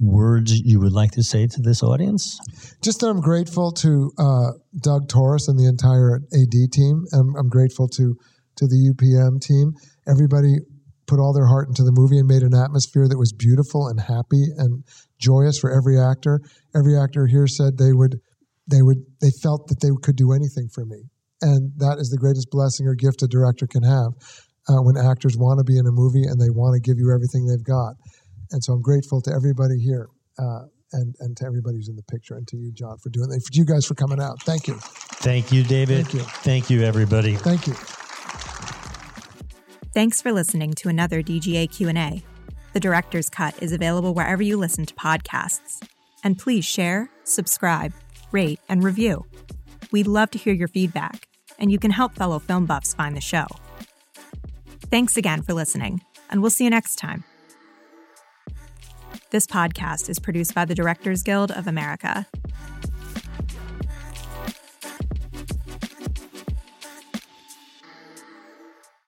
words 0.00 0.58
you 0.60 0.80
would 0.80 0.92
like 0.92 1.12
to 1.12 1.22
say 1.22 1.46
to 1.46 1.62
this 1.62 1.82
audience? 1.82 2.38
just 2.82 3.00
that 3.00 3.08
I'm 3.08 3.20
grateful 3.20 3.70
to 3.72 4.10
uh, 4.18 4.50
Doug 4.82 5.08
Torres 5.08 5.46
and 5.48 5.58
the 5.58 5.66
entire 5.66 6.16
AD 6.32 6.72
team. 6.72 7.04
I'm, 7.12 7.34
I'm 7.36 7.48
grateful 7.48 7.88
to 7.88 8.16
to 8.56 8.66
the 8.66 8.92
UPM 8.92 9.40
team. 9.40 9.72
Everybody 10.06 10.58
put 11.06 11.18
all 11.20 11.32
their 11.32 11.46
heart 11.46 11.68
into 11.68 11.82
the 11.82 11.92
movie 11.92 12.18
and 12.18 12.26
made 12.28 12.42
an 12.42 12.54
atmosphere 12.54 13.06
that 13.08 13.18
was 13.18 13.32
beautiful 13.32 13.88
and 13.88 14.00
happy 14.00 14.44
and 14.56 14.84
joyous 15.18 15.58
for 15.58 15.70
every 15.70 15.98
actor. 15.98 16.40
Every 16.74 16.96
actor 16.96 17.26
here 17.26 17.46
said 17.46 17.78
they 17.78 17.92
would 17.92 18.20
they 18.66 18.82
would 18.82 19.04
they 19.20 19.30
felt 19.42 19.68
that 19.68 19.80
they 19.80 19.90
could 20.02 20.16
do 20.16 20.32
anything 20.32 20.68
for 20.68 20.84
me, 20.86 21.04
and 21.42 21.72
that 21.76 21.98
is 21.98 22.08
the 22.10 22.16
greatest 22.16 22.48
blessing 22.50 22.86
or 22.86 22.94
gift 22.94 23.22
a 23.22 23.28
director 23.28 23.66
can 23.66 23.82
have. 23.82 24.12
uh, 24.68 24.80
when 24.82 24.96
actors 24.96 25.36
want 25.36 25.58
to 25.58 25.64
be 25.64 25.78
in 25.78 25.86
a 25.86 25.90
movie 25.92 26.24
and 26.24 26.40
they 26.40 26.50
want 26.50 26.74
to 26.74 26.80
give 26.80 26.98
you 26.98 27.12
everything 27.12 27.46
they've 27.46 27.64
got. 27.64 27.94
And 28.50 28.62
so 28.62 28.72
I'm 28.72 28.82
grateful 28.82 29.20
to 29.22 29.32
everybody 29.32 29.78
here 29.78 30.08
uh, 30.38 30.60
and, 30.92 31.14
and 31.20 31.36
to 31.38 31.44
everybody 31.44 31.76
who's 31.76 31.88
in 31.88 31.96
the 31.96 32.02
picture 32.04 32.34
and 32.36 32.46
to 32.48 32.56
you, 32.56 32.72
Jon, 32.72 32.96
for 32.98 33.10
doing 33.10 33.28
that. 33.28 33.40
For 33.40 33.50
you 33.52 33.64
guys 33.64 33.84
for 33.84 33.94
coming 33.94 34.20
out. 34.20 34.42
Thank 34.42 34.68
you. 34.68 34.74
Thank 35.20 35.52
you, 35.52 35.62
David. 35.64 36.06
Thank 36.06 36.14
you. 36.14 36.20
Thank 36.20 36.70
you, 36.70 36.82
everybody. 36.82 37.34
Thank 37.34 37.66
you. 37.66 37.74
Thanks 39.94 40.20
for 40.20 40.32
listening 40.32 40.74
to 40.74 40.88
another 40.88 41.22
DGA 41.22 41.70
Q&A. 41.70 42.24
The 42.72 42.80
Director's 42.80 43.30
Cut 43.30 43.54
is 43.62 43.70
available 43.70 44.12
wherever 44.12 44.42
you 44.42 44.56
listen 44.56 44.84
to 44.86 44.94
podcasts. 44.94 45.86
And 46.24 46.36
please 46.36 46.64
share, 46.64 47.08
subscribe, 47.22 47.92
rate, 48.32 48.58
and 48.68 48.82
review. 48.82 49.24
We'd 49.92 50.08
love 50.08 50.32
to 50.32 50.38
hear 50.38 50.52
your 50.52 50.66
feedback, 50.66 51.28
and 51.60 51.70
you 51.70 51.78
can 51.78 51.92
help 51.92 52.16
fellow 52.16 52.40
film 52.40 52.66
buffs 52.66 52.92
find 52.92 53.16
the 53.16 53.20
show. 53.20 53.46
Thanks 54.90 55.16
again 55.16 55.42
for 55.42 55.54
listening, 55.54 56.02
and 56.28 56.42
we'll 56.42 56.50
see 56.50 56.64
you 56.64 56.70
next 56.70 56.96
time. 56.96 57.22
This 59.30 59.46
podcast 59.46 60.10
is 60.10 60.18
produced 60.18 60.56
by 60.56 60.64
the 60.64 60.74
Directors 60.74 61.22
Guild 61.22 61.52
of 61.52 61.68
America. 61.68 62.26